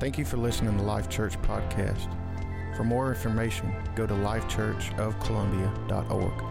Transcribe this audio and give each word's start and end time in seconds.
Thank 0.00 0.16
you 0.16 0.24
for 0.24 0.38
listening 0.38 0.72
to 0.72 0.78
the 0.78 0.82
Life 0.82 1.10
Church 1.10 1.38
Podcast. 1.42 2.08
For 2.74 2.84
more 2.84 3.10
information, 3.10 3.70
go 3.94 4.06
to 4.06 4.14
lifechurchofcolumbia.org. 4.14 6.42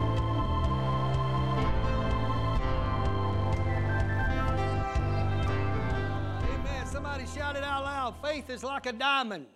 Amen. 6.43 6.85
Somebody 6.85 7.25
shout 7.25 7.55
it 7.55 7.63
out 7.63 7.85
loud. 7.85 8.13
Faith 8.21 8.51
is 8.51 8.63
like 8.63 8.85
a 8.85 8.93
diamond. 8.93 9.47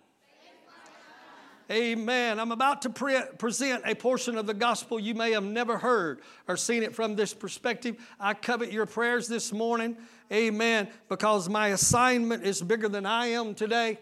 Amen. 1.70 2.38
I'm 2.38 2.52
about 2.52 2.82
to 2.82 2.90
pre- 2.90 3.22
present 3.38 3.82
a 3.86 3.94
portion 3.94 4.36
of 4.36 4.46
the 4.46 4.52
gospel 4.52 5.00
you 5.00 5.14
may 5.14 5.32
have 5.32 5.44
never 5.44 5.78
heard 5.78 6.20
or 6.46 6.58
seen 6.58 6.82
it 6.82 6.94
from 6.94 7.16
this 7.16 7.32
perspective. 7.32 7.96
I 8.20 8.34
covet 8.34 8.70
your 8.70 8.84
prayers 8.84 9.28
this 9.28 9.50
morning. 9.50 9.96
Amen. 10.30 10.88
Because 11.08 11.48
my 11.48 11.68
assignment 11.68 12.44
is 12.44 12.60
bigger 12.60 12.88
than 12.88 13.06
I 13.06 13.28
am 13.28 13.54
today. 13.54 13.98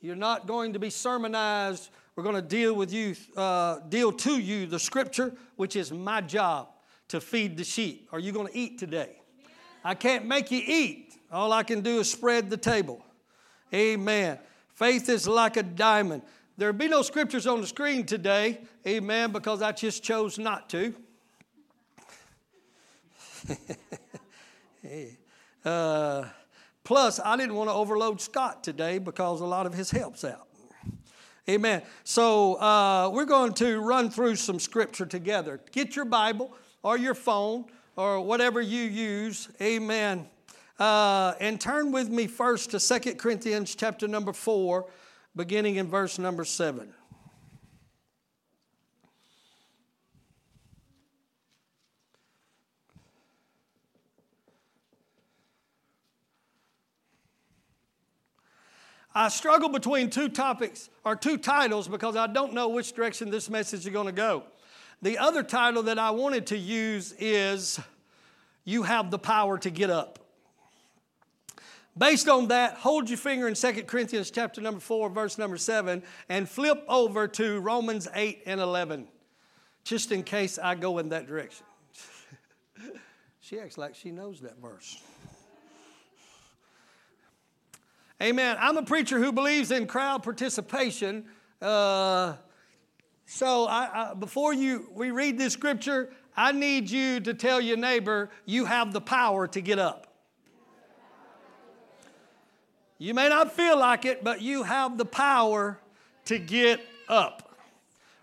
You're 0.00 0.16
not 0.16 0.48
going 0.48 0.72
to 0.72 0.80
be 0.80 0.90
sermonized. 0.90 1.90
We're 2.16 2.24
going 2.24 2.34
to 2.34 2.42
deal 2.42 2.74
with 2.74 2.92
you, 2.92 3.14
uh, 3.36 3.78
deal 3.88 4.10
to 4.10 4.38
you 4.38 4.66
the 4.66 4.78
scripture, 4.78 5.34
which 5.56 5.76
is 5.76 5.92
my 5.92 6.20
job 6.20 6.68
to 7.08 7.20
feed 7.20 7.56
the 7.56 7.64
sheep. 7.64 8.08
Are 8.10 8.18
you 8.18 8.32
going 8.32 8.48
to 8.48 8.58
eat 8.58 8.78
today? 8.78 9.20
I 9.84 9.94
can't 9.94 10.26
make 10.26 10.50
you 10.50 10.62
eat. 10.64 11.14
All 11.30 11.52
I 11.52 11.62
can 11.62 11.80
do 11.80 12.00
is 12.00 12.10
spread 12.10 12.50
the 12.50 12.56
table. 12.56 13.04
Amen. 13.72 14.38
Faith 14.74 15.08
is 15.08 15.28
like 15.28 15.56
a 15.56 15.62
diamond. 15.62 16.22
There'll 16.56 16.72
be 16.72 16.86
no 16.86 17.02
scriptures 17.02 17.48
on 17.48 17.60
the 17.60 17.66
screen 17.66 18.06
today, 18.06 18.60
amen, 18.86 19.32
because 19.32 19.60
I 19.60 19.72
just 19.72 20.04
chose 20.04 20.38
not 20.38 20.70
to. 20.70 20.94
uh, 25.64 26.24
plus, 26.84 27.18
I 27.18 27.36
didn't 27.36 27.56
want 27.56 27.70
to 27.70 27.74
overload 27.74 28.20
Scott 28.20 28.62
today 28.62 28.98
because 28.98 29.40
a 29.40 29.46
lot 29.46 29.66
of 29.66 29.74
his 29.74 29.90
help's 29.90 30.22
out. 30.22 30.46
Amen. 31.48 31.82
So, 32.04 32.54
uh, 32.54 33.10
we're 33.12 33.24
going 33.24 33.54
to 33.54 33.80
run 33.80 34.08
through 34.08 34.36
some 34.36 34.60
scripture 34.60 35.06
together. 35.06 35.60
Get 35.72 35.96
your 35.96 36.04
Bible 36.04 36.56
or 36.84 36.96
your 36.96 37.14
phone 37.14 37.64
or 37.96 38.20
whatever 38.20 38.60
you 38.60 38.82
use, 38.82 39.48
amen. 39.60 40.28
Uh, 40.78 41.34
and 41.40 41.60
turn 41.60 41.90
with 41.90 42.10
me 42.10 42.28
first 42.28 42.70
to 42.70 42.80
Second 42.80 43.18
Corinthians 43.18 43.74
chapter 43.74 44.06
number 44.06 44.32
4 44.32 44.86
beginning 45.36 45.76
in 45.76 45.88
verse 45.88 46.18
number 46.18 46.44
7. 46.44 46.92
I 59.16 59.28
struggle 59.28 59.68
between 59.68 60.10
two 60.10 60.28
topics 60.28 60.90
or 61.04 61.14
two 61.14 61.38
titles 61.38 61.86
because 61.86 62.16
I 62.16 62.26
don't 62.26 62.52
know 62.52 62.68
which 62.68 62.92
direction 62.94 63.30
this 63.30 63.48
message 63.48 63.86
is 63.86 63.92
going 63.92 64.06
to 64.06 64.12
go. 64.12 64.42
The 65.02 65.18
other 65.18 65.44
title 65.44 65.84
that 65.84 66.00
I 66.00 66.10
wanted 66.10 66.46
to 66.48 66.58
use 66.58 67.12
is 67.20 67.78
You 68.64 68.82
Have 68.82 69.12
the 69.12 69.18
Power 69.18 69.56
to 69.58 69.70
Get 69.70 69.88
Up. 69.88 70.23
Based 71.96 72.28
on 72.28 72.48
that, 72.48 72.74
hold 72.74 73.08
your 73.08 73.18
finger 73.18 73.46
in 73.46 73.54
2 73.54 73.84
Corinthians 73.84 74.30
chapter 74.30 74.60
number 74.60 74.80
4, 74.80 75.10
verse 75.10 75.38
number 75.38 75.56
7, 75.56 76.02
and 76.28 76.48
flip 76.48 76.84
over 76.88 77.28
to 77.28 77.60
Romans 77.60 78.08
8 78.12 78.42
and 78.46 78.60
11, 78.60 79.06
just 79.84 80.10
in 80.10 80.24
case 80.24 80.58
I 80.58 80.74
go 80.74 80.98
in 80.98 81.10
that 81.10 81.28
direction. 81.28 81.64
she 83.40 83.60
acts 83.60 83.78
like 83.78 83.94
she 83.94 84.10
knows 84.10 84.40
that 84.40 84.60
verse. 84.60 85.00
Amen. 88.20 88.56
I'm 88.58 88.76
a 88.76 88.82
preacher 88.82 89.20
who 89.20 89.30
believes 89.30 89.70
in 89.70 89.86
crowd 89.86 90.24
participation. 90.24 91.26
Uh, 91.62 92.34
so 93.26 93.66
I, 93.66 94.10
I, 94.10 94.14
before 94.14 94.52
you 94.52 94.88
we 94.92 95.10
read 95.10 95.38
this 95.38 95.52
scripture, 95.52 96.10
I 96.36 96.52
need 96.52 96.90
you 96.90 97.20
to 97.20 97.34
tell 97.34 97.60
your 97.60 97.76
neighbor 97.76 98.30
you 98.46 98.64
have 98.64 98.92
the 98.92 99.00
power 99.00 99.46
to 99.48 99.60
get 99.60 99.78
up. 99.78 100.03
You 103.04 103.12
may 103.12 103.28
not 103.28 103.52
feel 103.52 103.78
like 103.78 104.06
it, 104.06 104.24
but 104.24 104.40
you 104.40 104.62
have 104.62 104.96
the 104.96 105.04
power 105.04 105.78
to 106.24 106.38
get 106.38 106.80
up. 107.06 107.54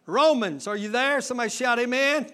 Romans, 0.08 0.66
are 0.66 0.76
you 0.76 0.90
there? 0.90 1.22
Somebody 1.22 1.52
shout 1.52 1.78
amen. 1.78 2.26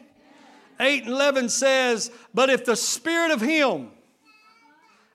8 0.80 1.04
and 1.04 1.12
11 1.12 1.50
says, 1.50 2.10
But 2.34 2.50
if 2.50 2.64
the 2.64 2.78
Spirit 2.78 3.32
of 3.32 3.42
Him, 3.42 3.90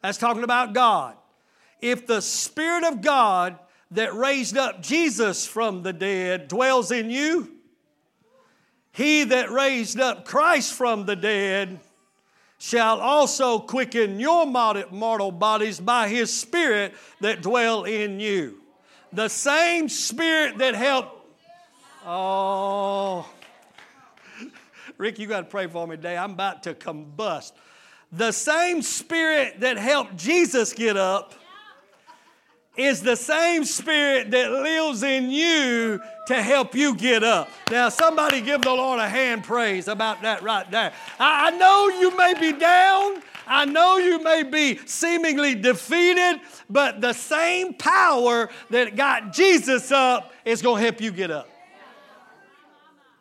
that's 0.02 0.18
talking 0.18 0.44
about 0.44 0.74
God, 0.74 1.16
if 1.80 2.06
the 2.06 2.20
Spirit 2.20 2.84
of 2.84 3.00
God 3.00 3.58
that 3.92 4.14
raised 4.14 4.58
up 4.58 4.82
Jesus 4.82 5.46
from 5.46 5.82
the 5.82 5.94
dead 5.94 6.48
dwells 6.48 6.90
in 6.90 7.08
you, 7.08 7.50
He 8.92 9.24
that 9.24 9.50
raised 9.50 9.98
up 9.98 10.26
Christ 10.26 10.74
from 10.74 11.06
the 11.06 11.16
dead 11.16 11.80
shall 12.62 13.00
also 13.00 13.58
quicken 13.58 14.20
your 14.20 14.46
mortal 14.46 15.32
bodies 15.32 15.80
by 15.80 16.06
his 16.06 16.32
spirit 16.32 16.94
that 17.20 17.42
dwell 17.42 17.82
in 17.82 18.20
you. 18.20 18.60
The 19.12 19.26
same 19.26 19.88
spirit 19.88 20.58
that 20.58 20.76
helped. 20.76 21.26
Oh. 22.06 23.28
Rick, 24.96 25.18
you 25.18 25.26
got 25.26 25.40
to 25.40 25.46
pray 25.46 25.66
for 25.66 25.88
me 25.88 25.96
today. 25.96 26.16
I'm 26.16 26.34
about 26.34 26.62
to 26.62 26.74
combust. 26.74 27.50
The 28.12 28.30
same 28.30 28.80
spirit 28.80 29.58
that 29.58 29.76
helped 29.76 30.14
Jesus 30.16 30.72
get 30.72 30.96
up 30.96 31.34
is 32.76 33.02
the 33.02 33.16
same 33.16 33.64
spirit 33.64 34.30
that 34.30 34.50
lives 34.50 35.02
in 35.02 35.30
you 35.30 36.00
to 36.26 36.42
help 36.42 36.74
you 36.74 36.94
get 36.94 37.22
up. 37.22 37.50
Now, 37.70 37.90
somebody 37.90 38.40
give 38.40 38.62
the 38.62 38.72
Lord 38.72 38.98
a 38.98 39.08
hand 39.08 39.44
praise 39.44 39.88
about 39.88 40.22
that 40.22 40.42
right 40.42 40.70
there. 40.70 40.92
I, 41.18 41.48
I 41.48 41.50
know 41.58 41.88
you 42.00 42.16
may 42.16 42.34
be 42.34 42.52
down. 42.58 43.22
I 43.46 43.66
know 43.66 43.98
you 43.98 44.22
may 44.22 44.44
be 44.44 44.78
seemingly 44.86 45.54
defeated, 45.54 46.40
but 46.70 47.00
the 47.00 47.12
same 47.12 47.74
power 47.74 48.48
that 48.70 48.96
got 48.96 49.32
Jesus 49.32 49.92
up 49.92 50.32
is 50.44 50.62
going 50.62 50.76
to 50.76 50.82
help 50.84 51.00
you 51.00 51.10
get 51.10 51.30
up. 51.30 51.48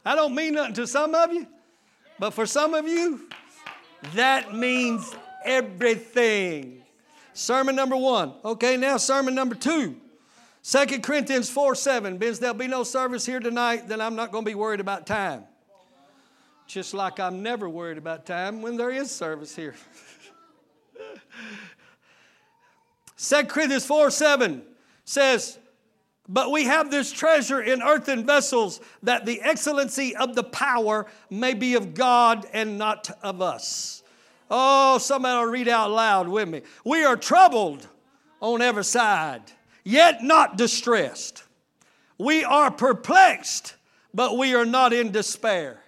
I 0.05 0.15
don't 0.15 0.33
mean 0.33 0.53
nothing 0.53 0.75
to 0.75 0.87
some 0.87 1.13
of 1.13 1.33
you, 1.33 1.45
but 2.17 2.31
for 2.31 2.45
some 2.45 2.73
of 2.73 2.87
you, 2.87 3.27
that 4.13 4.53
means 4.53 5.13
everything. 5.43 6.80
Sermon 7.33 7.75
number 7.75 7.95
one. 7.95 8.33
Okay, 8.43 8.77
now 8.77 8.97
sermon 8.97 9.35
number 9.35 9.55
two. 9.55 9.97
2 10.63 10.99
Corinthians 10.99 11.49
4 11.49 11.75
7. 11.75 12.17
Because 12.17 12.39
there'll 12.39 12.55
be 12.55 12.67
no 12.67 12.83
service 12.83 13.25
here 13.25 13.39
tonight, 13.39 13.87
then 13.87 14.01
I'm 14.01 14.15
not 14.15 14.31
going 14.31 14.43
to 14.45 14.49
be 14.49 14.55
worried 14.55 14.79
about 14.79 15.07
time. 15.07 15.45
Just 16.67 16.93
like 16.93 17.19
I'm 17.19 17.43
never 17.43 17.67
worried 17.67 17.97
about 17.97 18.25
time 18.25 18.61
when 18.61 18.77
there 18.77 18.91
is 18.91 19.11
service 19.11 19.55
here. 19.55 19.75
2 23.17 23.43
Corinthians 23.45 23.85
4 23.85 24.09
7 24.09 24.63
says, 25.03 25.59
But 26.29 26.51
we 26.51 26.65
have 26.65 26.91
this 26.91 27.11
treasure 27.11 27.61
in 27.61 27.81
earthen 27.81 28.25
vessels, 28.25 28.79
that 29.03 29.25
the 29.25 29.41
excellency 29.41 30.15
of 30.15 30.35
the 30.35 30.43
power 30.43 31.07
may 31.29 31.53
be 31.53 31.75
of 31.75 31.93
God 31.93 32.45
and 32.53 32.77
not 32.77 33.09
of 33.21 33.41
us. 33.41 34.00
Oh, 34.53 34.97
somebody 34.97 35.39
will 35.39 35.49
read 35.49 35.69
out 35.69 35.91
loud 35.91 36.27
with 36.27 36.49
me. 36.49 36.61
We 36.83 37.05
are 37.05 37.15
troubled 37.15 37.87
on 38.41 38.61
every 38.61 38.83
side, 38.83 39.43
yet 39.85 40.21
not 40.23 40.57
distressed. 40.57 41.43
We 42.17 42.43
are 42.43 42.69
perplexed, 42.69 43.75
but 44.13 44.37
we 44.37 44.53
are 44.53 44.65
not 44.65 44.91
in 44.91 45.11
despair. 45.11 45.79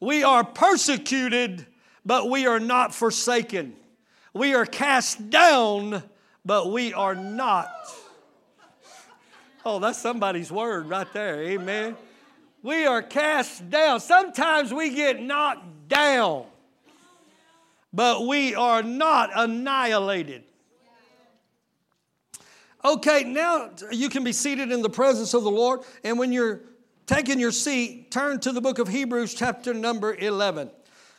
We 0.00 0.24
are 0.24 0.42
persecuted, 0.42 1.64
but 2.04 2.28
we 2.28 2.44
are 2.48 2.58
not 2.58 2.92
forsaken. 2.92 3.76
We 4.34 4.52
are 4.54 4.66
cast 4.66 5.30
down, 5.30 6.02
but 6.44 6.72
we 6.72 6.92
are 6.92 7.14
not. 7.14 7.70
Oh, 9.64 9.78
that's 9.78 9.98
somebody's 9.98 10.50
word 10.50 10.86
right 10.86 11.06
there. 11.12 11.40
Amen. 11.40 11.96
We 12.64 12.84
are 12.84 13.00
cast 13.00 13.70
down. 13.70 14.00
Sometimes 14.00 14.74
we 14.74 14.90
get 14.90 15.22
knocked 15.22 15.88
down 15.88 16.46
but 17.92 18.26
we 18.26 18.54
are 18.54 18.82
not 18.82 19.30
annihilated. 19.34 20.44
Okay, 22.84 23.22
now 23.24 23.70
you 23.92 24.08
can 24.08 24.24
be 24.24 24.32
seated 24.32 24.72
in 24.72 24.82
the 24.82 24.90
presence 24.90 25.34
of 25.34 25.44
the 25.44 25.50
Lord, 25.50 25.80
and 26.02 26.18
when 26.18 26.32
you're 26.32 26.62
taking 27.06 27.38
your 27.38 27.52
seat, 27.52 28.10
turn 28.10 28.40
to 28.40 28.50
the 28.52 28.60
book 28.60 28.78
of 28.78 28.88
Hebrews, 28.88 29.34
chapter 29.34 29.72
number 29.72 30.14
11, 30.14 30.70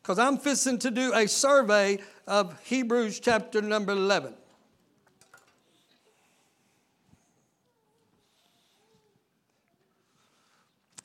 because 0.01 0.19
I'm 0.19 0.37
fixing 0.37 0.77
to 0.79 0.91
do 0.91 1.13
a 1.13 1.27
survey 1.27 1.99
of 2.27 2.61
Hebrews, 2.63 3.19
chapter 3.19 3.61
number 3.61 3.93
11. 3.93 4.33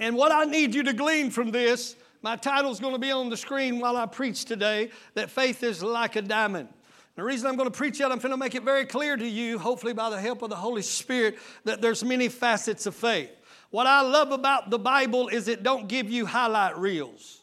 And 0.01 0.17
what 0.17 0.33
I 0.33 0.45
need 0.45 0.75
you 0.75 0.85
to 0.85 0.93
glean 0.93 1.31
from 1.31 1.51
this 1.51 1.97
my 2.23 2.37
title 2.37 2.71
is 2.71 2.81
going 2.81 2.95
to 2.95 2.99
be 2.99 3.11
on 3.11 3.31
the 3.31 3.37
screen 3.37 3.79
while 3.79 3.97
I 3.97 4.07
preach 4.07 4.45
today 4.45 4.91
that 5.15 5.31
faith 5.31 5.63
is 5.63 5.83
like 5.83 6.17
a 6.17 6.23
diamond. 6.23 6.69
The 7.15 7.25
reason 7.25 7.49
I'm 7.49 7.57
going 7.57 7.71
to 7.71 7.77
preach 7.77 8.01
it, 8.01 8.05
I'm 8.05 8.19
going 8.19 8.31
to 8.31 8.37
make 8.37 8.55
it 8.55 8.63
very 8.63 8.87
clear 8.87 9.17
to 9.17 9.27
you, 9.27 9.59
hopefully 9.59 9.93
by 9.93 10.11
the 10.11 10.21
help 10.21 10.43
of 10.43 10.51
the 10.51 10.57
Holy 10.57 10.83
Spirit, 10.83 11.39
that 11.65 11.81
there's 11.81 12.05
many 12.05 12.29
facets 12.29 12.87
of 12.87 12.95
faith. 12.95 13.31
What 13.71 13.87
I 13.87 14.03
love 14.03 14.33
about 14.33 14.71
the 14.71 14.79
Bible 14.79 15.29
is 15.29 15.49
it 15.49 15.63
don't 15.63 15.89
give 15.89 16.09
you 16.11 16.27
highlight 16.27 16.79
reels. 16.79 17.43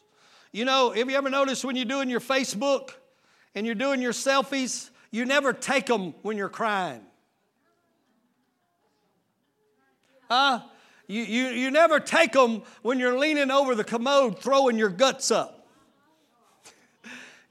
You 0.52 0.64
know, 0.64 0.90
have 0.90 1.10
you 1.10 1.16
ever 1.16 1.28
noticed 1.28 1.64
when 1.64 1.76
you're 1.76 1.84
doing 1.84 2.08
your 2.08 2.20
Facebook 2.20 2.92
and 3.54 3.64
you're 3.64 3.74
doing 3.74 4.00
your 4.02 4.12
selfies, 4.12 4.90
you 5.10 5.24
never 5.24 5.52
take 5.52 5.86
them 5.86 6.14
when 6.22 6.36
you're 6.36 6.48
crying. 6.48 7.00
Huh? 10.28 10.60
You, 11.08 11.22
you, 11.22 11.46
you 11.48 11.70
never 11.70 12.00
take 12.00 12.32
them 12.32 12.62
when 12.82 12.98
you're 12.98 13.18
leaning 13.18 13.50
over 13.50 13.74
the 13.74 13.84
commode 13.84 14.40
throwing 14.40 14.76
your 14.76 14.88
guts 14.88 15.30
up. 15.30 15.66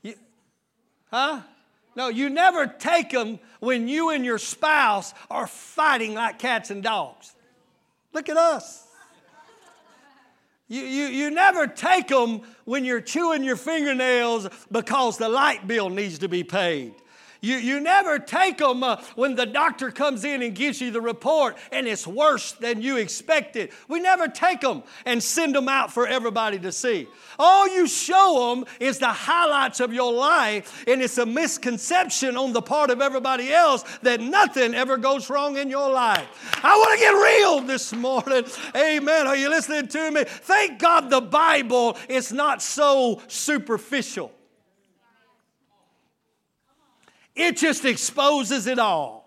you, 0.01 0.15
huh? 1.09 1.41
No, 1.95 2.09
you 2.09 2.29
never 2.29 2.67
take 2.67 3.11
them 3.11 3.39
when 3.61 3.87
you 3.87 4.09
and 4.09 4.25
your 4.25 4.37
spouse 4.37 5.13
are 5.29 5.47
fighting 5.47 6.13
like 6.13 6.39
cats 6.39 6.69
and 6.69 6.83
dogs. 6.83 7.33
Look 8.11 8.27
at 8.27 8.35
us. 8.35 8.85
You, 10.67 10.81
you, 10.81 11.05
you 11.05 11.29
never 11.29 11.67
take 11.67 12.07
them 12.07 12.41
when 12.65 12.85
you're 12.85 13.01
chewing 13.01 13.43
your 13.43 13.55
fingernails 13.55 14.49
because 14.71 15.17
the 15.17 15.29
light 15.29 15.67
bill 15.67 15.89
needs 15.89 16.19
to 16.19 16.27
be 16.27 16.43
paid. 16.43 16.95
You, 17.45 17.57
you 17.57 17.79
never 17.79 18.17
take 18.17 18.57
them 18.57 18.81
uh, 18.81 18.99
when 19.13 19.35
the 19.35 19.45
doctor 19.45 19.91
comes 19.91 20.23
in 20.25 20.41
and 20.41 20.55
gives 20.55 20.81
you 20.81 20.89
the 20.89 20.99
report 20.99 21.55
and 21.71 21.87
it's 21.87 22.07
worse 22.07 22.53
than 22.53 22.81
you 22.81 22.97
expected. 22.97 23.69
We 23.87 23.99
never 23.99 24.27
take 24.27 24.61
them 24.61 24.81
and 25.05 25.21
send 25.21 25.53
them 25.53 25.69
out 25.69 25.93
for 25.93 26.07
everybody 26.07 26.57
to 26.59 26.71
see. 26.71 27.07
All 27.37 27.67
you 27.67 27.87
show 27.87 28.55
them 28.55 28.65
is 28.79 28.97
the 28.97 29.09
highlights 29.09 29.79
of 29.79 29.93
your 29.93 30.11
life, 30.11 30.83
and 30.87 31.03
it's 31.03 31.19
a 31.19 31.25
misconception 31.25 32.35
on 32.35 32.51
the 32.51 32.63
part 32.63 32.89
of 32.89 32.99
everybody 32.99 33.53
else 33.53 33.83
that 34.01 34.21
nothing 34.21 34.73
ever 34.73 34.97
goes 34.97 35.29
wrong 35.29 35.57
in 35.57 35.69
your 35.69 35.91
life. 35.91 36.27
I 36.63 36.75
want 36.75 36.93
to 36.93 36.99
get 36.99 37.11
real 37.11 37.61
this 37.61 37.93
morning. 37.93 38.45
Amen. 38.75 39.27
Are 39.27 39.35
you 39.35 39.49
listening 39.49 39.87
to 39.89 40.11
me? 40.11 40.23
Thank 40.25 40.79
God 40.79 41.11
the 41.11 41.21
Bible 41.21 41.95
is 42.09 42.33
not 42.33 42.63
so 42.63 43.21
superficial. 43.27 44.31
It 47.35 47.57
just 47.57 47.85
exposes 47.85 48.67
it 48.67 48.79
all. 48.79 49.25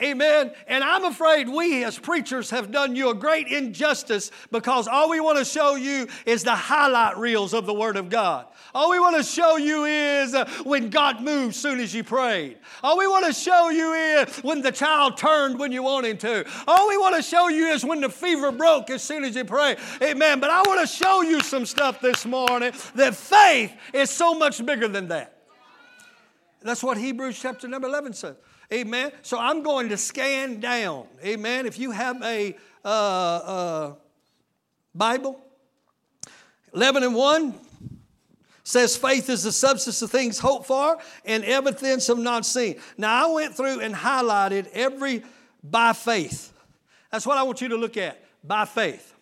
Amen. 0.00 0.52
And 0.68 0.84
I'm 0.84 1.04
afraid 1.04 1.48
we 1.48 1.82
as 1.82 1.98
preachers 1.98 2.50
have 2.50 2.70
done 2.70 2.94
you 2.94 3.10
a 3.10 3.14
great 3.14 3.48
injustice 3.48 4.30
because 4.52 4.86
all 4.86 5.10
we 5.10 5.18
want 5.18 5.38
to 5.38 5.44
show 5.44 5.74
you 5.74 6.06
is 6.24 6.44
the 6.44 6.54
highlight 6.54 7.18
reels 7.18 7.52
of 7.52 7.66
the 7.66 7.74
Word 7.74 7.96
of 7.96 8.08
God. 8.08 8.46
All 8.72 8.90
we 8.90 9.00
want 9.00 9.16
to 9.16 9.24
show 9.24 9.56
you 9.56 9.86
is 9.86 10.36
uh, 10.36 10.48
when 10.62 10.90
God 10.90 11.20
moved 11.20 11.56
soon 11.56 11.80
as 11.80 11.92
you 11.92 12.04
prayed. 12.04 12.58
All 12.84 12.96
we 12.96 13.08
want 13.08 13.26
to 13.26 13.32
show 13.32 13.70
you 13.70 13.92
is 13.92 14.36
when 14.38 14.62
the 14.62 14.70
child 14.70 15.16
turned 15.16 15.58
when 15.58 15.72
you 15.72 15.82
want 15.82 16.06
him 16.06 16.18
to. 16.18 16.48
All 16.68 16.86
we 16.86 16.96
want 16.96 17.16
to 17.16 17.22
show 17.22 17.48
you 17.48 17.66
is 17.66 17.84
when 17.84 18.00
the 18.00 18.08
fever 18.08 18.52
broke 18.52 18.90
as 18.90 19.02
soon 19.02 19.24
as 19.24 19.34
you 19.34 19.44
prayed. 19.44 19.78
Amen. 20.00 20.38
But 20.38 20.50
I 20.50 20.62
want 20.62 20.80
to 20.80 20.86
show 20.86 21.22
you 21.22 21.40
some 21.40 21.66
stuff 21.66 22.00
this 22.00 22.24
morning 22.24 22.72
that 22.94 23.16
faith 23.16 23.72
is 23.92 24.10
so 24.10 24.32
much 24.34 24.64
bigger 24.64 24.86
than 24.86 25.08
that. 25.08 25.37
That's 26.62 26.82
what 26.82 26.98
Hebrews 26.98 27.38
chapter 27.40 27.68
number 27.68 27.88
11 27.88 28.14
says. 28.14 28.36
Amen. 28.72 29.12
So 29.22 29.38
I'm 29.38 29.62
going 29.62 29.88
to 29.90 29.96
scan 29.96 30.60
down. 30.60 31.06
Amen. 31.24 31.66
If 31.66 31.78
you 31.78 31.90
have 31.90 32.22
a 32.22 32.56
uh, 32.84 32.88
uh, 32.88 33.94
Bible, 34.94 35.40
11 36.74 37.02
and 37.02 37.14
1 37.14 37.54
says 38.64 38.96
faith 38.96 39.30
is 39.30 39.44
the 39.44 39.52
substance 39.52 40.02
of 40.02 40.10
things 40.10 40.38
hoped 40.38 40.66
for 40.66 40.98
and 41.24 41.42
evidence 41.44 42.10
of 42.10 42.18
not 42.18 42.44
seen. 42.44 42.78
Now 42.98 43.30
I 43.30 43.32
went 43.32 43.56
through 43.56 43.80
and 43.80 43.94
highlighted 43.94 44.68
every 44.74 45.22
by 45.64 45.94
faith. 45.94 46.52
That's 47.10 47.26
what 47.26 47.38
I 47.38 47.44
want 47.44 47.62
you 47.62 47.68
to 47.68 47.76
look 47.76 47.96
at. 47.96 48.22
By 48.44 48.66
faith. 48.66 49.14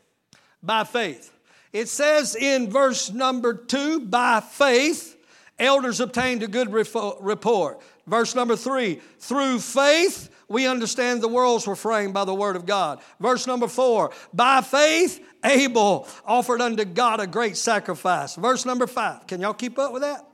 By 0.62 0.82
faith. 0.82 1.32
It 1.72 1.88
says 1.88 2.34
in 2.34 2.70
verse 2.70 3.12
number 3.12 3.54
2 3.54 4.00
by 4.00 4.40
faith 4.40 5.15
Elders 5.58 6.00
obtained 6.00 6.42
a 6.42 6.48
good 6.48 6.72
report. 6.72 7.80
Verse 8.06 8.34
number 8.34 8.56
three, 8.56 9.00
through 9.18 9.58
faith, 9.58 10.30
we 10.48 10.66
understand 10.66 11.22
the 11.22 11.28
worlds 11.28 11.66
were 11.66 11.74
framed 11.74 12.14
by 12.14 12.24
the 12.24 12.34
word 12.34 12.56
of 12.56 12.66
God. 12.66 13.00
Verse 13.20 13.46
number 13.46 13.66
four, 13.66 14.12
by 14.32 14.60
faith, 14.60 15.20
Abel 15.44 16.06
offered 16.24 16.60
unto 16.60 16.84
God 16.84 17.20
a 17.20 17.26
great 17.26 17.56
sacrifice. 17.56 18.36
Verse 18.36 18.64
number 18.66 18.86
five, 18.86 19.26
can 19.26 19.40
y'all 19.40 19.54
keep 19.54 19.78
up 19.78 19.92
with 19.92 20.02
that? 20.02 20.24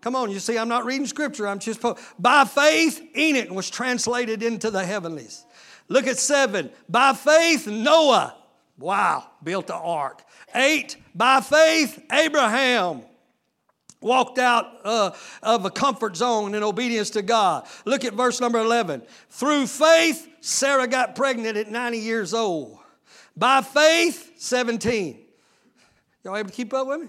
Come 0.00 0.16
on, 0.16 0.30
you 0.30 0.38
see, 0.38 0.58
I'm 0.58 0.68
not 0.68 0.84
reading 0.84 1.06
scripture, 1.06 1.46
I'm 1.46 1.58
just, 1.58 1.82
by 2.18 2.44
faith, 2.44 3.02
Enoch 3.16 3.50
was 3.50 3.70
translated 3.70 4.42
into 4.42 4.70
the 4.70 4.84
heavenlies. 4.84 5.44
Look 5.88 6.06
at 6.06 6.18
seven, 6.18 6.70
by 6.88 7.12
faith, 7.12 7.66
Noah, 7.66 8.36
wow, 8.78 9.30
built 9.42 9.66
the 9.66 9.74
ark. 9.74 10.22
Eight, 10.54 10.96
by 11.14 11.40
faith, 11.40 12.02
Abraham 12.10 13.02
walked 14.04 14.38
out 14.38 14.66
uh, 14.84 15.10
of 15.42 15.64
a 15.64 15.70
comfort 15.70 16.16
zone 16.16 16.54
in 16.54 16.62
obedience 16.62 17.10
to 17.10 17.22
God. 17.22 17.66
Look 17.84 18.04
at 18.04 18.12
verse 18.12 18.40
number 18.40 18.60
11. 18.60 19.02
Through 19.30 19.66
faith, 19.66 20.28
Sarah 20.40 20.86
got 20.86 21.16
pregnant 21.16 21.56
at 21.56 21.70
90 21.70 21.98
years 21.98 22.34
old. 22.34 22.78
By 23.36 23.62
faith, 23.62 24.32
17. 24.36 25.18
Y'all 26.22 26.36
able 26.36 26.50
to 26.50 26.54
keep 26.54 26.72
up 26.72 26.86
with 26.86 27.00
me? 27.00 27.08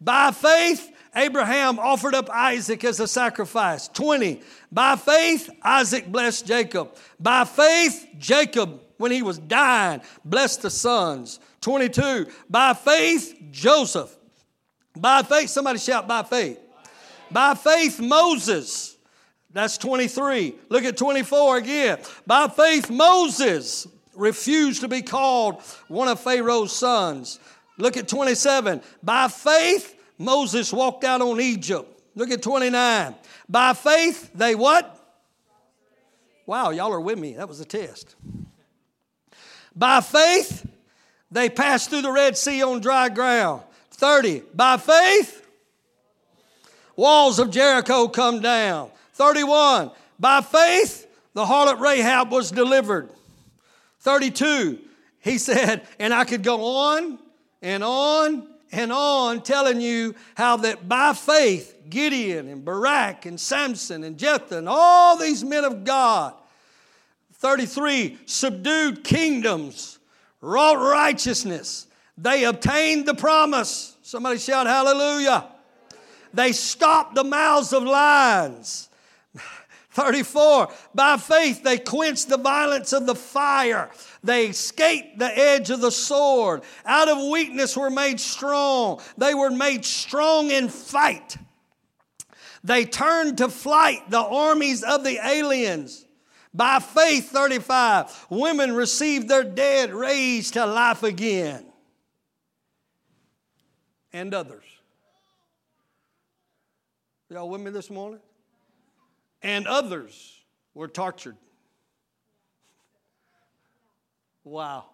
By 0.00 0.30
faith, 0.30 0.90
Abraham 1.14 1.78
offered 1.78 2.14
up 2.14 2.30
Isaac 2.30 2.84
as 2.84 3.00
a 3.00 3.08
sacrifice. 3.08 3.88
20. 3.88 4.42
By 4.70 4.96
faith, 4.96 5.50
Isaac 5.62 6.06
blessed 6.06 6.46
Jacob. 6.46 6.94
By 7.18 7.44
faith, 7.44 8.06
Jacob, 8.18 8.80
when 8.98 9.10
he 9.10 9.22
was 9.22 9.38
dying, 9.38 10.02
blessed 10.24 10.62
the 10.62 10.70
sons. 10.70 11.40
22. 11.62 12.26
By 12.48 12.74
faith, 12.74 13.34
Joseph 13.50 14.16
by 14.96 15.22
faith, 15.22 15.50
somebody 15.50 15.78
shout 15.78 16.08
by 16.08 16.22
faith. 16.22 16.58
By 17.30 17.54
faith, 17.54 18.00
Moses. 18.00 18.96
That's 19.52 19.78
23. 19.78 20.54
Look 20.68 20.84
at 20.84 20.96
24 20.96 21.56
again. 21.56 21.98
By 22.26 22.48
faith, 22.48 22.90
Moses 22.90 23.86
refused 24.14 24.82
to 24.82 24.88
be 24.88 25.02
called 25.02 25.62
one 25.88 26.08
of 26.08 26.20
Pharaoh's 26.20 26.72
sons. 26.72 27.40
Look 27.78 27.96
at 27.96 28.08
27. 28.08 28.82
By 29.02 29.28
faith, 29.28 29.98
Moses 30.18 30.72
walked 30.72 31.04
out 31.04 31.20
on 31.20 31.40
Egypt. 31.40 32.00
Look 32.14 32.30
at 32.30 32.42
29. 32.42 33.14
By 33.48 33.72
faith, 33.74 34.30
they 34.34 34.54
what? 34.54 34.92
Wow, 36.46 36.70
y'all 36.70 36.92
are 36.92 37.00
with 37.00 37.18
me. 37.18 37.34
That 37.34 37.48
was 37.48 37.60
a 37.60 37.64
test. 37.64 38.14
By 39.74 40.00
faith, 40.00 40.66
they 41.30 41.50
passed 41.50 41.90
through 41.90 42.02
the 42.02 42.12
Red 42.12 42.36
Sea 42.36 42.62
on 42.62 42.80
dry 42.80 43.08
ground. 43.08 43.62
30. 43.96 44.42
By 44.54 44.76
faith, 44.76 45.46
walls 46.96 47.38
of 47.38 47.50
Jericho 47.50 48.08
come 48.08 48.40
down. 48.40 48.90
31. 49.14 49.90
By 50.18 50.40
faith, 50.42 51.06
the 51.34 51.44
harlot 51.44 51.80
Rahab 51.80 52.30
was 52.30 52.50
delivered. 52.50 53.10
32. 54.00 54.78
He 55.20 55.38
said, 55.38 55.86
and 55.98 56.14
I 56.14 56.24
could 56.24 56.42
go 56.42 56.64
on 56.64 57.18
and 57.62 57.82
on 57.82 58.46
and 58.70 58.92
on 58.92 59.42
telling 59.42 59.80
you 59.80 60.14
how 60.36 60.58
that 60.58 60.88
by 60.88 61.12
faith, 61.12 61.74
Gideon 61.88 62.48
and 62.48 62.64
Barak 62.64 63.26
and 63.26 63.40
Samson 63.40 64.04
and 64.04 64.18
Jephthah 64.18 64.58
and 64.58 64.68
all 64.68 65.16
these 65.16 65.42
men 65.42 65.64
of 65.64 65.84
God, 65.84 66.34
33, 67.34 68.18
subdued 68.26 69.04
kingdoms, 69.04 69.98
wrought 70.40 70.78
righteousness, 70.78 71.85
they 72.18 72.44
obtained 72.44 73.06
the 73.06 73.14
promise. 73.14 73.96
Somebody 74.02 74.38
shout 74.38 74.66
hallelujah. 74.66 75.46
They 76.32 76.52
stopped 76.52 77.14
the 77.14 77.24
mouths 77.24 77.72
of 77.72 77.82
lions. 77.82 78.88
34. 79.90 80.68
By 80.94 81.16
faith, 81.16 81.62
they 81.62 81.78
quenched 81.78 82.28
the 82.28 82.38
violence 82.38 82.92
of 82.92 83.06
the 83.06 83.14
fire. 83.14 83.90
They 84.22 84.46
escaped 84.46 85.18
the 85.18 85.38
edge 85.38 85.70
of 85.70 85.80
the 85.80 85.90
sword. 85.90 86.62
Out 86.84 87.08
of 87.08 87.30
weakness 87.30 87.76
were 87.76 87.90
made 87.90 88.20
strong. 88.20 89.00
They 89.16 89.34
were 89.34 89.50
made 89.50 89.84
strong 89.84 90.50
in 90.50 90.68
fight. 90.68 91.36
They 92.64 92.84
turned 92.84 93.38
to 93.38 93.48
flight 93.48 94.10
the 94.10 94.22
armies 94.22 94.82
of 94.82 95.04
the 95.04 95.18
aliens. 95.24 96.04
By 96.52 96.78
faith, 96.80 97.30
35, 97.30 98.26
women 98.30 98.74
received 98.74 99.28
their 99.28 99.44
dead 99.44 99.92
raised 99.92 100.54
to 100.54 100.64
life 100.64 101.02
again 101.02 101.65
and 104.16 104.32
others. 104.32 104.64
Y'all 107.28 107.50
with 107.50 107.60
me 107.60 107.70
this 107.70 107.90
morning? 107.90 108.20
And 109.42 109.66
others 109.66 110.42
were 110.72 110.88
tortured. 110.88 111.36
Wow. 114.42 114.86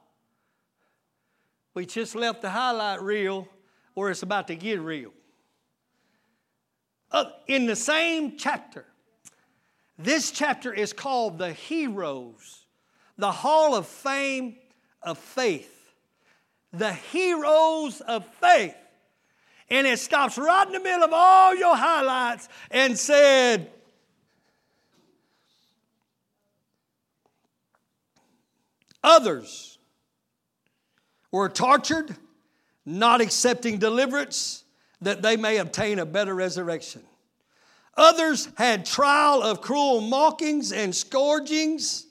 We 1.75 1.87
just 1.87 2.17
left 2.17 2.43
the 2.43 2.51
highlight 2.51 3.01
reel 3.01 3.47
where 3.95 4.11
it's 4.11 4.25
about 4.25 4.49
to 4.49 4.57
get 4.57 4.81
real. 4.81 5.13
uh, 7.13 7.27
in 7.47 7.67
the 7.67 7.77
same 7.77 8.37
chapter. 8.37 8.87
This 9.99 10.31
chapter 10.31 10.73
is 10.73 10.93
called 10.93 11.39
the 11.39 11.53
Heroes, 11.53 12.65
the 13.19 13.31
Hall 13.31 13.75
of 13.77 13.87
Fame 13.87 14.57
of 15.03 15.19
Faith. 15.19 15.69
The 16.73 16.93
Heroes 16.93 18.01
of 18.01 18.27
Faith. 18.41 18.75
And 19.73 19.87
it 19.87 19.99
stops 19.99 20.37
right 20.37 20.67
in 20.67 20.75
the 20.75 20.81
middle 20.81 21.03
of 21.03 21.15
all 21.15 21.57
your 21.57 21.75
highlights 21.75 22.47
and 22.71 22.97
said, 22.99 23.71
Others 29.03 29.79
were 31.31 31.49
tortured, 31.49 32.15
not 32.85 33.23
accepting 33.23 33.79
deliverance, 33.79 34.65
that 35.01 35.23
they 35.23 35.39
may 35.39 35.57
obtain 35.57 35.99
a 35.99 36.05
better 36.05 36.35
resurrection. 36.35 37.01
Others 37.97 38.51
had 38.59 38.85
trial 38.85 39.43
of 39.43 39.63
cruel 39.63 40.03
mockings 40.03 40.73
and 40.73 40.95
scourgings. 40.95 42.05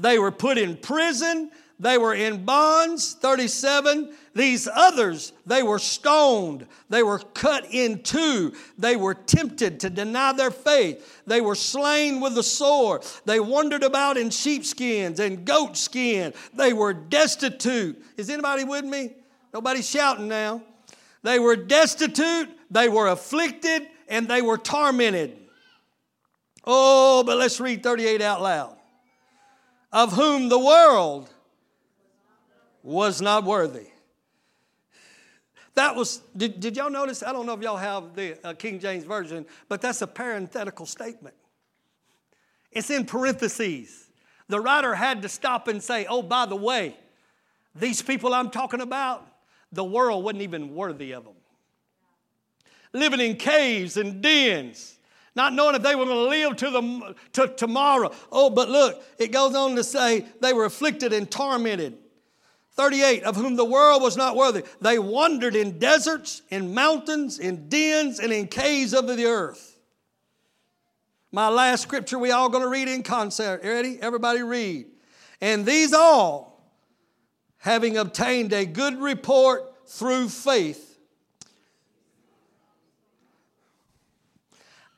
They 0.00 0.18
were 0.18 0.32
put 0.32 0.58
in 0.58 0.76
prison. 0.78 1.52
They 1.82 1.98
were 1.98 2.14
in 2.14 2.44
bonds. 2.44 3.14
37. 3.14 4.14
These 4.36 4.68
others, 4.72 5.32
they 5.44 5.64
were 5.64 5.80
stoned. 5.80 6.68
They 6.88 7.02
were 7.02 7.18
cut 7.18 7.66
in 7.72 8.04
two. 8.04 8.52
They 8.78 8.94
were 8.94 9.14
tempted 9.14 9.80
to 9.80 9.90
deny 9.90 10.32
their 10.32 10.52
faith. 10.52 11.22
They 11.26 11.40
were 11.40 11.56
slain 11.56 12.20
with 12.20 12.36
the 12.36 12.42
sword. 12.44 13.04
They 13.24 13.40
wandered 13.40 13.82
about 13.82 14.16
in 14.16 14.30
sheepskins 14.30 15.18
and 15.18 15.44
goatskin. 15.44 16.34
They 16.54 16.72
were 16.72 16.94
destitute. 16.94 18.00
Is 18.16 18.30
anybody 18.30 18.62
with 18.62 18.84
me? 18.84 19.16
Nobody 19.52 19.82
shouting 19.82 20.28
now. 20.28 20.62
They 21.24 21.40
were 21.40 21.56
destitute. 21.56 22.48
They 22.70 22.88
were 22.88 23.08
afflicted 23.08 23.88
and 24.06 24.28
they 24.28 24.40
were 24.40 24.56
tormented. 24.56 25.36
Oh, 26.64 27.24
but 27.24 27.38
let's 27.38 27.58
read 27.58 27.82
38 27.82 28.22
out 28.22 28.40
loud. 28.40 28.76
Of 29.92 30.12
whom 30.12 30.48
the 30.48 30.60
world 30.60 31.28
was 32.82 33.20
not 33.20 33.44
worthy. 33.44 33.86
That 35.74 35.96
was, 35.96 36.20
did, 36.36 36.60
did 36.60 36.76
y'all 36.76 36.90
notice? 36.90 37.22
I 37.22 37.32
don't 37.32 37.46
know 37.46 37.54
if 37.54 37.62
y'all 37.62 37.76
have 37.76 38.14
the 38.14 38.38
uh, 38.46 38.52
King 38.54 38.78
James 38.78 39.04
Version, 39.04 39.46
but 39.68 39.80
that's 39.80 40.02
a 40.02 40.06
parenthetical 40.06 40.84
statement. 40.84 41.34
It's 42.70 42.90
in 42.90 43.06
parentheses. 43.06 44.10
The 44.48 44.60
writer 44.60 44.94
had 44.94 45.22
to 45.22 45.28
stop 45.28 45.68
and 45.68 45.82
say, 45.82 46.04
oh, 46.06 46.22
by 46.22 46.46
the 46.46 46.56
way, 46.56 46.96
these 47.74 48.02
people 48.02 48.34
I'm 48.34 48.50
talking 48.50 48.82
about, 48.82 49.26
the 49.70 49.84
world 49.84 50.24
wasn't 50.24 50.42
even 50.42 50.74
worthy 50.74 51.12
of 51.12 51.24
them. 51.24 51.34
Living 52.92 53.20
in 53.20 53.36
caves 53.36 53.96
and 53.96 54.20
dens, 54.20 54.98
not 55.34 55.54
knowing 55.54 55.74
if 55.74 55.82
they 55.82 55.94
were 55.94 56.04
going 56.04 56.16
to 56.16 56.28
live 56.28 56.56
to, 56.56 56.70
the, 56.70 57.14
to 57.32 57.54
tomorrow. 57.54 58.12
Oh, 58.30 58.50
but 58.50 58.68
look, 58.68 59.02
it 59.18 59.32
goes 59.32 59.54
on 59.54 59.74
to 59.76 59.84
say 59.84 60.26
they 60.42 60.52
were 60.52 60.66
afflicted 60.66 61.14
and 61.14 61.30
tormented 61.30 61.96
38, 62.74 63.24
of 63.24 63.36
whom 63.36 63.56
the 63.56 63.64
world 63.64 64.02
was 64.02 64.16
not 64.16 64.34
worthy. 64.34 64.64
They 64.80 64.98
wandered 64.98 65.54
in 65.54 65.78
deserts, 65.78 66.42
in 66.50 66.72
mountains, 66.72 67.38
in 67.38 67.68
dens, 67.68 68.18
and 68.18 68.32
in 68.32 68.48
caves 68.48 68.94
of 68.94 69.06
the 69.06 69.26
earth. 69.26 69.78
My 71.30 71.48
last 71.48 71.82
scripture 71.82 72.18
we 72.18 72.30
all 72.30 72.48
going 72.48 72.62
to 72.62 72.68
read 72.68 72.88
in 72.88 73.02
concert. 73.02 73.62
Ready? 73.62 73.98
Everybody 74.00 74.42
read. 74.42 74.86
And 75.40 75.66
these 75.66 75.92
all, 75.92 76.62
having 77.58 77.98
obtained 77.98 78.52
a 78.52 78.64
good 78.64 78.98
report 78.98 79.88
through 79.88 80.30
faith, 80.30 80.98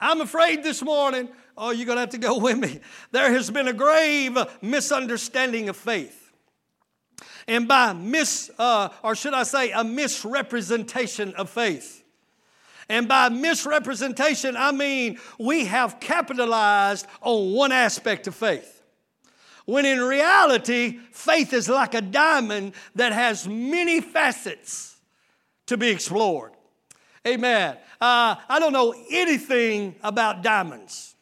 I'm 0.01 0.21
afraid 0.21 0.63
this 0.63 0.83
morning, 0.83 1.29
oh, 1.57 1.71
you're 1.71 1.87
going 1.87 1.97
to 1.97 2.01
have 2.01 2.11
to 2.11 2.19
go 2.19 2.39
with 2.39 2.59
me. 2.59 2.81
There 3.11 3.33
has 3.33 3.51
been 3.51 3.67
a 3.67 3.73
grave 3.73 4.39
misunderstanding 4.63 5.69
of 5.69 5.77
faith 5.77 6.24
and 7.47 7.69
by 7.69 7.93
mis, 7.93 8.51
uh, 8.59 8.89
or 9.03 9.15
should 9.15 9.35
I 9.35 9.43
say, 9.43 9.71
a 9.71 9.85
misrepresentation 9.85 11.35
of 11.35 11.51
faith. 11.51 12.03
And 12.89 13.09
by 13.09 13.29
misrepresentation, 13.29 14.57
I 14.57 14.73
mean 14.73 15.19
we 15.39 15.65
have 15.67 16.01
capitalized 16.01 17.07
on 17.21 17.53
one 17.53 17.73
aspect 17.73 18.27
of 18.27 18.35
faith. 18.35 18.83
When 19.67 19.87
in 19.87 20.01
reality, 20.01 20.99
faith 21.11 21.55
is 21.55 21.69
like 21.69 21.95
a 21.95 22.03
diamond 22.03 22.75
that 22.95 23.13
has 23.13 23.49
many 23.49 24.01
facets 24.01 25.01
to 25.67 25.79
be 25.79 25.89
explored. 25.89 26.53
Amen. 27.27 27.79
Uh, 27.99 28.37
I 28.49 28.59
don't 28.59 28.75
know 28.75 28.95
anything 29.11 29.95
about 30.03 30.43
diamonds. 30.43 31.15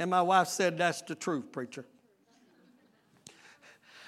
And 0.00 0.10
my 0.10 0.22
wife 0.22 0.48
said, 0.48 0.78
That's 0.78 1.02
the 1.02 1.14
truth, 1.14 1.52
preacher. 1.52 1.84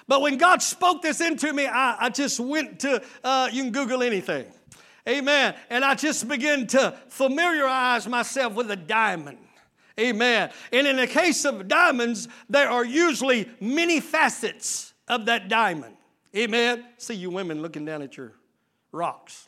But 0.07 0.21
when 0.21 0.37
God 0.37 0.61
spoke 0.61 1.01
this 1.01 1.21
into 1.21 1.51
me, 1.53 1.67
I, 1.67 2.05
I 2.05 2.09
just 2.09 2.39
went 2.39 2.79
to, 2.81 3.01
uh, 3.23 3.49
you 3.51 3.63
can 3.63 3.71
Google 3.71 4.03
anything. 4.03 4.45
Amen. 5.07 5.55
And 5.69 5.83
I 5.83 5.95
just 5.95 6.27
began 6.27 6.67
to 6.67 6.95
familiarize 7.07 8.07
myself 8.07 8.53
with 8.53 8.69
a 8.71 8.75
diamond. 8.75 9.39
Amen. 9.99 10.51
And 10.71 10.87
in 10.87 10.97
the 10.97 11.07
case 11.07 11.45
of 11.45 11.67
diamonds, 11.67 12.27
there 12.49 12.69
are 12.69 12.85
usually 12.85 13.49
many 13.59 13.99
facets 13.99 14.93
of 15.07 15.25
that 15.25 15.49
diamond. 15.49 15.95
Amen. 16.35 16.85
See 16.97 17.15
you 17.15 17.29
women 17.29 17.61
looking 17.61 17.85
down 17.85 18.01
at 18.01 18.15
your 18.15 18.33
rocks. 18.91 19.47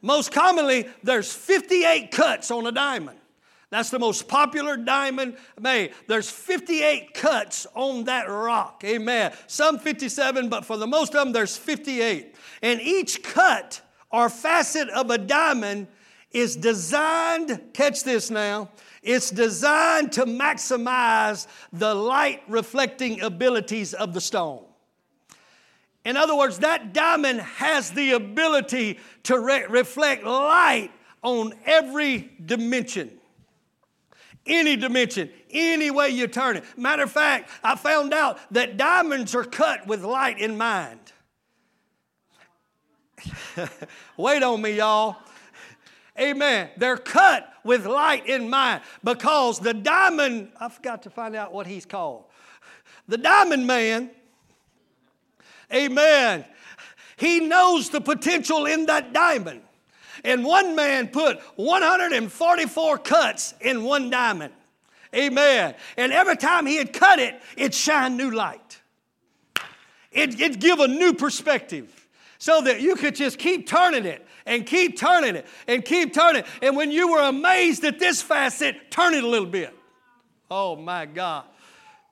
Most 0.00 0.32
commonly, 0.32 0.88
there's 1.02 1.32
58 1.32 2.10
cuts 2.10 2.50
on 2.50 2.66
a 2.66 2.72
diamond. 2.72 3.18
That's 3.70 3.90
the 3.90 3.98
most 3.98 4.28
popular 4.28 4.76
diamond 4.78 5.36
made. 5.60 5.92
There's 6.06 6.30
58 6.30 7.12
cuts 7.12 7.66
on 7.74 8.04
that 8.04 8.28
rock. 8.28 8.82
Amen. 8.84 9.32
Some 9.46 9.78
57, 9.78 10.48
but 10.48 10.64
for 10.64 10.78
the 10.78 10.86
most 10.86 11.14
of 11.14 11.24
them, 11.24 11.32
there's 11.32 11.56
58. 11.56 12.34
And 12.62 12.80
each 12.80 13.22
cut 13.22 13.82
or 14.10 14.30
facet 14.30 14.88
of 14.88 15.10
a 15.10 15.18
diamond 15.18 15.88
is 16.32 16.56
designed, 16.56 17.60
catch 17.74 18.04
this 18.04 18.30
now, 18.30 18.70
it's 19.02 19.30
designed 19.30 20.12
to 20.12 20.24
maximize 20.24 21.46
the 21.72 21.94
light 21.94 22.42
reflecting 22.48 23.20
abilities 23.20 23.92
of 23.92 24.14
the 24.14 24.20
stone. 24.20 24.64
In 26.04 26.16
other 26.16 26.34
words, 26.34 26.60
that 26.60 26.94
diamond 26.94 27.40
has 27.40 27.90
the 27.90 28.12
ability 28.12 28.98
to 29.24 29.38
re- 29.38 29.66
reflect 29.68 30.24
light 30.24 30.90
on 31.22 31.52
every 31.66 32.30
dimension 32.44 33.17
any 34.48 34.76
dimension, 34.76 35.30
any 35.50 35.90
way 35.90 36.08
you 36.08 36.26
turn 36.26 36.56
it. 36.56 36.64
Matter 36.76 37.04
of 37.04 37.12
fact, 37.12 37.50
I 37.62 37.76
found 37.76 38.12
out 38.12 38.38
that 38.52 38.76
diamonds 38.76 39.34
are 39.34 39.44
cut 39.44 39.86
with 39.86 40.02
light 40.02 40.38
in 40.38 40.56
mind. 40.56 41.00
Wait 44.16 44.42
on 44.42 44.62
me, 44.62 44.72
y'all. 44.72 45.16
Amen. 46.18 46.70
They're 46.76 46.96
cut 46.96 47.52
with 47.64 47.86
light 47.86 48.26
in 48.26 48.50
mind 48.50 48.82
because 49.04 49.60
the 49.60 49.74
diamond, 49.74 50.50
I 50.58 50.68
forgot 50.68 51.02
to 51.02 51.10
find 51.10 51.36
out 51.36 51.52
what 51.52 51.66
he's 51.66 51.86
called. 51.86 52.24
The 53.06 53.18
diamond 53.18 53.66
man, 53.66 54.10
amen, 55.72 56.44
he 57.16 57.40
knows 57.40 57.90
the 57.90 58.00
potential 58.00 58.66
in 58.66 58.86
that 58.86 59.12
diamond. 59.12 59.62
And 60.24 60.44
one 60.44 60.76
man 60.76 61.08
put 61.08 61.38
144 61.56 62.98
cuts 62.98 63.54
in 63.60 63.84
one 63.84 64.10
diamond. 64.10 64.52
Amen. 65.14 65.74
And 65.96 66.12
every 66.12 66.36
time 66.36 66.66
he 66.66 66.76
had 66.76 66.92
cut 66.92 67.18
it, 67.18 67.40
it 67.56 67.74
shined 67.74 68.16
new 68.16 68.30
light. 68.30 68.80
It, 70.12 70.40
it 70.40 70.60
give 70.60 70.80
a 70.80 70.88
new 70.88 71.14
perspective 71.14 72.08
so 72.38 72.60
that 72.62 72.80
you 72.80 72.94
could 72.96 73.14
just 73.14 73.38
keep 73.38 73.66
turning 73.66 74.04
it 74.04 74.26
and 74.46 74.66
keep 74.66 74.98
turning 74.98 75.36
it 75.36 75.46
and 75.66 75.84
keep 75.84 76.14
turning 76.14 76.42
it. 76.42 76.46
And 76.62 76.76
when 76.76 76.90
you 76.90 77.12
were 77.12 77.22
amazed 77.22 77.84
at 77.84 77.98
this 77.98 78.22
facet, 78.22 78.90
turn 78.90 79.14
it 79.14 79.24
a 79.24 79.26
little 79.26 79.48
bit. 79.48 79.74
Oh 80.50 80.76
my 80.76 81.06
God. 81.06 81.44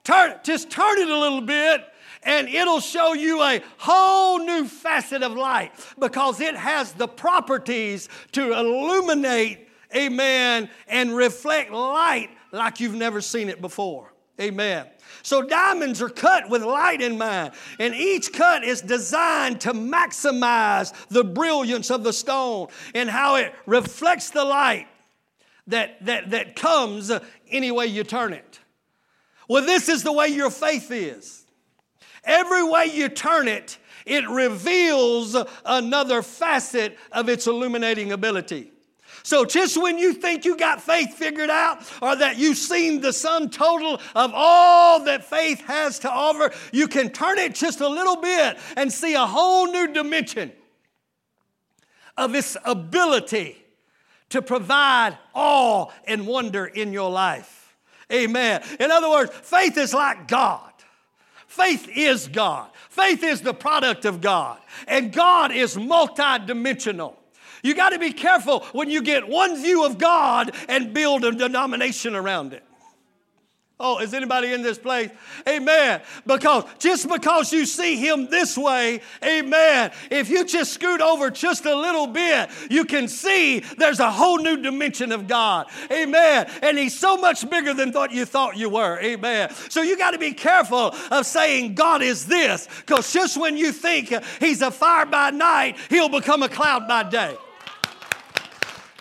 Turn, 0.03 0.35
just 0.43 0.69
turn 0.69 0.99
it 0.99 1.09
a 1.09 1.17
little 1.17 1.41
bit 1.41 1.83
and 2.27 2.49
it'll 2.49 2.81
show 2.81 3.13
you 3.13 3.41
a 3.41 3.63
whole 3.77 4.39
new 4.39 4.65
facet 4.65 5.23
of 5.23 5.31
light 5.31 5.71
because 5.97 6.41
it 6.41 6.55
has 6.55 6.91
the 6.91 7.07
properties 7.07 8.09
to 8.33 8.51
illuminate, 8.51 9.69
amen, 9.95 10.69
and 10.87 11.15
reflect 11.15 11.71
light 11.71 12.29
like 12.51 12.81
you've 12.81 12.93
never 12.93 13.21
seen 13.21 13.49
it 13.49 13.61
before. 13.61 14.13
Amen. 14.39 14.85
So 15.23 15.41
diamonds 15.41 16.01
are 16.01 16.09
cut 16.09 16.49
with 16.49 16.63
light 16.63 17.01
in 17.01 17.17
mind, 17.17 17.53
and 17.79 17.95
each 17.95 18.33
cut 18.33 18.63
is 18.63 18.81
designed 18.81 19.61
to 19.61 19.73
maximize 19.73 20.93
the 21.07 21.23
brilliance 21.23 21.89
of 21.89 22.03
the 22.03 22.13
stone 22.13 22.67
and 22.93 23.09
how 23.09 23.35
it 23.35 23.55
reflects 23.65 24.29
the 24.31 24.43
light 24.43 24.87
that, 25.67 26.05
that, 26.05 26.29
that 26.31 26.55
comes 26.57 27.11
any 27.49 27.71
way 27.71 27.87
you 27.87 28.03
turn 28.03 28.33
it. 28.33 28.59
Well, 29.47 29.65
this 29.65 29.87
is 29.87 30.03
the 30.03 30.11
way 30.11 30.27
your 30.27 30.51
faith 30.51 30.91
is. 30.91 31.46
Every 32.27 32.63
way 32.63 32.85
you 32.85 33.09
turn 33.09 33.47
it, 33.47 33.77
it 34.05 34.29
reveals 34.29 35.35
another 35.65 36.21
facet 36.21 36.97
of 37.11 37.29
its 37.29 37.47
illuminating 37.47 38.11
ability. 38.11 38.71
So 39.23 39.43
just 39.43 39.81
when 39.81 39.97
you 39.97 40.13
think 40.13 40.45
you 40.45 40.55
got 40.55 40.81
faith 40.81 41.13
figured 41.15 41.49
out 41.49 41.81
or 42.01 42.15
that 42.15 42.37
you've 42.37 42.57
seen 42.57 43.01
the 43.01 43.11
sum 43.11 43.49
total 43.49 43.99
of 44.15 44.31
all 44.33 45.03
that 45.03 45.25
faith 45.25 45.59
has 45.65 45.99
to 45.99 46.11
offer, 46.11 46.53
you 46.71 46.87
can 46.87 47.09
turn 47.09 47.37
it 47.37 47.53
just 47.53 47.81
a 47.81 47.89
little 47.89 48.17
bit 48.17 48.57
and 48.77 48.91
see 48.91 49.15
a 49.15 49.25
whole 49.25 49.67
new 49.67 49.91
dimension 49.91 50.51
of 52.15 52.35
its 52.35 52.55
ability 52.63 53.57
to 54.29 54.41
provide 54.41 55.17
awe 55.33 55.87
and 56.05 56.25
wonder 56.25 56.65
in 56.65 56.93
your 56.93 57.11
life. 57.11 57.75
Amen. 58.11 58.63
In 58.79 58.91
other 58.91 59.09
words, 59.09 59.31
faith 59.33 59.77
is 59.77 59.93
like 59.93 60.27
God. 60.27 60.71
Faith 61.57 61.89
is 61.95 62.27
God. 62.27 62.69
Faith 62.89 63.23
is 63.23 63.41
the 63.41 63.53
product 63.53 64.05
of 64.05 64.21
God. 64.21 64.59
And 64.87 65.11
God 65.11 65.51
is 65.51 65.75
multidimensional. 65.75 67.15
You 67.63 67.73
got 67.73 67.89
to 67.89 67.99
be 67.99 68.13
careful 68.13 68.59
when 68.73 68.91
you 68.91 69.01
get 69.01 69.27
one 69.27 69.59
view 69.59 69.83
of 69.83 69.97
God 69.97 70.55
and 70.69 70.93
build 70.93 71.25
a 71.25 71.31
denomination 71.31 72.15
around 72.15 72.53
it. 72.53 72.63
Oh, 73.79 73.99
is 73.99 74.15
anybody 74.15 74.53
in 74.53 74.63
this 74.63 74.79
place? 74.79 75.11
Amen. 75.47 76.01
Because 76.25 76.63
just 76.79 77.07
because 77.07 77.53
you 77.53 77.67
see 77.67 77.95
him 77.95 78.27
this 78.27 78.57
way, 78.57 79.01
amen, 79.23 79.91
if 80.09 80.31
you 80.31 80.45
just 80.45 80.73
scoot 80.73 80.99
over 80.99 81.29
just 81.29 81.63
a 81.67 81.75
little 81.75 82.07
bit, 82.07 82.49
you 82.71 82.85
can 82.85 83.07
see 83.07 83.59
there's 83.77 83.99
a 83.99 84.09
whole 84.09 84.39
new 84.39 84.57
dimension 84.57 85.11
of 85.11 85.27
God. 85.27 85.67
Amen. 85.91 86.49
And 86.63 86.75
he's 86.75 86.97
so 86.97 87.17
much 87.17 87.47
bigger 87.47 87.75
than 87.75 87.91
what 87.91 88.11
you 88.11 88.25
thought 88.25 88.57
you 88.57 88.69
were. 88.69 88.99
Amen. 88.99 89.51
So 89.69 89.83
you 89.83 89.95
got 89.95 90.11
to 90.11 90.17
be 90.17 90.33
careful 90.33 90.95
of 91.11 91.27
saying 91.27 91.75
God 91.75 92.01
is 92.01 92.25
this, 92.25 92.67
because 92.77 93.13
just 93.13 93.37
when 93.37 93.57
you 93.57 93.71
think 93.71 94.11
he's 94.39 94.63
a 94.63 94.71
fire 94.71 95.05
by 95.05 95.29
night, 95.29 95.77
he'll 95.89 96.09
become 96.09 96.41
a 96.41 96.49
cloud 96.49 96.87
by 96.87 97.03
day. 97.03 97.37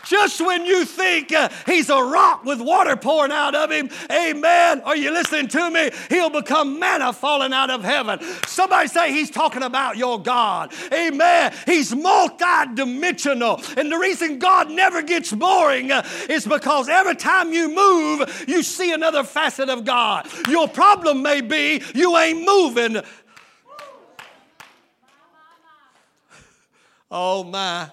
Just 0.06 0.40
when 0.40 0.64
you 0.64 0.84
think 0.84 1.32
uh, 1.32 1.48
he's 1.66 1.90
a 1.90 2.00
rock 2.00 2.44
with 2.44 2.60
water 2.60 2.96
pouring 2.96 3.32
out 3.32 3.54
of 3.54 3.70
him, 3.70 3.90
amen. 4.10 4.80
Are 4.82 4.96
you 4.96 5.10
listening 5.10 5.48
to 5.48 5.70
me? 5.70 5.90
He'll 6.08 6.30
become 6.30 6.78
manna 6.78 7.12
falling 7.12 7.52
out 7.52 7.70
of 7.70 7.82
heaven. 7.82 8.20
Somebody 8.46 8.88
say 8.88 9.12
he's 9.12 9.30
talking 9.30 9.64
about 9.64 9.96
your 9.96 10.22
God. 10.22 10.72
Amen. 10.92 11.52
He's 11.66 11.94
multi-dimensional. 11.94 13.60
And 13.76 13.90
the 13.90 13.98
reason 13.98 14.38
God 14.38 14.70
never 14.70 15.02
gets 15.02 15.32
boring 15.32 15.90
uh, 15.90 16.06
is 16.28 16.46
because 16.46 16.88
every 16.88 17.16
time 17.16 17.52
you 17.52 17.74
move, 17.74 18.44
you 18.46 18.62
see 18.62 18.92
another 18.92 19.24
facet 19.24 19.68
of 19.68 19.84
God. 19.84 20.28
Your 20.48 20.68
problem 20.68 21.22
may 21.22 21.40
be 21.40 21.82
you 21.94 22.16
ain't 22.16 22.46
moving. 22.46 23.02
Oh 27.10 27.44
my. 27.44 27.90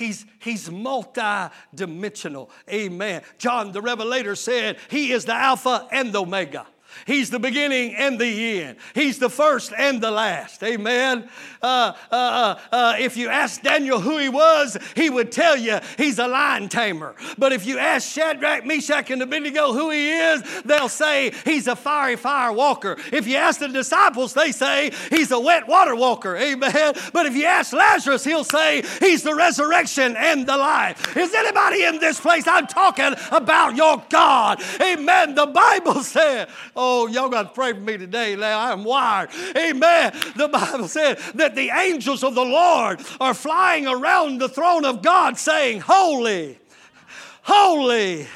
He's, 0.00 0.24
he's 0.38 0.70
multi-dimensional. 0.70 2.50
Amen. 2.70 3.20
John 3.36 3.70
the 3.72 3.82
Revelator 3.82 4.34
said, 4.34 4.78
He 4.88 5.12
is 5.12 5.26
the 5.26 5.34
Alpha 5.34 5.86
and 5.92 6.10
the 6.10 6.22
Omega. 6.22 6.66
He's 7.10 7.28
the 7.28 7.40
beginning 7.40 7.96
and 7.96 8.20
the 8.20 8.62
end. 8.62 8.76
He's 8.94 9.18
the 9.18 9.28
first 9.28 9.72
and 9.76 10.00
the 10.00 10.12
last. 10.12 10.62
Amen. 10.62 11.28
Uh, 11.60 11.92
uh, 12.12 12.14
uh, 12.14 12.60
uh, 12.70 12.94
if 13.00 13.16
you 13.16 13.28
ask 13.28 13.62
Daniel 13.62 14.00
who 14.00 14.16
he 14.18 14.28
was, 14.28 14.78
he 14.94 15.10
would 15.10 15.32
tell 15.32 15.56
you 15.56 15.80
he's 15.96 16.20
a 16.20 16.28
lion 16.28 16.68
tamer. 16.68 17.16
But 17.36 17.52
if 17.52 17.66
you 17.66 17.78
ask 17.78 18.08
Shadrach, 18.08 18.64
Meshach, 18.64 19.10
and 19.10 19.20
Abednego 19.22 19.72
who 19.72 19.90
he 19.90 20.10
is, 20.10 20.62
they'll 20.62 20.88
say 20.88 21.32
he's 21.44 21.66
a 21.66 21.74
fiery 21.74 22.14
fire 22.14 22.52
walker. 22.52 22.96
If 23.12 23.26
you 23.26 23.36
ask 23.36 23.58
the 23.58 23.68
disciples, 23.68 24.32
they 24.32 24.52
say 24.52 24.92
he's 25.10 25.32
a 25.32 25.40
wet 25.40 25.66
water 25.66 25.96
walker. 25.96 26.36
Amen. 26.36 26.94
But 27.12 27.26
if 27.26 27.34
you 27.34 27.44
ask 27.44 27.72
Lazarus, 27.72 28.22
he'll 28.22 28.44
say 28.44 28.84
he's 29.00 29.24
the 29.24 29.34
resurrection 29.34 30.16
and 30.16 30.46
the 30.46 30.56
life. 30.56 31.16
Is 31.16 31.34
anybody 31.34 31.82
in 31.82 31.98
this 31.98 32.20
place? 32.20 32.46
I'm 32.46 32.68
talking 32.68 33.14
about 33.32 33.74
your 33.74 34.00
God. 34.08 34.62
Amen. 34.80 35.34
The 35.34 35.46
Bible 35.46 36.04
said, 36.04 36.48
Oh, 36.76 36.99
Oh, 37.00 37.06
y'all 37.06 37.30
got 37.30 37.42
to 37.44 37.48
pray 37.48 37.72
for 37.72 37.80
me 37.80 37.96
today. 37.96 38.36
Now 38.36 38.70
I'm 38.70 38.84
wired. 38.84 39.30
Amen. 39.56 40.12
The 40.36 40.48
Bible 40.48 40.86
said 40.86 41.16
that 41.34 41.54
the 41.54 41.70
angels 41.70 42.22
of 42.22 42.34
the 42.34 42.44
Lord 42.44 43.00
are 43.18 43.32
flying 43.32 43.86
around 43.86 44.38
the 44.38 44.50
throne 44.50 44.84
of 44.84 45.00
God 45.00 45.38
saying, 45.38 45.80
Holy 45.80 46.58
holy, 47.42 48.26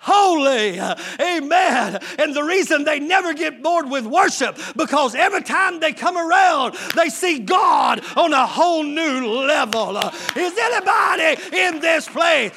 holy. 0.00 0.80
Amen. 1.20 1.98
And 2.18 2.34
the 2.34 2.42
reason 2.42 2.84
they 2.84 2.98
never 2.98 3.34
get 3.34 3.62
bored 3.62 3.90
with 3.90 4.06
worship 4.06 4.58
because 4.74 5.14
every 5.14 5.42
time 5.42 5.80
they 5.80 5.92
come 5.92 6.16
around, 6.16 6.74
they 6.96 7.08
see 7.08 7.40
God 7.40 8.02
on 8.16 8.32
a 8.32 8.46
whole 8.46 8.82
new 8.82 9.26
level. 9.28 9.98
Is 10.34 10.58
anybody 10.58 11.56
in 11.56 11.80
this 11.80 12.08
place? 12.08 12.52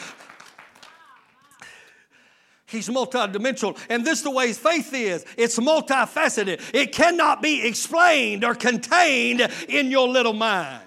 He's 2.67 2.89
multidimensional. 2.89 3.77
And 3.89 4.05
this 4.05 4.19
is 4.19 4.23
the 4.25 4.31
way 4.31 4.51
faith 4.53 4.93
is 4.93 5.25
it's 5.37 5.57
multifaceted, 5.57 6.61
it 6.73 6.91
cannot 6.91 7.41
be 7.41 7.65
explained 7.65 8.43
or 8.43 8.53
contained 8.53 9.41
in 9.69 9.89
your 9.89 10.07
little 10.07 10.33
mind. 10.33 10.83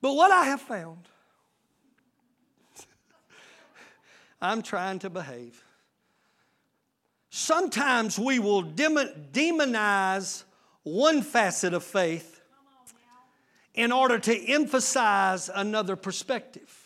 But 0.00 0.14
what 0.14 0.30
I 0.30 0.44
have 0.46 0.60
found, 0.60 1.08
I'm 4.42 4.60
trying 4.60 4.98
to 4.98 5.08
behave. 5.08 5.62
Sometimes 7.30 8.18
we 8.18 8.38
will 8.38 8.64
demonize 8.64 10.44
one 10.82 11.22
facet 11.22 11.72
of 11.72 11.82
faith 11.82 12.42
in 13.72 13.92
order 13.92 14.18
to 14.18 14.36
emphasize 14.36 15.48
another 15.54 15.96
perspective. 15.96 16.83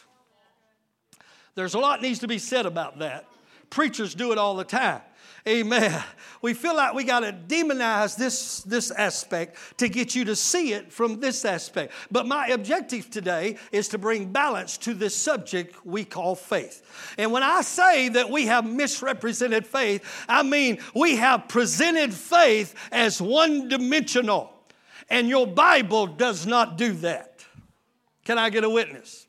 There's 1.58 1.74
a 1.74 1.80
lot 1.80 2.00
needs 2.00 2.20
to 2.20 2.28
be 2.28 2.38
said 2.38 2.66
about 2.66 3.00
that. 3.00 3.26
Preachers 3.68 4.14
do 4.14 4.30
it 4.30 4.38
all 4.38 4.54
the 4.54 4.62
time. 4.62 5.00
Amen. 5.44 6.04
We 6.40 6.54
feel 6.54 6.76
like 6.76 6.94
we 6.94 7.02
got 7.02 7.20
to 7.20 7.32
demonize 7.32 8.16
this, 8.16 8.60
this 8.60 8.92
aspect 8.92 9.56
to 9.78 9.88
get 9.88 10.14
you 10.14 10.24
to 10.26 10.36
see 10.36 10.72
it 10.72 10.92
from 10.92 11.18
this 11.18 11.44
aspect. 11.44 11.92
But 12.12 12.28
my 12.28 12.46
objective 12.46 13.10
today 13.10 13.56
is 13.72 13.88
to 13.88 13.98
bring 13.98 14.30
balance 14.30 14.78
to 14.78 14.94
this 14.94 15.16
subject 15.16 15.84
we 15.84 16.04
call 16.04 16.36
faith. 16.36 16.80
And 17.18 17.32
when 17.32 17.42
I 17.42 17.62
say 17.62 18.08
that 18.10 18.30
we 18.30 18.46
have 18.46 18.64
misrepresented 18.64 19.66
faith, 19.66 20.04
I 20.28 20.44
mean 20.44 20.78
we 20.94 21.16
have 21.16 21.48
presented 21.48 22.14
faith 22.14 22.72
as 22.92 23.20
one 23.20 23.66
dimensional. 23.66 24.52
And 25.10 25.28
your 25.28 25.48
Bible 25.48 26.06
does 26.06 26.46
not 26.46 26.78
do 26.78 26.92
that. 26.98 27.44
Can 28.24 28.38
I 28.38 28.48
get 28.50 28.62
a 28.62 28.70
witness? 28.70 29.27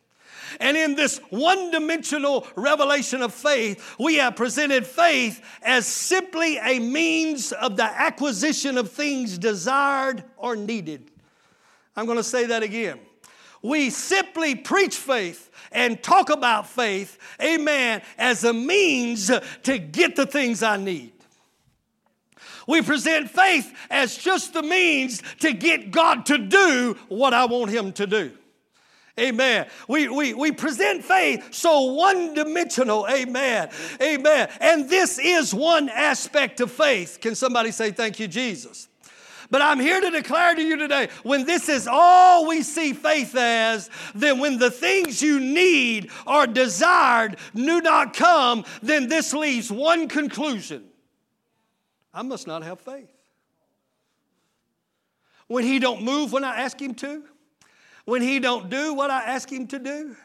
And 0.60 0.76
in 0.78 0.96
this 0.96 1.20
one 1.30 1.72
dimensional 1.72 2.48
revelation 2.56 3.22
of 3.22 3.34
faith, 3.34 3.96
we 4.00 4.16
have 4.16 4.36
presented 4.36 4.86
faith 4.86 5.44
as 5.62 5.86
simply 5.86 6.58
a 6.58 6.80
means 6.80 7.52
of 7.52 7.78
the 7.78 7.84
acquisition 7.84 8.78
of 8.78 8.92
things 8.92 9.38
desired 9.38 10.24
or 10.38 10.56
needed. 10.56 11.12
I'm 11.96 12.06
going 12.06 12.18
to 12.18 12.24
say 12.24 12.46
that 12.48 12.64
again. 12.64 13.00
We 13.62 13.90
simply 13.90 14.56
preach 14.56 14.96
faith 14.96 15.50
and 15.72 16.02
talk 16.02 16.30
about 16.30 16.68
faith, 16.68 17.18
amen, 17.42 18.02
as 18.18 18.44
a 18.44 18.54
means 18.54 19.30
to 19.64 19.78
get 19.78 20.16
the 20.16 20.26
things 20.26 20.64
I 20.64 20.78
need. 20.78 21.12
We 22.68 22.82
present 22.84 23.30
faith 23.32 23.74
as 23.90 24.16
just 24.16 24.54
the 24.54 24.62
means 24.62 25.24
to 25.40 25.54
get 25.54 25.92
God 25.92 26.28
to 26.28 26.38
do 26.38 26.96
what 27.08 27.34
I 27.34 27.46
want 27.46 27.72
Him 27.72 27.92
to 27.94 28.08
do. 28.08 28.32
Amen. 29.20 29.68
We, 29.88 30.08
we, 30.08 30.34
we 30.34 30.52
present 30.52 31.04
faith 31.04 31.54
so 31.54 31.94
one 31.94 32.34
dimensional. 32.34 33.08
Amen. 33.10 33.70
Amen. 34.02 34.50
And 34.60 34.90
this 34.90 35.20
is 35.20 35.54
one 35.54 35.90
aspect 35.90 36.62
of 36.62 36.72
faith. 36.72 37.20
Can 37.22 37.36
somebody 37.36 37.72
say, 37.72 37.92
Thank 37.92 38.20
you, 38.20 38.28
Jesus? 38.28 38.88
But 39.52 39.64
I'm 39.64 39.80
here 39.80 40.00
to 40.00 40.12
declare 40.12 40.54
to 40.54 40.62
you 40.62 40.78
today 40.78 41.10
when 41.24 41.46
this 41.46 41.70
is 41.70 41.88
all 41.90 42.48
we 42.48 42.62
see 42.62 42.94
faith 42.94 43.36
as, 43.36 43.90
then 44.14 44.40
when 44.40 44.60
the 44.60 44.70
things 44.70 45.22
you 45.24 45.40
need 45.40 46.12
or 46.28 46.46
desired 46.46 47.38
do 47.56 47.82
not 47.82 48.16
come, 48.16 48.64
then 48.84 49.08
this 49.08 49.34
leaves 49.34 49.72
one 49.72 50.08
conclusion 50.08 50.86
I 52.14 52.22
must 52.22 52.48
not 52.48 52.64
have 52.64 52.80
faith. 52.80 53.10
When 55.48 55.64
he 55.64 55.80
don't 55.80 56.04
move 56.04 56.32
when 56.32 56.44
I 56.44 56.62
ask 56.62 56.80
him 56.80 56.94
to, 56.96 57.24
when 58.10 58.24
he 58.24 58.40
don't 58.40 58.70
do 58.70 58.94
what 58.96 59.12
I 59.12 59.22
ask 59.22 59.52
him 59.52 59.68
to 59.68 59.78
do, 59.78 60.16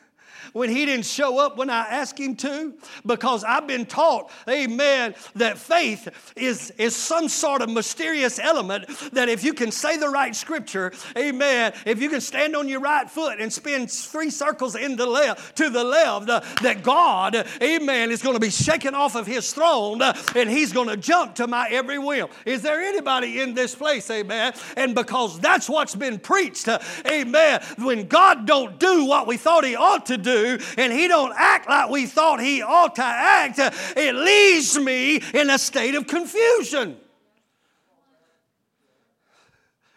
when 0.54 0.70
he 0.70 0.86
didn't 0.86 1.04
show 1.04 1.38
up 1.38 1.58
when 1.58 1.68
I 1.68 1.82
asked 1.82 2.18
him 2.18 2.36
to? 2.36 2.72
Because 3.04 3.44
I've 3.44 3.66
been 3.66 3.84
taught, 3.84 4.30
amen, 4.48 5.14
that 5.34 5.58
faith 5.58 6.08
is, 6.36 6.70
is 6.78 6.96
some 6.96 7.28
sort 7.28 7.60
of 7.60 7.68
mysterious 7.68 8.38
element 8.38 8.86
that 9.12 9.28
if 9.28 9.44
you 9.44 9.52
can 9.52 9.70
say 9.70 9.98
the 9.98 10.08
right 10.08 10.34
scripture, 10.34 10.92
amen, 11.18 11.74
if 11.84 12.00
you 12.00 12.08
can 12.08 12.20
stand 12.20 12.56
on 12.56 12.68
your 12.68 12.80
right 12.80 13.10
foot 13.10 13.40
and 13.40 13.52
spin 13.52 13.88
three 13.88 14.30
circles 14.30 14.76
in 14.76 14.96
the 14.96 15.06
left 15.06 15.56
to 15.56 15.68
the 15.70 15.84
left, 15.84 16.30
uh, 16.30 16.40
that 16.62 16.82
God, 16.82 17.46
amen, 17.60 18.12
is 18.12 18.22
going 18.22 18.34
to 18.34 18.40
be 18.40 18.50
shaken 18.50 18.94
off 18.94 19.16
of 19.16 19.26
his 19.26 19.52
throne 19.52 20.00
uh, 20.00 20.16
and 20.36 20.48
he's 20.48 20.72
going 20.72 20.88
to 20.88 20.96
jump 20.96 21.34
to 21.34 21.48
my 21.48 21.68
every 21.68 21.98
will. 21.98 22.30
Is 22.46 22.62
there 22.62 22.80
anybody 22.80 23.40
in 23.40 23.54
this 23.54 23.74
place, 23.74 24.08
amen? 24.08 24.52
And 24.76 24.94
because 24.94 25.40
that's 25.40 25.68
what's 25.68 25.96
been 25.96 26.20
preached, 26.20 26.68
uh, 26.68 26.78
amen, 27.10 27.60
when 27.78 28.06
God 28.06 28.46
don't 28.46 28.78
do 28.78 29.04
what 29.04 29.26
we 29.26 29.36
thought 29.36 29.64
he 29.64 29.74
ought 29.74 30.06
to 30.06 30.16
do, 30.16 30.43
and 30.44 30.92
he 30.92 31.09
don't 31.09 31.33
act 31.37 31.68
like 31.68 31.90
we 31.90 32.07
thought 32.07 32.40
he 32.40 32.62
ought 32.62 32.94
to 32.96 33.04
act, 33.04 33.59
it 33.59 34.14
leaves 34.14 34.78
me 34.78 35.16
in 35.33 35.50
a 35.50 35.59
state 35.59 35.94
of 35.94 36.07
confusion. 36.07 36.96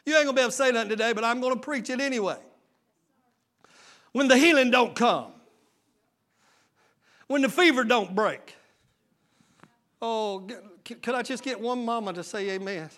You 0.06 0.16
ain't 0.16 0.26
gonna 0.26 0.36
be 0.36 0.42
able 0.42 0.52
to 0.52 0.56
say 0.56 0.72
nothing 0.72 0.90
today, 0.90 1.14
but 1.14 1.24
I'm 1.24 1.42
gonna 1.42 1.58
preach 1.58 1.90
it 1.90 2.00
anyway. 2.00 2.38
When 4.14 4.28
the 4.28 4.38
healing 4.38 4.72
don't 4.72 4.96
come, 4.96 5.34
when 7.28 7.42
the 7.42 7.50
fever 7.50 7.84
don't 7.84 8.16
break. 8.16 8.56
Oh, 10.02 10.48
could 10.86 11.14
I 11.14 11.24
just 11.24 11.44
get 11.44 11.60
one 11.60 11.84
mama 11.84 12.14
to 12.14 12.24
say 12.24 12.52
amen? 12.52 12.90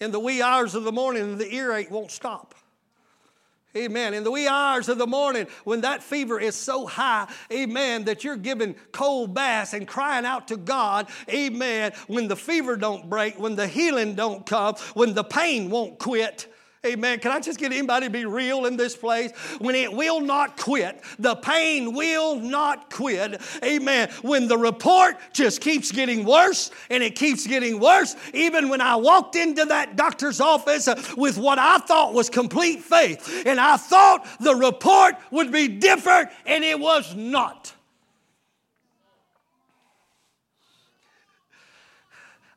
In 0.00 0.10
the 0.10 0.20
wee 0.20 0.42
hours 0.42 0.74
of 0.74 0.84
the 0.84 0.92
morning, 0.92 1.38
the 1.38 1.54
earache 1.54 1.90
won't 1.90 2.10
stop. 2.10 2.54
Amen. 3.74 4.12
In 4.12 4.22
the 4.22 4.30
wee 4.30 4.46
hours 4.46 4.90
of 4.90 4.98
the 4.98 5.06
morning, 5.06 5.46
when 5.64 5.80
that 5.80 6.02
fever 6.02 6.38
is 6.38 6.54
so 6.54 6.86
high, 6.86 7.26
amen, 7.50 8.04
that 8.04 8.22
you're 8.22 8.36
giving 8.36 8.74
cold 8.92 9.32
baths 9.32 9.72
and 9.72 9.88
crying 9.88 10.26
out 10.26 10.48
to 10.48 10.58
God, 10.58 11.08
amen, 11.30 11.92
when 12.06 12.28
the 12.28 12.36
fever 12.36 12.76
don't 12.76 13.08
break, 13.08 13.38
when 13.38 13.56
the 13.56 13.66
healing 13.66 14.14
don't 14.14 14.44
come, 14.44 14.74
when 14.92 15.14
the 15.14 15.24
pain 15.24 15.70
won't 15.70 15.98
quit, 15.98 16.51
Amen. 16.84 17.20
Can 17.20 17.30
I 17.30 17.38
just 17.38 17.60
get 17.60 17.70
anybody 17.70 18.06
to 18.06 18.10
be 18.10 18.24
real 18.24 18.66
in 18.66 18.76
this 18.76 18.96
place? 18.96 19.30
When 19.60 19.76
it 19.76 19.92
will 19.92 20.20
not 20.20 20.58
quit, 20.58 21.00
the 21.16 21.36
pain 21.36 21.94
will 21.94 22.34
not 22.34 22.90
quit. 22.90 23.40
Amen. 23.62 24.10
When 24.22 24.48
the 24.48 24.58
report 24.58 25.16
just 25.32 25.60
keeps 25.60 25.92
getting 25.92 26.24
worse 26.24 26.72
and 26.90 27.00
it 27.04 27.14
keeps 27.14 27.46
getting 27.46 27.78
worse, 27.78 28.16
even 28.34 28.68
when 28.68 28.80
I 28.80 28.96
walked 28.96 29.36
into 29.36 29.64
that 29.66 29.94
doctor's 29.94 30.40
office 30.40 30.88
uh, 30.88 31.00
with 31.16 31.38
what 31.38 31.60
I 31.60 31.78
thought 31.78 32.14
was 32.14 32.28
complete 32.28 32.82
faith, 32.82 33.44
and 33.46 33.60
I 33.60 33.76
thought 33.76 34.26
the 34.40 34.56
report 34.56 35.14
would 35.30 35.52
be 35.52 35.68
different, 35.68 36.30
and 36.46 36.64
it 36.64 36.80
was 36.80 37.14
not. 37.14 37.71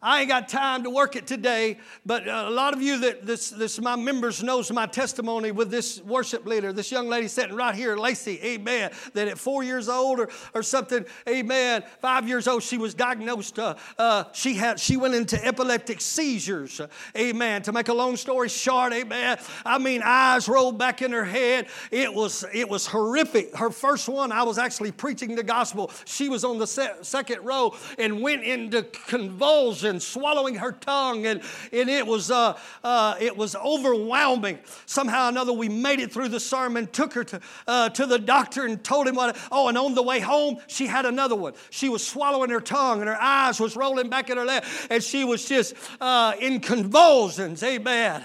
I 0.01 0.21
ain't 0.21 0.29
got 0.29 0.49
time 0.49 0.83
to 0.83 0.89
work 0.89 1.15
it 1.15 1.25
today, 1.25 1.77
but 2.05 2.27
a 2.27 2.49
lot 2.49 2.73
of 2.73 2.81
you 2.81 2.99
that 2.99 3.25
this, 3.25 3.49
this 3.49 3.79
my 3.79 3.95
members 3.95 4.43
knows 4.43 4.71
my 4.71 4.85
testimony 4.85 5.51
with 5.51 5.71
this 5.71 6.01
worship 6.01 6.45
leader, 6.45 6.73
this 6.73 6.91
young 6.91 7.07
lady 7.07 7.27
sitting 7.27 7.55
right 7.55 7.73
here, 7.73 7.95
Lacey, 7.95 8.39
amen, 8.43 8.91
that 9.13 9.27
at 9.27 9.37
four 9.37 9.63
years 9.63 9.89
old 9.89 10.19
or, 10.19 10.29
or 10.53 10.61
something, 10.61 11.05
amen, 11.27 11.83
five 12.01 12.27
years 12.27 12.47
old, 12.47 12.61
she 12.61 12.77
was 12.77 12.93
diagnosed, 12.93 13.57
uh, 13.57 13.75
uh, 13.97 14.25
she 14.33 14.53
had, 14.53 14.79
she 14.79 14.97
went 14.97 15.15
into 15.15 15.43
epileptic 15.43 16.01
seizures, 16.01 16.81
amen. 17.17 17.61
To 17.63 17.71
make 17.71 17.87
a 17.87 17.93
long 17.93 18.17
story 18.17 18.49
short, 18.49 18.93
amen, 18.93 19.39
I 19.65 19.77
mean, 19.77 20.01
eyes 20.03 20.47
rolled 20.47 20.77
back 20.77 21.01
in 21.01 21.13
her 21.13 21.25
head. 21.25 21.67
It 21.89 22.13
was, 22.13 22.43
it 22.53 22.69
was 22.69 22.85
horrific. 22.85 23.55
Her 23.55 23.69
first 23.69 24.09
one, 24.09 24.31
I 24.31 24.43
was 24.43 24.57
actually 24.57 24.91
preaching 24.91 25.35
the 25.35 25.43
gospel. 25.43 25.89
She 26.05 26.29
was 26.29 26.43
on 26.43 26.59
the 26.59 26.67
se- 26.67 26.97
second 27.01 27.43
row 27.43 27.75
and 27.97 28.21
went 28.21 28.43
into 28.43 28.83
convulsions 28.83 29.94
and 29.95 30.03
swallowing 30.03 30.55
her 30.55 30.73
tongue, 30.73 31.25
and, 31.25 31.41
and 31.71 31.89
it, 31.89 32.05
was, 32.05 32.29
uh, 32.29 32.57
uh, 32.83 33.15
it 33.21 33.37
was 33.37 33.55
overwhelming. 33.55 34.59
Somehow 34.85 35.27
or 35.27 35.29
another, 35.29 35.53
we 35.53 35.69
made 35.69 36.01
it 36.01 36.11
through 36.11 36.27
the 36.27 36.39
sermon, 36.39 36.87
took 36.87 37.13
her 37.13 37.23
to, 37.23 37.39
uh, 37.65 37.87
to 37.89 38.05
the 38.05 38.19
doctor, 38.19 38.65
and 38.65 38.83
told 38.83 39.07
him 39.07 39.15
what. 39.15 39.37
Oh, 39.53 39.69
and 39.69 39.77
on 39.77 39.95
the 39.95 40.03
way 40.03 40.19
home, 40.19 40.57
she 40.67 40.85
had 40.85 41.05
another 41.05 41.35
one. 41.35 41.53
She 41.69 41.87
was 41.87 42.05
swallowing 42.05 42.49
her 42.49 42.59
tongue, 42.59 42.99
and 42.99 43.07
her 43.07 43.21
eyes 43.21 43.57
was 43.61 43.77
rolling 43.77 44.09
back 44.09 44.29
in 44.29 44.35
her 44.35 44.43
lap, 44.43 44.65
and 44.89 45.01
she 45.01 45.23
was 45.23 45.47
just 45.47 45.75
uh, 46.01 46.33
in 46.41 46.59
convulsions. 46.59 47.63
Amen. 47.63 48.21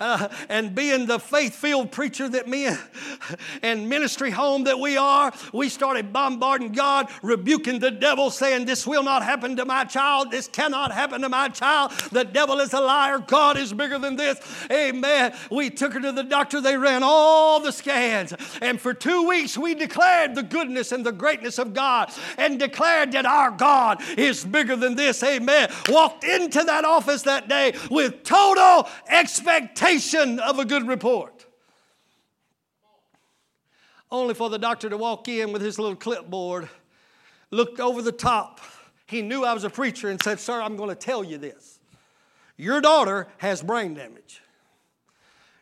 Uh, 0.00 0.28
and 0.48 0.74
being 0.74 1.06
the 1.06 1.20
faith-filled 1.20 1.92
preacher 1.92 2.28
that 2.28 2.48
me 2.48 2.68
and 3.62 3.88
ministry 3.88 4.32
home 4.32 4.64
that 4.64 4.80
we 4.80 4.96
are, 4.96 5.32
we 5.52 5.68
started 5.68 6.12
bombarding 6.12 6.72
God, 6.72 7.08
rebuking 7.22 7.78
the 7.78 7.92
devil, 7.92 8.28
saying, 8.30 8.64
"This 8.64 8.88
will 8.88 9.04
not 9.04 9.22
happen 9.22 9.54
to 9.56 9.64
my 9.64 9.84
child. 9.84 10.32
This 10.32 10.48
cannot 10.48 10.90
happen." 10.90 11.01
To 11.10 11.28
my 11.28 11.48
child. 11.48 11.92
The 12.10 12.24
devil 12.24 12.60
is 12.60 12.72
a 12.72 12.80
liar. 12.80 13.18
God 13.18 13.56
is 13.56 13.72
bigger 13.72 13.98
than 13.98 14.16
this. 14.16 14.40
Amen. 14.70 15.34
We 15.50 15.70
took 15.70 15.94
her 15.94 16.00
to 16.00 16.12
the 16.12 16.22
doctor. 16.22 16.60
They 16.60 16.76
ran 16.76 17.02
all 17.02 17.60
the 17.60 17.72
scans. 17.72 18.34
And 18.60 18.80
for 18.80 18.94
two 18.94 19.26
weeks, 19.28 19.58
we 19.58 19.74
declared 19.74 20.34
the 20.34 20.42
goodness 20.42 20.92
and 20.92 21.04
the 21.04 21.12
greatness 21.12 21.58
of 21.58 21.74
God 21.74 22.10
and 22.38 22.58
declared 22.58 23.12
that 23.12 23.26
our 23.26 23.50
God 23.50 24.02
is 24.18 24.44
bigger 24.44 24.76
than 24.76 24.94
this. 24.94 25.22
Amen. 25.22 25.70
Walked 25.88 26.24
into 26.24 26.62
that 26.64 26.84
office 26.84 27.22
that 27.22 27.48
day 27.48 27.74
with 27.90 28.22
total 28.22 28.88
expectation 29.08 30.38
of 30.38 30.58
a 30.58 30.64
good 30.64 30.86
report. 30.86 31.46
Only 34.10 34.34
for 34.34 34.50
the 34.50 34.58
doctor 34.58 34.90
to 34.90 34.96
walk 34.98 35.26
in 35.28 35.52
with 35.52 35.62
his 35.62 35.78
little 35.78 35.96
clipboard, 35.96 36.68
looked 37.50 37.80
over 37.80 38.02
the 38.02 38.12
top 38.12 38.60
he 39.12 39.22
knew 39.22 39.44
I 39.44 39.52
was 39.52 39.64
a 39.64 39.70
preacher 39.70 40.08
and 40.08 40.20
said, 40.22 40.40
Sir, 40.40 40.60
I'm 40.60 40.76
going 40.76 40.88
to 40.88 40.96
tell 40.96 41.22
you 41.22 41.38
this. 41.38 41.78
Your 42.56 42.80
daughter 42.80 43.28
has 43.38 43.62
brain 43.62 43.94
damage. 43.94 44.40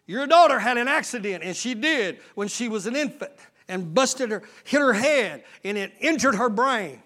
Your 0.07 0.27
daughter 0.27 0.59
had 0.59 0.79
an 0.79 0.89
accident, 0.89 1.45
and 1.45 1.55
she 1.55 1.75
did 1.75 2.19
when 2.35 2.49
she 2.49 2.69
was 2.69 2.87
an 2.87 2.97
infant 2.97 3.33
and 3.69 3.95
busted 3.95 4.31
her, 4.31 4.43
hit 4.65 4.81
her 4.81 4.93
head, 4.93 5.45
and 5.65 5.77
it 5.77 5.93
injured 6.01 6.35
her 6.37 6.49
brain. 6.49 7.03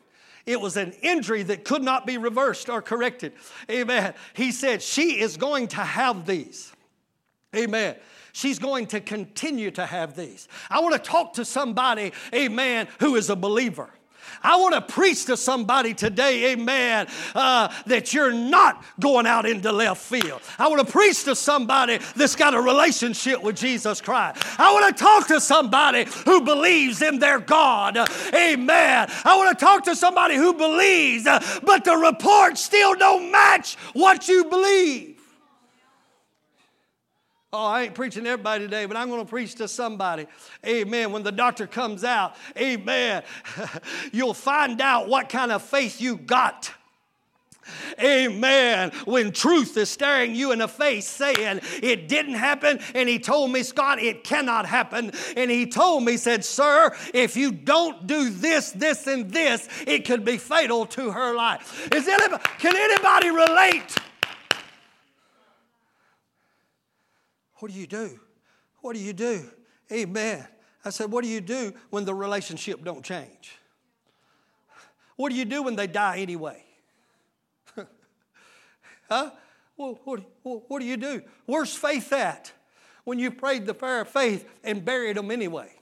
It 0.46 0.60
was 0.60 0.76
an 0.76 0.92
injury 1.02 1.42
that 1.44 1.64
could 1.64 1.82
not 1.82 2.06
be 2.06 2.18
reversed 2.18 2.68
or 2.68 2.82
corrected. 2.82 3.32
Amen. 3.70 4.14
He 4.34 4.52
said, 4.52 4.82
She 4.82 5.20
is 5.20 5.36
going 5.36 5.68
to 5.68 5.80
have 5.80 6.26
these. 6.26 6.72
Amen. 7.56 7.96
She's 8.32 8.58
going 8.58 8.88
to 8.88 9.00
continue 9.00 9.70
to 9.72 9.86
have 9.86 10.16
these. 10.16 10.48
I 10.68 10.80
want 10.80 10.94
to 10.94 10.98
talk 10.98 11.34
to 11.34 11.44
somebody, 11.44 12.12
amen, 12.34 12.88
who 12.98 13.14
is 13.16 13.30
a 13.30 13.36
believer. 13.36 13.90
I 14.42 14.56
want 14.56 14.74
to 14.74 14.80
preach 14.80 15.26
to 15.26 15.36
somebody 15.36 15.94
today, 15.94 16.52
amen, 16.52 17.06
uh, 17.34 17.72
that 17.86 18.12
you're 18.12 18.32
not 18.32 18.84
going 19.00 19.26
out 19.26 19.46
into 19.46 19.72
left 19.72 20.02
field. 20.02 20.40
I 20.58 20.68
want 20.68 20.86
to 20.86 20.92
preach 20.92 21.24
to 21.24 21.34
somebody 21.34 21.98
that's 22.16 22.36
got 22.36 22.54
a 22.54 22.60
relationship 22.60 23.42
with 23.42 23.56
Jesus 23.56 24.00
Christ. 24.00 24.44
I 24.58 24.72
want 24.72 24.96
to 24.96 25.02
talk 25.02 25.28
to 25.28 25.40
somebody 25.40 26.04
who 26.24 26.42
believes 26.42 27.02
in 27.02 27.18
their 27.18 27.38
God, 27.38 27.96
amen. 28.34 29.10
I 29.24 29.36
want 29.36 29.58
to 29.58 29.64
talk 29.64 29.84
to 29.84 29.96
somebody 29.96 30.36
who 30.36 30.54
believes, 30.54 31.24
but 31.24 31.84
the 31.84 31.96
report 31.96 32.58
still 32.58 32.94
don't 32.94 33.30
match 33.30 33.76
what 33.92 34.28
you 34.28 34.44
believe. 34.44 35.13
Oh, 37.56 37.66
I 37.66 37.82
ain't 37.82 37.94
preaching 37.94 38.24
to 38.24 38.30
everybody 38.30 38.64
today, 38.64 38.84
but 38.84 38.96
I'm 38.96 39.08
going 39.08 39.24
to 39.24 39.30
preach 39.30 39.54
to 39.56 39.68
somebody. 39.68 40.26
Amen. 40.66 41.12
When 41.12 41.22
the 41.22 41.30
doctor 41.30 41.68
comes 41.68 42.02
out, 42.02 42.34
amen, 42.58 43.22
you'll 44.12 44.34
find 44.34 44.80
out 44.80 45.08
what 45.08 45.28
kind 45.28 45.52
of 45.52 45.62
faith 45.62 46.00
you 46.00 46.16
got. 46.16 46.72
Amen. 48.02 48.90
When 49.04 49.30
truth 49.30 49.76
is 49.76 49.88
staring 49.88 50.34
you 50.34 50.50
in 50.50 50.58
the 50.58 50.66
face 50.66 51.06
saying 51.06 51.60
it 51.80 52.08
didn't 52.08 52.34
happen, 52.34 52.80
and 52.92 53.08
he 53.08 53.20
told 53.20 53.52
me, 53.52 53.62
Scott, 53.62 54.00
it 54.02 54.24
cannot 54.24 54.66
happen. 54.66 55.12
And 55.36 55.48
he 55.48 55.66
told 55.66 56.02
me, 56.02 56.16
said, 56.16 56.44
Sir, 56.44 56.92
if 57.14 57.36
you 57.36 57.52
don't 57.52 58.08
do 58.08 58.30
this, 58.30 58.72
this, 58.72 59.06
and 59.06 59.30
this, 59.30 59.68
it 59.86 60.04
could 60.04 60.24
be 60.24 60.38
fatal 60.38 60.86
to 60.86 61.12
her 61.12 61.36
life. 61.36 61.88
Is 61.94 62.08
anybody, 62.08 62.42
can 62.58 62.74
anybody 62.74 63.30
relate? 63.30 63.96
What 67.64 67.72
do 67.72 67.80
you 67.80 67.86
do? 67.86 68.20
What 68.82 68.94
do 68.94 69.00
you 69.00 69.14
do? 69.14 69.42
Amen. 69.90 70.46
I 70.84 70.90
said, 70.90 71.10
What 71.10 71.24
do 71.24 71.30
you 71.30 71.40
do 71.40 71.72
when 71.88 72.04
the 72.04 72.12
relationship 72.12 72.84
don't 72.84 73.02
change? 73.02 73.56
What 75.16 75.30
do 75.30 75.34
you 75.34 75.46
do 75.46 75.62
when 75.62 75.74
they 75.74 75.86
die 75.86 76.18
anyway? 76.18 76.62
huh? 79.08 79.30
Well, 79.78 79.98
what, 80.04 80.20
what, 80.42 80.80
do 80.80 80.84
you 80.84 80.98
do? 80.98 81.22
Where's 81.46 81.74
faith 81.74 82.12
at 82.12 82.52
when 83.04 83.18
you 83.18 83.30
prayed 83.30 83.64
the 83.64 83.72
prayer 83.72 84.02
of 84.02 84.08
faith 84.08 84.46
and 84.62 84.84
buried 84.84 85.16
them 85.16 85.30
anyway? 85.30 85.72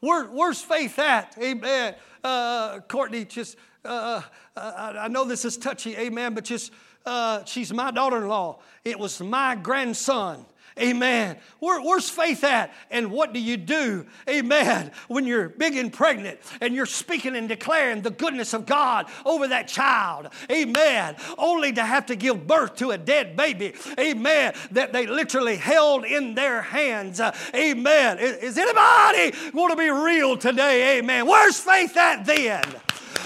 Where, 0.00 0.24
where's 0.24 0.60
faith 0.60 0.98
at? 0.98 1.36
Amen. 1.40 1.94
Uh, 2.24 2.80
Courtney, 2.80 3.24
just, 3.24 3.56
uh, 3.84 4.20
uh, 4.56 4.94
I 4.98 5.06
know 5.06 5.24
this 5.24 5.44
is 5.44 5.56
touchy, 5.56 5.96
amen, 5.96 6.34
but 6.34 6.42
just 6.42 6.72
uh, 7.06 7.44
she's 7.44 7.72
my 7.72 7.90
daughter 7.90 8.18
in 8.18 8.28
law. 8.28 8.58
It 8.84 8.98
was 8.98 9.20
my 9.20 9.54
grandson. 9.56 10.44
Amen. 10.78 11.36
Where, 11.58 11.80
where's 11.80 12.08
faith 12.08 12.44
at? 12.44 12.72
And 12.90 13.10
what 13.10 13.32
do 13.32 13.40
you 13.40 13.56
do? 13.56 14.06
Amen. 14.28 14.92
When 15.08 15.26
you're 15.26 15.48
big 15.48 15.76
and 15.76 15.92
pregnant 15.92 16.38
and 16.60 16.74
you're 16.74 16.86
speaking 16.86 17.36
and 17.36 17.48
declaring 17.48 18.02
the 18.02 18.10
goodness 18.10 18.54
of 18.54 18.66
God 18.66 19.06
over 19.26 19.48
that 19.48 19.68
child. 19.68 20.28
Amen. 20.50 21.16
Only 21.36 21.72
to 21.72 21.84
have 21.84 22.06
to 22.06 22.16
give 22.16 22.46
birth 22.46 22.76
to 22.76 22.92
a 22.92 22.98
dead 22.98 23.36
baby. 23.36 23.74
Amen. 23.98 24.54
That 24.70 24.92
they 24.92 25.06
literally 25.06 25.56
held 25.56 26.04
in 26.04 26.34
their 26.34 26.62
hands. 26.62 27.20
Amen. 27.54 28.18
Is, 28.18 28.36
is 28.36 28.58
anybody 28.58 29.36
want 29.52 29.72
to 29.72 29.76
be 29.76 29.90
real 29.90 30.36
today? 30.36 30.98
Amen. 30.98 31.26
Where's 31.26 31.58
faith 31.58 31.96
at 31.96 32.24
then? 32.24 32.62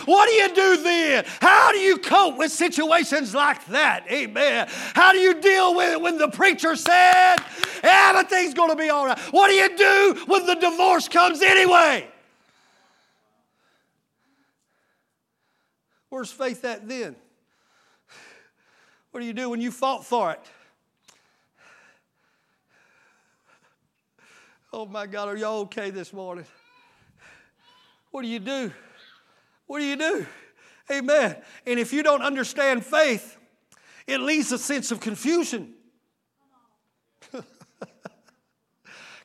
What 0.05 0.29
do 0.29 0.33
you 0.35 0.55
do 0.55 0.83
then? 0.83 1.25
How 1.40 1.73
do 1.73 1.79
you 1.79 1.99
cope 1.99 2.37
with 2.37 2.53
situations 2.53 3.35
like 3.35 3.64
that? 3.66 4.05
Amen. 4.11 4.68
How 4.94 5.12
do 5.12 5.18
you 5.18 5.40
deal 5.40 5.75
with 5.75 5.92
it 5.92 6.01
when 6.01 6.18
the 6.18 6.29
preacher 6.29 6.77
said 6.77 7.37
everything's 7.83 8.55
going 8.55 8.70
to 8.70 8.77
be 8.77 8.90
all 8.90 9.07
right? 9.07 9.18
What 9.31 9.49
do 9.49 9.55
you 9.55 9.77
do 9.77 10.25
when 10.27 10.47
the 10.47 10.55
divorce 10.55 11.09
comes 11.09 11.42
anyway? 11.42 12.09
Where's 16.09 16.31
faith 16.31 16.64
at 16.64 16.87
then? 16.88 17.16
What 19.11 19.20
do 19.20 19.27
you 19.27 19.33
do 19.33 19.51
when 19.51 19.61
you 19.61 19.70
fought 19.70 20.05
for 20.05 20.33
it? 20.33 20.40
Oh 24.73 24.87
my 24.87 25.07
God, 25.07 25.29
are 25.29 25.37
y'all 25.37 25.61
okay 25.62 25.90
this 25.90 26.12
morning? 26.12 26.44
What 28.11 28.23
do 28.23 28.29
you 28.29 28.40
do? 28.40 28.73
What 29.66 29.81
do 29.81 29.85
you 29.85 29.96
do? 29.96 30.27
Amen. 30.90 31.37
And 31.66 31.81
if 31.81 31.92
you 31.92 32.03
don't 32.03 32.22
understand 32.22 32.85
faith, 32.85 33.38
it 34.07 34.20
leaves 34.20 34.53
a 34.53 34.59
sense 34.59 34.90
of 34.90 35.00
confusion. 35.00 35.72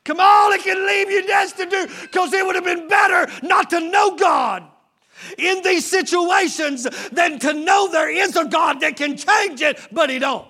Come 0.04 0.20
on, 0.20 0.52
it 0.54 0.62
can 0.62 0.86
leave 0.86 1.10
you 1.10 1.26
destitute 1.26 1.90
because 2.02 2.32
it 2.32 2.44
would 2.44 2.54
have 2.54 2.64
been 2.64 2.88
better 2.88 3.30
not 3.42 3.70
to 3.70 3.80
know 3.80 4.16
God 4.16 4.64
in 5.36 5.62
these 5.62 5.84
situations 5.86 6.84
than 7.10 7.38
to 7.40 7.52
know 7.52 7.88
there 7.90 8.10
is 8.10 8.36
a 8.36 8.46
God 8.46 8.80
that 8.80 8.96
can 8.96 9.18
change 9.18 9.60
it, 9.60 9.78
but 9.92 10.08
He 10.08 10.18
don't. 10.18 10.48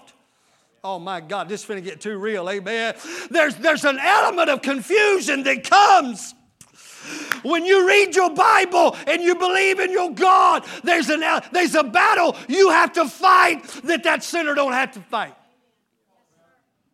Oh 0.83 0.98
my 0.98 1.20
God, 1.20 1.48
this 1.48 1.62
is 1.62 1.66
going 1.66 1.83
to 1.83 1.88
get 1.88 2.00
too 2.00 2.16
real, 2.18 2.48
amen. 2.48 2.94
There's, 3.31 3.57
there's 3.57 3.85
an 3.85 3.98
element 3.98 4.48
of 4.48 4.62
confusion 4.62 5.42
that 5.42 5.68
comes 5.68 6.35
when 7.42 7.64
you 7.64 7.87
read 7.87 8.14
your 8.14 8.31
Bible 8.31 8.96
and 9.07 9.22
you 9.22 9.35
believe 9.35 9.81
in 9.81 9.90
your 9.90 10.11
God, 10.11 10.64
there's, 10.85 11.11
an, 11.11 11.22
there's 11.53 11.74
a 11.74 11.85
battle 11.85 12.37
you 12.48 12.70
have 12.70 12.92
to 12.94 13.09
fight 13.09 13.64
that 13.85 14.05
that 14.05 14.22
sinner 14.24 14.55
don't 14.55 14.72
have 14.72 14.92
to 14.92 15.00
fight. 15.00 15.35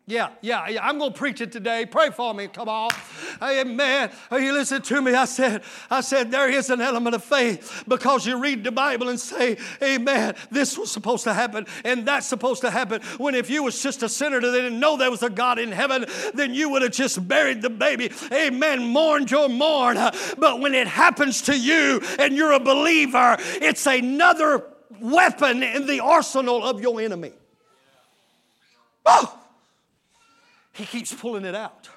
Yeah, 0.09 0.29
yeah, 0.39 0.69
yeah. 0.69 0.87
I'm 0.87 0.99
going 0.99 1.11
to 1.11 1.19
preach 1.19 1.41
it 1.41 1.51
today. 1.51 1.85
Pray 1.85 2.11
for 2.11 2.33
me. 2.33 2.47
Come 2.47 2.69
on. 2.69 2.91
Amen. 3.43 4.09
Are 4.31 4.39
you 4.39 4.53
listen 4.53 4.81
to 4.83 5.01
me. 5.01 5.13
I 5.13 5.25
said, 5.25 5.63
I 5.89 5.99
said, 5.99 6.31
there 6.31 6.49
is 6.49 6.69
an 6.69 6.79
element 6.79 7.13
of 7.13 7.25
faith 7.25 7.83
because 7.89 8.25
you 8.25 8.39
read 8.39 8.63
the 8.63 8.71
Bible 8.71 9.09
and 9.09 9.19
say, 9.19 9.57
Amen, 9.83 10.35
this 10.49 10.77
was 10.77 10.89
supposed 10.89 11.25
to 11.25 11.33
happen 11.33 11.67
and 11.83 12.07
that's 12.07 12.25
supposed 12.25 12.61
to 12.61 12.71
happen. 12.71 13.01
When 13.17 13.35
if 13.35 13.49
you 13.49 13.63
was 13.63 13.83
just 13.83 14.01
a 14.01 14.07
sinner 14.07 14.39
that 14.39 14.49
didn't 14.49 14.79
know 14.79 14.95
there 14.95 15.11
was 15.11 15.23
a 15.23 15.29
God 15.29 15.59
in 15.59 15.73
heaven, 15.73 16.05
then 16.33 16.53
you 16.53 16.69
would 16.69 16.83
have 16.83 16.93
just 16.93 17.27
buried 17.27 17.61
the 17.61 17.69
baby. 17.69 18.09
Amen. 18.31 18.87
Mourned 18.87 19.29
your 19.29 19.49
mourn. 19.49 19.97
But 20.37 20.61
when 20.61 20.73
it 20.73 20.87
happens 20.87 21.41
to 21.43 21.59
you 21.59 22.01
and 22.17 22.33
you're 22.37 22.53
a 22.53 22.61
believer, 22.61 23.35
it's 23.39 23.85
another 23.85 24.63
weapon 25.01 25.63
in 25.63 25.85
the 25.85 25.99
arsenal 25.99 26.63
of 26.63 26.79
your 26.79 27.01
enemy. 27.01 27.33
Oh! 29.05 29.37
He 30.77 30.85
keeps 30.85 31.11
pulling 31.11 31.43
it 31.43 31.55
out. 31.55 31.89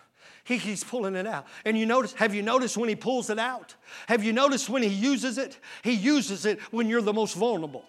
He 0.42 0.58
keeps 0.58 0.82
pulling 0.82 1.14
it 1.14 1.26
out. 1.26 1.46
And 1.66 1.78
you 1.78 1.84
notice, 1.84 2.14
have 2.14 2.34
you 2.34 2.42
noticed 2.42 2.78
when 2.78 2.88
he 2.88 2.96
pulls 2.96 3.28
it 3.28 3.38
out? 3.38 3.74
Have 4.08 4.24
you 4.24 4.32
noticed 4.32 4.70
when 4.70 4.82
he 4.82 4.88
uses 4.88 5.36
it? 5.36 5.58
He 5.84 5.92
uses 5.92 6.46
it 6.46 6.60
when 6.72 6.88
you're 6.88 7.02
the 7.02 7.12
most 7.12 7.34
vulnerable. 7.34 7.84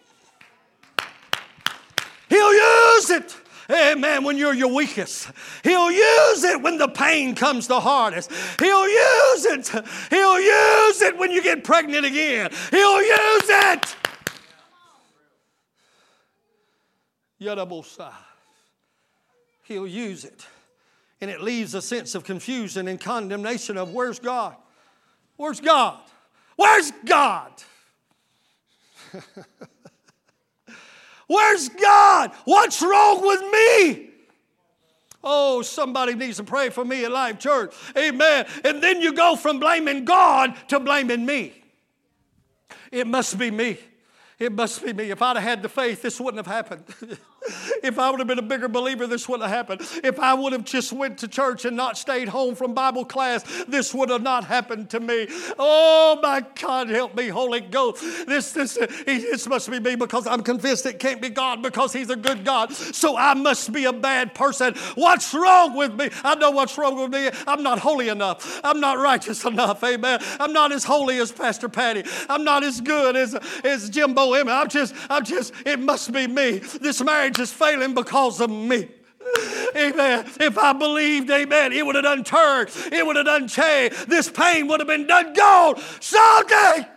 He'll 2.27 2.54
use 2.54 3.10
it. 3.10 3.38
Amen. 3.69 4.25
When 4.25 4.38
you're 4.38 4.54
your 4.54 4.73
weakest, 4.73 5.32
He'll 5.63 5.91
use 5.91 6.43
it 6.43 6.62
when 6.62 6.77
the 6.77 6.89
pain 6.89 7.36
comes 7.36 7.67
the 7.67 7.80
hardest. 7.80 8.30
He'll 8.60 8.89
use 8.89 9.45
it. 9.45 9.69
He'll 10.10 10.41
use 10.41 11.01
it 11.01 11.17
when 11.17 11.32
you 11.32 11.41
get 11.41 11.63
pregnant 11.63 12.06
again. 12.06 12.51
He'll 12.69 13.01
use 13.01 13.49
it. 13.49 13.95
Yadabosa. 17.39 18.12
He'll 19.63 19.88
use 19.88 20.25
it 20.25 20.45
and 21.21 21.29
it 21.29 21.41
leaves 21.41 21.75
a 21.75 21.81
sense 21.81 22.15
of 22.15 22.23
confusion 22.23 22.88
and 22.88 22.99
condemnation 22.99 23.77
of 23.77 23.93
where's 23.93 24.19
God? 24.19 24.55
Where's 25.38 25.62
God? 25.62 25.99
Where's 26.55 26.91
God? 27.05 27.51
where's 31.27 31.69
God? 31.69 32.31
What's 32.45 32.81
wrong 32.81 33.21
with 33.21 33.41
me? 33.41 34.10
Oh, 35.23 35.62
somebody 35.62 36.15
needs 36.15 36.38
to 36.38 36.43
pray 36.43 36.69
for 36.69 36.84
me 36.84 37.05
at 37.05 37.12
Life 37.12 37.39
Church. 37.39 37.75
Amen. 37.95 38.47
And 38.65 38.81
then 38.81 39.01
you 39.01 39.13
go 39.13 39.36
from 39.36 39.60
blaming 39.60 40.03
God 40.03 40.55
to 40.69 40.79
blaming 40.79 41.25
me. 41.25 41.53
It 42.91 43.05
must 43.05 43.38
be 43.38 43.51
me. 43.51 43.77
It 44.39 44.51
must 44.51 44.84
be 44.84 44.91
me. 44.91 45.12
If 45.12 45.21
I'd 45.21 45.36
have 45.36 45.43
had 45.43 45.62
the 45.62 45.69
faith, 45.69 46.01
this 46.01 46.19
wouldn't 46.19 46.45
have 46.45 46.53
happened. 46.53 46.84
if 47.84 47.97
I 47.97 48.10
would 48.10 48.19
have 48.19 48.27
been 48.27 48.39
a 48.39 48.43
bigger 48.43 48.67
believer, 48.67 49.08
this 49.08 49.27
wouldn't 49.27 49.49
have 49.49 49.56
happened. 49.56 49.82
If 50.04 50.19
I 50.19 50.34
would 50.34 50.54
have 50.54 50.63
just 50.63 50.93
went 50.93 51.17
to 51.19 51.27
church 51.27 51.65
and 51.65 51.75
not 51.75 51.97
stayed 51.97 52.27
home 52.27 52.56
from 52.56 52.73
Bible 52.73 53.06
class, 53.06 53.43
this 53.67 53.93
would 53.93 54.10
have 54.10 54.21
not 54.21 54.45
happened 54.45 54.89
to 54.91 54.99
me. 54.99 55.27
Oh 55.58 56.19
my 56.21 56.43
God, 56.60 56.89
help 56.89 57.15
me, 57.15 57.30
Holy 57.30 57.62
Ghost. 57.62 58.01
This, 58.27 58.51
this, 58.51 58.75
this 59.06 59.47
must 59.47 59.69
be 59.69 59.80
me 59.80 59.95
because 59.95 60.27
I'm 60.27 60.43
convinced 60.43 60.86
it 60.86 60.99
can't 60.99 61.21
be 61.21 61.30
God 61.30 61.63
because 61.63 61.93
He's 61.93 62.10
a 62.10 62.15
good 62.15 62.45
God. 62.45 62.73
So 62.73 63.17
I 63.17 63.34
must 63.34 63.71
be 63.71 63.86
a 63.86 63.93
bad 63.93 64.36
person. 64.36 64.75
What's 64.95 65.34
wrong 65.34 65.75
with 65.75 65.93
me? 65.93 66.10
I 66.23 66.36
know 66.36 66.51
what's 66.51 66.77
wrong 66.77 66.99
with 66.99 67.12
me. 67.12 67.30
I'm 67.47 67.63
not 67.63 67.80
holy 67.80 68.10
enough. 68.10 68.62
I'm 68.63 68.80
not 68.80 68.97
righteous 68.97 69.43
enough. 69.45 69.84
Amen. 69.84 70.19
I'm 70.39 70.54
not 70.54 70.71
as 70.71 70.84
holy 70.84 71.17
as 71.19 71.32
Pastor 71.32 71.69
Patty. 71.69 72.04
I'm 72.30 72.43
not 72.43 72.63
as 72.63 72.82
good 72.82 73.15
as, 73.15 73.36
as 73.63 73.89
Jimbo 73.89 74.32
I'm 74.32 74.69
just, 74.69 74.95
I'm 75.10 75.25
just, 75.25 75.54
it 75.65 75.80
must 75.80 76.12
be 76.12 76.27
me. 76.27 76.60
This 76.60 77.01
marriage 77.01 77.31
is 77.39 77.52
failing 77.52 77.94
because 77.94 78.41
of 78.41 78.50
me. 78.50 78.89
Amen. 79.76 80.26
If 80.39 80.58
I 80.58 80.74
believed, 80.74 81.30
amen, 81.30 81.72
it 81.74 81.86
would 81.86 81.96
have 81.96 82.04
done 82.04 82.24
turned. 82.24 82.70
It 82.91 83.06
would 83.06 83.15
have 83.15 83.26
done 83.26 83.48
changed. 83.48 84.10
This 84.10 84.30
pain 84.30 84.67
would 84.67 84.80
have 84.80 84.88
been 84.88 85.08
done 85.08 85.34
gone 85.34 85.80
someday. 86.00 86.88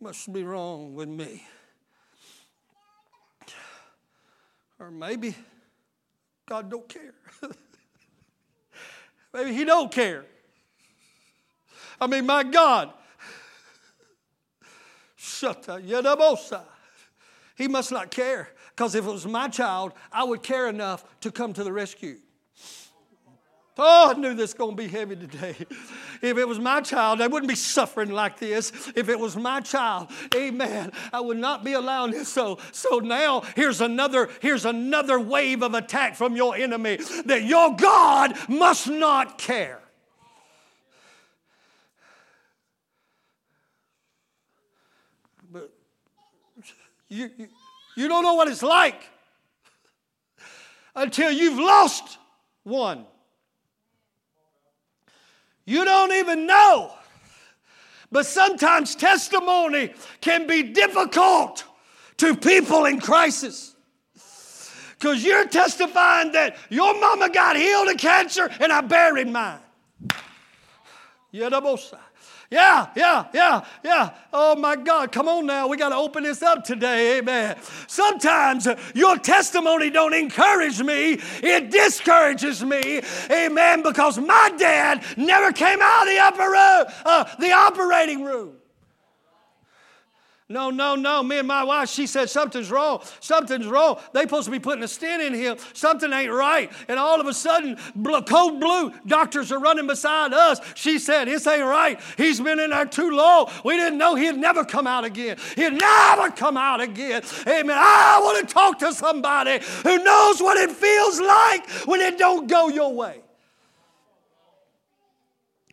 Must 0.00 0.32
be 0.32 0.42
wrong 0.42 0.94
with 0.94 1.08
me. 1.08 1.44
Or 4.78 4.90
maybe 4.90 5.34
God 6.46 6.70
don't 6.70 6.88
care. 6.88 7.12
maybe 9.34 9.52
He 9.54 9.64
don't 9.66 9.92
care. 9.92 10.24
I 12.00 12.06
mean, 12.06 12.24
my 12.24 12.42
God, 12.44 12.94
he 17.60 17.68
must 17.68 17.92
not 17.92 18.10
care, 18.10 18.48
because 18.74 18.94
if 18.94 19.04
it 19.04 19.10
was 19.10 19.26
my 19.26 19.46
child, 19.48 19.92
I 20.10 20.24
would 20.24 20.42
care 20.42 20.66
enough 20.68 21.04
to 21.20 21.30
come 21.30 21.52
to 21.52 21.62
the 21.62 21.72
rescue. 21.72 22.16
Oh, 23.76 24.12
I 24.14 24.18
knew 24.18 24.34
this 24.34 24.50
was 24.50 24.54
going 24.54 24.76
to 24.76 24.82
be 24.82 24.88
heavy 24.88 25.16
today. 25.16 25.54
If 26.22 26.36
it 26.36 26.46
was 26.46 26.58
my 26.58 26.80
child, 26.80 27.20
I 27.20 27.26
wouldn't 27.26 27.48
be 27.48 27.54
suffering 27.54 28.10
like 28.10 28.38
this. 28.38 28.72
If 28.94 29.08
it 29.08 29.18
was 29.18 29.36
my 29.36 29.60
child, 29.60 30.08
amen, 30.34 30.92
I 31.12 31.20
would 31.20 31.38
not 31.38 31.64
be 31.64 31.74
allowing 31.74 32.12
this. 32.12 32.28
So, 32.28 32.58
so 32.72 32.98
now 32.98 33.42
here's 33.56 33.80
another, 33.80 34.28
here's 34.40 34.64
another 34.64 35.18
wave 35.20 35.62
of 35.62 35.74
attack 35.74 36.16
from 36.16 36.36
your 36.36 36.56
enemy 36.56 36.98
that 37.26 37.44
your 37.44 37.76
God 37.76 38.36
must 38.48 38.88
not 38.88 39.38
care. 39.38 39.79
You, 47.10 47.28
you, 47.96 48.08
don't 48.08 48.22
know 48.22 48.34
what 48.34 48.46
it's 48.46 48.62
like 48.62 49.02
until 50.94 51.30
you've 51.30 51.58
lost 51.58 52.18
one. 52.62 53.04
You 55.64 55.84
don't 55.84 56.12
even 56.12 56.46
know. 56.46 56.92
But 58.12 58.26
sometimes 58.26 58.94
testimony 58.94 59.92
can 60.20 60.46
be 60.46 60.62
difficult 60.62 61.64
to 62.18 62.36
people 62.36 62.84
in 62.86 63.00
crisis. 63.00 63.74
Because 64.98 65.24
you're 65.24 65.48
testifying 65.48 66.32
that 66.32 66.56
your 66.68 66.98
mama 67.00 67.28
got 67.28 67.56
healed 67.56 67.88
of 67.88 67.96
cancer 67.96 68.48
and 68.60 68.72
I 68.72 68.82
buried 68.82 69.28
mine. 69.28 69.58
Yeah, 72.50 72.88
yeah, 72.96 73.26
yeah, 73.34 73.64
yeah. 73.84 74.10
Oh 74.32 74.56
my 74.56 74.76
God, 74.76 75.12
come 75.12 75.28
on 75.28 75.46
now. 75.46 75.68
We 75.68 75.76
got 75.76 75.90
to 75.90 75.96
open 75.96 76.24
this 76.24 76.42
up 76.42 76.64
today. 76.64 77.18
Amen. 77.18 77.58
Sometimes 77.88 78.68
your 78.94 79.18
testimony 79.18 79.90
don't 79.90 80.14
encourage 80.14 80.82
me. 80.82 81.20
It 81.42 81.70
discourages 81.70 82.64
me. 82.64 83.02
Amen. 83.30 83.82
Because 83.82 84.18
my 84.18 84.52
dad 84.58 85.04
never 85.18 85.52
came 85.52 85.80
out 85.82 86.04
of 86.04 86.08
the 86.08 86.20
upper 86.20 86.50
room, 86.50 86.94
uh, 87.06 87.36
the 87.38 87.52
operating 87.52 88.24
room. 88.24 88.59
No, 90.50 90.68
no, 90.68 90.96
no. 90.96 91.22
Me 91.22 91.38
and 91.38 91.46
my 91.46 91.62
wife, 91.62 91.88
she 91.88 92.08
said, 92.08 92.28
something's 92.28 92.72
wrong. 92.72 93.02
Something's 93.20 93.68
wrong. 93.68 94.00
They 94.12 94.22
supposed 94.22 94.46
to 94.46 94.50
be 94.50 94.58
putting 94.58 94.82
a 94.82 94.88
stent 94.88 95.22
in 95.22 95.32
him. 95.32 95.56
Something 95.74 96.12
ain't 96.12 96.32
right. 96.32 96.72
And 96.88 96.98
all 96.98 97.20
of 97.20 97.28
a 97.28 97.32
sudden, 97.32 97.78
cold 98.26 98.58
blue, 98.58 98.92
doctors 99.06 99.52
are 99.52 99.60
running 99.60 99.86
beside 99.86 100.34
us. 100.34 100.60
She 100.74 100.98
said, 100.98 101.28
this 101.28 101.46
ain't 101.46 101.64
right. 101.64 102.00
He's 102.16 102.40
been 102.40 102.58
in 102.58 102.70
there 102.70 102.84
too 102.84 103.12
long. 103.12 103.48
We 103.64 103.76
didn't 103.76 103.96
know 103.96 104.16
he'd 104.16 104.38
never 104.38 104.64
come 104.64 104.88
out 104.88 105.04
again. 105.04 105.36
He'd 105.54 105.74
never 105.74 106.32
come 106.32 106.56
out 106.56 106.80
again. 106.80 107.22
Amen. 107.46 107.76
I 107.78 108.18
want 108.20 108.48
to 108.48 108.52
talk 108.52 108.80
to 108.80 108.92
somebody 108.92 109.60
who 109.84 110.02
knows 110.02 110.42
what 110.42 110.56
it 110.56 110.72
feels 110.72 111.20
like 111.20 111.70
when 111.86 112.00
it 112.00 112.18
don't 112.18 112.48
go 112.48 112.66
your 112.68 112.92
way. 112.92 113.20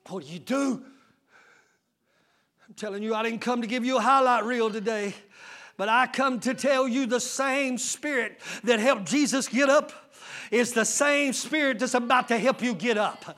What 0.07 0.23
do 0.23 0.31
you 0.31 0.37
do? 0.37 0.83
Telling 2.77 3.01
you, 3.01 3.15
I 3.15 3.23
didn't 3.23 3.41
come 3.41 3.61
to 3.61 3.67
give 3.67 3.83
you 3.83 3.97
a 3.97 3.99
highlight 3.99 4.43
reel 4.43 4.69
today, 4.69 5.15
but 5.77 5.89
I 5.89 6.05
come 6.05 6.39
to 6.41 6.53
tell 6.53 6.87
you 6.87 7.07
the 7.07 7.19
same 7.19 7.79
spirit 7.79 8.39
that 8.65 8.79
helped 8.79 9.05
Jesus 9.05 9.47
get 9.47 9.67
up 9.67 9.91
is 10.51 10.73
the 10.73 10.85
same 10.85 11.33
spirit 11.33 11.79
that's 11.79 11.95
about 11.95 12.27
to 12.27 12.37
help 12.37 12.61
you 12.61 12.75
get 12.75 12.95
up. 12.95 13.35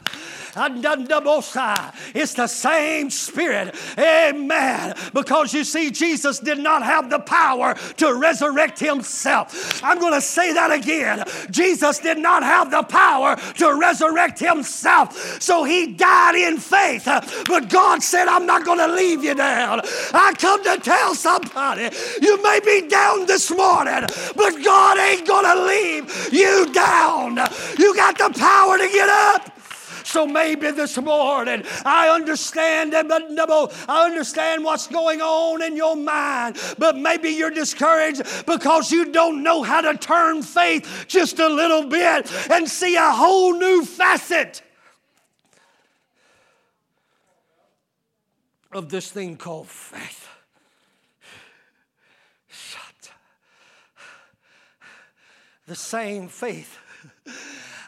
It's 0.56 2.34
the 2.34 2.48
same 2.48 3.10
spirit. 3.10 3.76
Amen. 3.98 4.96
Because 5.14 5.54
you 5.54 5.64
see, 5.64 5.92
Jesus 5.92 6.40
did 6.40 6.60
not 6.60 6.84
have 6.84 7.10
the 7.10 7.20
power 7.20 7.76
to 7.98 8.14
resurrect 8.14 8.80
himself. 8.80 9.84
I'm 9.84 10.00
going 10.00 10.14
to 10.14 10.22
say 10.22 10.54
that 10.54 10.72
again. 10.72 11.24
Jesus 11.52 12.00
did 12.00 12.18
not 12.18 12.44
have 12.44 12.72
the 12.72 12.84
power 12.84 13.36
to 13.36 13.78
resurrect 13.80 14.40
himself. 14.40 15.42
So 15.42 15.64
he 15.64 15.94
died 15.94 16.36
in 16.36 16.58
faith. 16.58 17.06
But 17.48 17.70
God 17.70 18.04
said, 18.04 18.28
I'm 18.28 18.46
not 18.46 18.66
going 18.66 18.80
to 18.80 18.94
leave 18.94 19.24
you 19.24 19.36
down. 19.36 19.82
I 20.14 20.34
come 20.38 20.64
to 20.64 20.78
tell 20.78 21.16
somebody, 21.16 21.90
you 22.22 22.42
may 22.44 22.60
be 22.64 22.88
down 22.88 23.26
this 23.26 23.52
morning, 23.52 24.06
but 24.36 24.64
God 24.64 24.98
ain't 24.98 25.28
going 25.28 25.46
to 25.46 25.66
leave 25.66 26.34
you 26.34 26.72
down. 26.74 27.38
You 27.78 27.96
got 27.96 28.18
the 28.18 28.34
power 28.38 28.78
to 28.78 28.88
get 28.88 29.10
up. 29.10 29.59
So 30.10 30.26
maybe 30.26 30.72
this 30.72 30.98
morning 30.98 31.63
I 31.86 32.10
understand 32.10 32.95
I 32.95 34.06
understand 34.06 34.63
what's 34.63 34.88
going 34.88 35.22
on 35.22 35.62
in 35.62 35.78
your 35.78 35.95
mind, 35.95 36.58
but 36.80 36.98
maybe 36.98 37.30
you're 37.30 37.52
discouraged 37.52 38.24
because 38.48 38.91
you 38.91 39.12
don't 39.12 39.43
know 39.43 39.62
how 39.62 39.82
to 39.82 39.95
turn 39.95 40.41
faith 40.41 41.06
just 41.08 41.38
a 41.38 41.48
little 41.48 41.86
bit 41.86 42.32
and 42.50 42.67
see 42.67 42.95
a 42.95 43.12
whole 43.12 43.54
new 43.54 43.86
facet 43.86 44.63
of 48.72 48.89
this 48.89 49.12
thing 49.12 49.38
called 49.38 49.67
faith. 49.67 50.28
Shut. 52.48 53.12
The 55.67 55.76
same 55.76 56.30
faith 56.30 56.80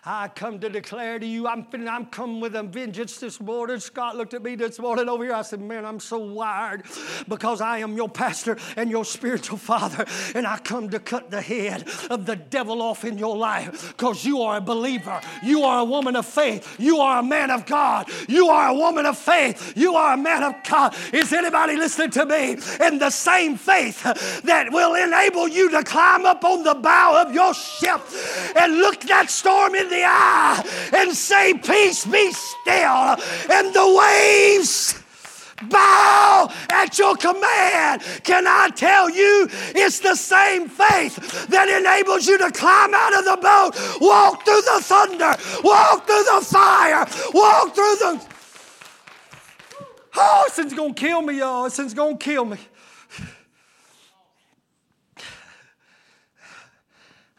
I 0.04 0.30
come 0.30 0.58
to 0.62 0.68
declare 0.68 1.20
to 1.20 1.26
you, 1.28 1.48
I'm, 1.48 1.68
I'm 1.88 2.08
coming 2.08 2.40
with 2.40 2.56
a 2.56 2.64
vengeance 2.64 3.20
this 3.20 3.40
morning. 3.40 3.80
Scott 3.80 4.18
looked 4.18 4.34
at 4.34 4.42
me 4.42 4.56
this 4.56 4.80
morning 4.80 5.08
over 5.08 5.24
here. 5.24 5.36
I 5.36 5.44
said, 5.44 5.62
Man, 5.62 5.86
I'm 5.86 6.00
so 6.00 6.18
wired 6.18 6.86
because 7.28 7.62
I 7.62 7.78
am 7.80 7.96
your 7.96 8.10
pastor 8.10 8.58
and 8.76 8.90
your 8.90 9.06
spiritual 9.06 9.58
father. 9.60 10.08
And 10.34 10.48
I 10.48 10.58
come 10.58 10.90
to 10.90 11.00
cut 11.00 11.30
the 11.30 11.40
head 11.40 11.88
of 12.10 12.26
the 12.26 12.36
devil 12.36 12.82
off 12.82 13.06
in 13.06 13.20
your 13.20 13.38
life 13.38 13.90
because 13.96 14.26
you 14.26 14.42
are 14.42 14.58
a 14.58 14.62
believer. 14.62 15.22
You 15.44 15.66
are 15.66 15.82
a 15.82 15.86
woman 15.86 16.16
of 16.16 16.26
faith. 16.26 16.80
You 16.80 16.98
are 16.98 17.20
a 17.20 17.24
man 17.24 17.52
of 17.52 17.68
God. 17.68 18.10
You 18.28 18.48
are 18.48 18.70
a 18.70 18.74
woman 18.74 19.06
of 19.06 19.20
faith. 19.20 19.78
You 19.78 19.94
are 19.98 20.16
a 20.16 20.18
man 20.18 20.42
of 20.42 20.56
God. 20.68 20.96
Is 21.14 21.32
anybody 21.32 21.76
listening 21.76 22.10
to 22.12 22.26
me? 22.26 22.58
In 22.84 22.98
the 22.98 23.12
same 23.12 23.56
faith 23.56 24.02
that 24.46 24.72
will 24.72 24.96
enable 24.96 25.48
you 25.48 25.70
to 25.70 25.84
climb 25.84 26.26
up 26.26 26.44
on 26.44 26.64
the 26.64 26.74
bow 26.74 27.24
of 27.24 27.36
your 27.36 27.54
ship 27.54 28.02
and 28.56 28.78
look 28.78 29.02
that 29.02 29.30
storm 29.30 29.76
in 29.76 29.91
the 29.92 30.04
eye 30.04 30.92
and 30.94 31.14
say, 31.16 31.54
Peace 31.54 32.06
be 32.06 32.32
still, 32.32 33.18
and 33.52 33.74
the 33.74 33.96
waves 34.00 34.98
bow 35.70 36.52
at 36.72 36.98
your 36.98 37.16
command. 37.16 38.02
Can 38.24 38.48
I 38.48 38.70
tell 38.76 39.10
you, 39.10 39.48
it's 39.76 40.00
the 40.00 40.16
same 40.16 40.68
faith 40.68 41.48
that 41.50 41.70
enables 41.70 42.26
you 42.28 42.38
to 42.40 42.52
climb 42.52 42.94
out 42.94 43.20
of 43.20 43.26
the 43.26 43.38
boat, 43.38 44.00
walk 44.02 44.44
through 44.46 44.62
the 44.62 44.80
thunder, 44.82 45.36
walk 45.64 46.08
through 46.08 46.24
the 46.24 46.42
fire, 46.44 47.06
walk 47.34 47.76
through 47.76 47.96
the. 48.00 48.28
Oh, 50.16 50.50
sin's 50.52 50.74
gonna 50.74 50.94
kill 50.94 51.22
me, 51.22 51.38
y'all. 51.40 51.70
Sin's 51.70 51.94
gonna 51.94 52.18
kill 52.18 52.46
me. 52.46 52.58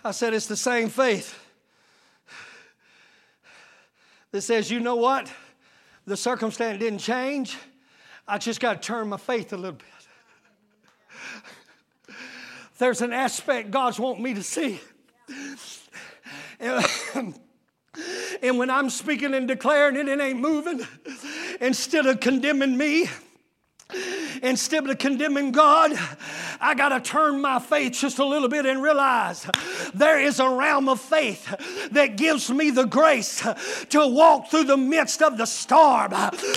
I 0.05 0.11
said 0.11 0.35
it's 0.35 0.47
the 0.47 0.57
same 0.57 0.89
faith 0.89 1.42
that 4.33 4.43
says, 4.43 4.71
you 4.71 4.81
know 4.81 4.97
what? 4.97 5.33
The 6.07 6.17
circumstance 6.17 6.81
didn't 6.81 6.99
change. 6.99 7.57
I 8.27 8.39
just 8.39 8.59
got 8.61 8.83
to 8.83 8.87
turn 8.87 9.09
my 9.09 9.17
faith 9.17 9.53
a 9.53 9.57
little 9.57 9.79
bit. 9.79 9.87
There's 12.79 13.03
an 13.03 13.13
aspect 13.13 13.71
God's 13.71 14.01
wanting 14.01 14.25
me 14.25 14.35
to 14.35 14.43
see. 14.43 14.81
And, 16.59 17.39
when 18.59 18.71
I'm 18.71 18.91
speaking 18.91 19.35
and 19.35 19.47
declaring 19.47 19.97
it, 19.97 20.09
it 20.09 20.21
ain't 20.21 20.41
moving. 20.41 20.81
Instead 21.61 22.07
of 22.07 22.19
condemning 22.21 22.77
me, 22.77 23.09
instead 24.43 24.89
of 24.89 24.99
condemning 24.99 25.53
God, 25.53 25.93
I 26.61 26.75
got 26.75 26.91
to 26.91 27.01
turn 27.01 27.41
my 27.41 27.59
faith 27.59 27.93
just 27.93 28.19
a 28.19 28.25
little 28.25 28.49
bit 28.49 28.67
and 28.67 28.83
realize 28.83 29.47
there 29.95 30.21
is 30.21 30.41
a 30.41 30.49
realm 30.49 30.89
of 30.89 31.01
faith 31.01 31.45
that 31.93 32.17
gives 32.17 32.51
me 32.51 32.71
the 32.71 32.85
grace 32.85 33.47
to 33.91 34.07
walk 34.07 34.49
through 34.49 34.65
the 34.65 34.77
midst 34.77 35.23
of 35.23 35.37
the 35.39 35.47
storm 35.47 36.13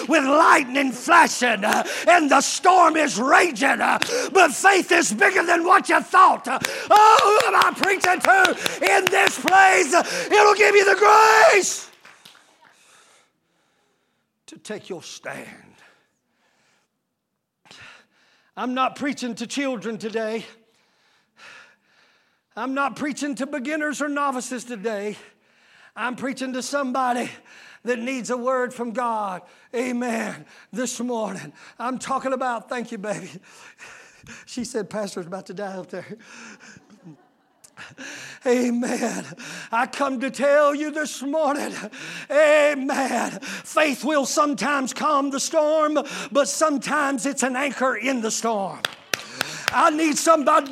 with 0.07 0.23
lightning 0.23 0.91
flashing 0.91 1.63
and 1.63 2.29
the 2.29 2.41
storm 2.41 2.95
is 2.95 3.19
raging. 3.19 3.77
But 3.77 4.51
faith 4.51 4.91
is 4.91 5.13
bigger 5.13 5.43
than 5.43 5.65
what 5.65 5.89
you 5.89 6.01
thought. 6.01 6.47
Oh, 6.47 7.39
who 7.41 7.47
am 7.47 7.55
I 7.55 7.71
preaching 7.75 8.19
to 8.19 8.95
in 8.95 9.05
this 9.05 9.39
place? 9.39 9.93
It'll 10.31 10.55
give 10.55 10.75
you 10.75 10.85
the 10.85 10.99
grace 10.99 11.89
to 14.47 14.57
take 14.57 14.89
your 14.89 15.01
stand. 15.03 15.64
I'm 18.57 18.73
not 18.73 18.95
preaching 18.95 19.35
to 19.35 19.47
children 19.47 19.97
today. 19.97 20.45
I'm 22.55 22.73
not 22.73 22.95
preaching 22.95 23.35
to 23.35 23.45
beginners 23.45 24.01
or 24.01 24.07
novices 24.07 24.63
today. 24.63 25.17
I'm 25.93 26.15
preaching 26.15 26.53
to 26.53 26.61
somebody 26.61 27.29
that 27.83 27.99
needs 27.99 28.29
a 28.29 28.37
word 28.37 28.73
from 28.73 28.91
God. 28.91 29.41
Amen. 29.75 30.45
This 30.71 31.01
morning. 31.01 31.51
I'm 31.77 31.99
talking 31.99 32.31
about, 32.31 32.69
thank 32.69 32.91
you, 32.91 32.97
baby. 32.97 33.29
She 34.47 34.65
said, 34.65 34.89
Pastor's 34.89 35.27
about 35.27 35.45
to 35.45 35.53
die 35.53 35.77
up 35.77 35.91
there. 35.91 36.17
Amen. 38.45 39.25
I 39.71 39.87
come 39.87 40.19
to 40.19 40.29
tell 40.29 40.75
you 40.75 40.91
this 40.91 41.23
morning, 41.23 41.73
amen. 42.29 43.39
Faith 43.41 44.03
will 44.03 44.25
sometimes 44.25 44.93
calm 44.93 45.31
the 45.31 45.39
storm, 45.39 45.97
but 46.31 46.47
sometimes 46.47 47.25
it's 47.25 47.43
an 47.43 47.55
anchor 47.55 47.95
in 47.95 48.21
the 48.21 48.29
storm. 48.31 48.79
I 49.69 49.89
need 49.89 50.17
somebody, 50.17 50.71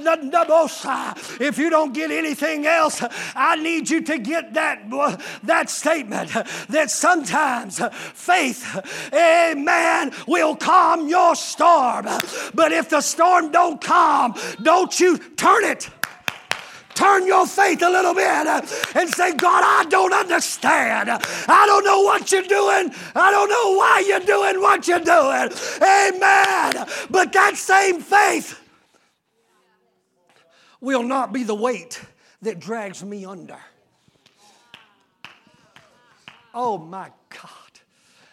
if 1.40 1.58
you 1.58 1.70
don't 1.70 1.94
get 1.94 2.12
anything 2.12 2.66
else, 2.66 3.04
I 3.36 3.56
need 3.56 3.90
you 3.90 4.02
to 4.02 4.18
get 4.20 4.54
that, 4.54 4.84
uh, 4.92 5.18
that 5.44 5.70
statement 5.70 6.30
that 6.70 6.92
sometimes 6.92 7.82
faith, 8.14 9.12
amen, 9.14 10.12
will 10.28 10.56
calm 10.56 11.10
your 11.10 11.36
storm. 11.36 12.06
But 12.54 12.72
if 12.72 12.90
the 12.90 13.02
storm 13.02 13.52
don't 13.52 13.82
calm, 13.82 14.36
don't 14.62 14.98
you 15.00 15.18
turn 15.18 15.66
it 15.66 15.90
turn 16.96 17.28
your 17.28 17.46
faith 17.46 17.82
a 17.82 17.90
little 17.90 18.14
bit 18.14 18.26
and 18.96 19.10
say, 19.10 19.34
God, 19.34 19.64
I 19.66 19.86
don't 19.90 20.14
understand. 20.14 21.10
I 21.10 21.66
don't 21.66 21.84
know 21.84 22.02
what 22.02 22.32
you're 22.32 22.44
doing. 22.44 22.94
I 23.16 23.32
don't 23.32 23.50
know 23.50 23.78
why 23.78 24.04
you're 24.08 24.20
doing 24.20 24.62
what 24.62 24.88
you're 24.88 25.00
doing. 25.00 25.50
Amen. 25.82 26.88
But 27.10 27.34
that 27.34 27.54
same 27.56 28.02
faith 28.02 28.60
will 30.80 31.04
not 31.04 31.32
be 31.32 31.44
the 31.44 31.56
weight 31.56 32.02
that 32.42 32.60
drags 32.60 33.04
me 33.04 33.26
under. 33.26 33.60
Oh 36.54 36.78
my 36.78 37.10
God. 37.30 37.50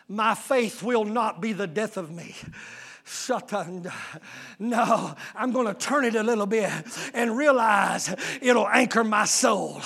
My 0.08 0.34
faith 0.34 0.82
will 0.82 1.04
not 1.04 1.40
be 1.40 1.52
the 1.52 1.68
death 1.68 1.96
of 1.96 2.10
me. 2.10 2.34
Satan. 3.10 3.90
No, 4.60 5.14
I'm 5.34 5.50
going 5.50 5.66
to 5.66 5.74
turn 5.74 6.04
it 6.04 6.14
a 6.14 6.22
little 6.22 6.46
bit 6.46 6.70
and 7.12 7.36
realize 7.36 8.14
it'll 8.40 8.68
anchor 8.68 9.02
my 9.02 9.24
soul. 9.24 9.80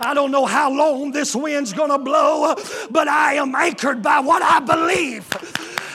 I 0.00 0.12
don't 0.14 0.32
know 0.32 0.46
how 0.46 0.70
long 0.72 1.12
this 1.12 1.36
wind's 1.36 1.72
going 1.72 1.90
to 1.90 1.98
blow, 1.98 2.56
but 2.90 3.06
I 3.06 3.34
am 3.34 3.54
anchored 3.54 4.02
by 4.02 4.18
what 4.18 4.42
I 4.42 4.58
believe. 4.58 5.28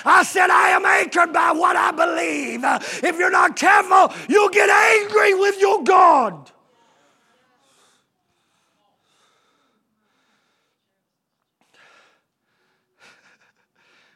I 0.06 0.24
said, 0.24 0.50
I 0.50 0.70
am 0.70 0.86
anchored 0.86 1.34
by 1.34 1.52
what 1.52 1.76
I 1.76 1.92
believe. 1.92 2.62
If 3.04 3.20
you're 3.20 3.30
not 3.30 3.58
careful, 3.58 4.14
you'll 4.30 4.50
get 4.50 4.70
angry 4.70 5.34
with 5.34 5.60
your 5.60 5.84
God. 5.84 6.52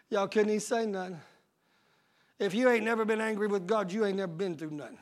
Y'all 0.10 0.30
couldn't 0.30 0.52
even 0.52 0.60
say 0.62 0.86
nothing. 0.86 1.20
If 2.40 2.54
you 2.54 2.70
ain't 2.70 2.84
never 2.84 3.06
been 3.06 3.22
angry 3.22 3.48
with 3.48 3.66
God, 3.66 3.92
you 3.92 4.06
ain't 4.06 4.18
never 4.18 4.34
been 4.34 4.58
through 4.58 4.72
nothing. 4.72 4.98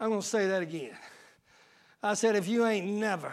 I'm 0.00 0.08
going 0.08 0.20
to 0.20 0.26
say 0.26 0.48
that 0.48 0.62
again. 0.62 0.96
I 2.02 2.14
said, 2.14 2.34
if 2.34 2.48
you 2.48 2.66
ain't 2.66 2.86
never 2.86 3.32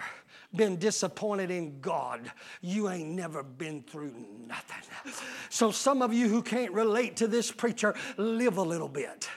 been 0.55 0.78
disappointed 0.78 1.49
in 1.49 1.80
God, 1.80 2.32
you 2.61 2.89
ain't 2.89 3.09
never 3.09 3.41
been 3.41 3.82
through 3.82 4.13
nothing. 4.47 5.15
So, 5.49 5.72
some 5.72 6.03
of 6.03 6.13
you 6.13 6.28
who 6.28 6.43
can't 6.43 6.72
relate 6.72 7.17
to 7.17 7.28
this 7.28 7.51
preacher, 7.51 7.95
live 8.17 8.57
a 8.57 8.61
little 8.61 8.88
bit. 8.88 9.28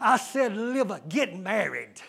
I 0.00 0.18
said, 0.18 0.56
live 0.56 0.90
a, 0.90 1.00
get 1.08 1.38
married. 1.38 2.00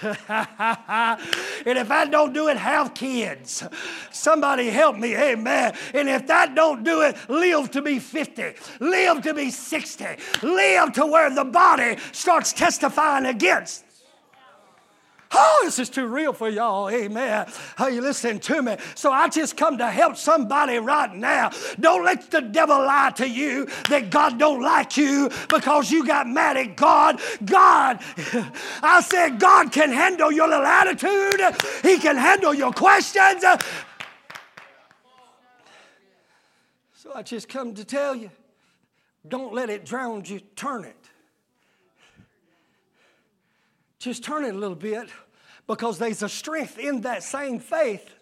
and 0.02 1.78
if 1.78 1.90
I 1.90 2.06
don't 2.06 2.32
do 2.32 2.48
it, 2.48 2.56
have 2.56 2.94
kids. 2.94 3.62
Somebody 4.10 4.70
help 4.70 4.96
me, 4.96 5.16
amen. 5.16 5.74
And 5.94 6.08
if 6.08 6.26
that 6.26 6.54
don't 6.54 6.82
do 6.84 7.02
it, 7.02 7.16
live 7.28 7.70
to 7.72 7.82
be 7.82 7.98
50, 7.98 8.54
live 8.80 9.22
to 9.22 9.34
be 9.34 9.50
60, 9.50 10.04
live 10.42 10.92
to 10.94 11.06
where 11.06 11.34
the 11.34 11.44
body 11.44 11.96
starts 12.12 12.52
testifying 12.52 13.26
against. 13.26 13.84
Oh, 15.34 15.62
this 15.64 15.78
is 15.78 15.88
too 15.88 16.06
real 16.06 16.32
for 16.32 16.48
y'all. 16.48 16.90
Amen. 16.90 17.46
Are 17.78 17.90
you 17.90 18.00
listening 18.00 18.40
to 18.40 18.62
me? 18.62 18.76
So 18.94 19.12
I 19.12 19.28
just 19.28 19.56
come 19.56 19.78
to 19.78 19.86
help 19.88 20.16
somebody 20.16 20.78
right 20.78 21.14
now. 21.14 21.50
Don't 21.80 22.04
let 22.04 22.30
the 22.30 22.40
devil 22.40 22.76
lie 22.76 23.12
to 23.16 23.28
you 23.28 23.66
that 23.88 24.10
God 24.10 24.38
don't 24.38 24.62
like 24.62 24.96
you 24.96 25.30
because 25.48 25.90
you 25.90 26.06
got 26.06 26.26
mad 26.26 26.56
at 26.56 26.76
God. 26.76 27.20
God, 27.44 28.00
I 28.82 29.00
said, 29.00 29.40
God 29.40 29.72
can 29.72 29.90
handle 29.90 30.30
your 30.30 30.48
little 30.48 30.66
attitude. 30.66 31.40
He 31.82 31.98
can 31.98 32.16
handle 32.16 32.52
your 32.54 32.72
questions. 32.72 33.44
So 36.94 37.12
I 37.14 37.22
just 37.22 37.48
come 37.48 37.74
to 37.74 37.84
tell 37.84 38.14
you, 38.14 38.30
don't 39.26 39.52
let 39.52 39.70
it 39.70 39.84
drown 39.84 40.24
you. 40.26 40.40
Turn 40.56 40.84
it. 40.84 41.01
Just 44.02 44.24
turn 44.24 44.44
it 44.44 44.52
a 44.52 44.58
little 44.58 44.74
bit 44.74 45.08
because 45.68 45.96
there's 45.96 46.24
a 46.24 46.28
strength 46.28 46.76
in 46.76 47.02
that 47.02 47.22
same 47.22 47.60
faith 47.60 48.12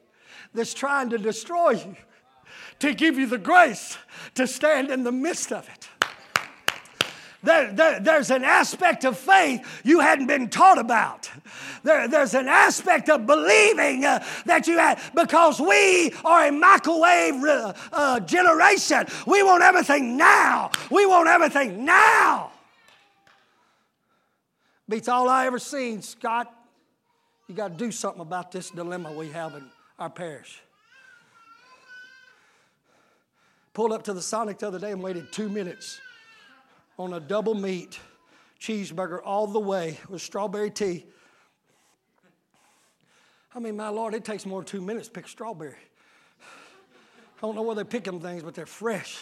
that's 0.53 0.75
trying 0.75 1.09
to 1.09 1.17
destroy 1.17 1.71
you 1.71 1.97
to 2.81 2.93
give 2.93 3.19
you 3.19 3.27
the 3.27 3.39
grace 3.39 3.97
to 4.35 4.47
stand 4.47 4.91
in 4.91 5.05
the 5.05 5.11
midst 5.11 5.51
of 5.51 5.67
it. 5.71 5.89
There, 7.43 7.73
there, 7.73 7.99
there's 7.99 8.31
an 8.31 8.45
aspect 8.45 9.07
of 9.07 9.17
faith 9.17 9.81
you 9.83 10.01
hadn't 10.01 10.27
been 10.27 10.51
taught 10.51 10.77
about. 10.77 11.31
There, 11.83 12.07
there's 12.09 12.35
an 12.35 12.47
aspect 12.47 13.09
of 13.09 13.27
believing 13.27 14.05
uh, 14.05 14.23
that 14.45 14.67
you 14.67 14.77
had 14.77 15.01
because 15.15 15.61
we 15.61 16.13
are 16.27 16.49
a 16.49 16.53
microwave 16.53 17.43
uh, 17.91 18.21
generation. 18.21 19.07
We 19.27 19.43
want 19.43 19.63
everything 19.63 20.19
now. 20.19 20.73
We 20.91 21.07
want 21.07 21.29
everything 21.29 21.87
now. 21.87 22.53
Beats 24.91 25.07
all 25.07 25.29
I 25.29 25.47
ever 25.47 25.61
seen, 25.61 26.03
Scott. 26.03 26.53
You 27.47 27.55
got 27.55 27.69
to 27.69 27.75
do 27.77 27.93
something 27.93 28.21
about 28.21 28.51
this 28.51 28.71
dilemma 28.71 29.13
we 29.13 29.29
have 29.29 29.55
in 29.55 29.63
our 30.01 30.11
parish. 30.11 30.61
Pulled 33.73 33.93
up 33.93 34.03
to 34.03 34.13
the 34.13 34.21
Sonic 34.21 34.59
the 34.59 34.67
other 34.67 34.81
day 34.81 34.91
and 34.91 35.01
waited 35.01 35.31
two 35.31 35.49
minutes 35.49 36.01
on 36.99 37.13
a 37.13 37.21
double 37.21 37.55
meat 37.55 38.01
cheeseburger 38.61 39.21
all 39.25 39.47
the 39.47 39.61
way 39.61 40.01
with 40.09 40.23
strawberry 40.23 40.73
tea. 40.73 41.07
I 43.55 43.61
mean, 43.61 43.77
my 43.77 43.91
Lord, 43.91 44.13
it 44.13 44.25
takes 44.25 44.45
more 44.45 44.63
than 44.63 44.67
two 44.67 44.81
minutes 44.81 45.07
to 45.07 45.13
pick 45.13 45.29
strawberry. 45.29 45.77
I 46.41 47.41
don't 47.43 47.55
know 47.55 47.63
where 47.63 47.77
they 47.77 47.85
pick 47.85 48.03
them 48.03 48.19
things, 48.19 48.43
but 48.43 48.57
they're 48.57 48.67
fresh. 48.67 49.21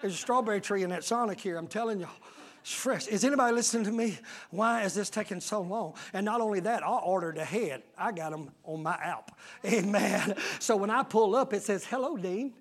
There's 0.00 0.14
a 0.14 0.16
strawberry 0.16 0.60
tree 0.60 0.84
in 0.84 0.90
that 0.90 1.02
Sonic 1.02 1.40
here, 1.40 1.56
I'm 1.56 1.66
telling 1.66 1.98
y'all. 1.98 2.10
It's 2.60 2.72
fresh. 2.72 3.06
Is 3.06 3.24
anybody 3.24 3.54
listening 3.54 3.84
to 3.84 3.92
me? 3.92 4.18
Why 4.50 4.82
is 4.82 4.94
this 4.94 5.10
taking 5.10 5.40
so 5.40 5.60
long? 5.62 5.94
And 6.12 6.24
not 6.24 6.40
only 6.40 6.60
that, 6.60 6.82
I 6.82 6.98
ordered 6.98 7.38
ahead. 7.38 7.82
I 7.96 8.12
got 8.12 8.30
them 8.30 8.50
on 8.64 8.82
my 8.82 8.94
app. 8.94 9.38
Amen. 9.64 10.34
So 10.58 10.76
when 10.76 10.90
I 10.90 11.02
pull 11.02 11.34
up, 11.34 11.52
it 11.52 11.62
says, 11.62 11.84
Hello, 11.84 12.16
Dean. 12.16 12.52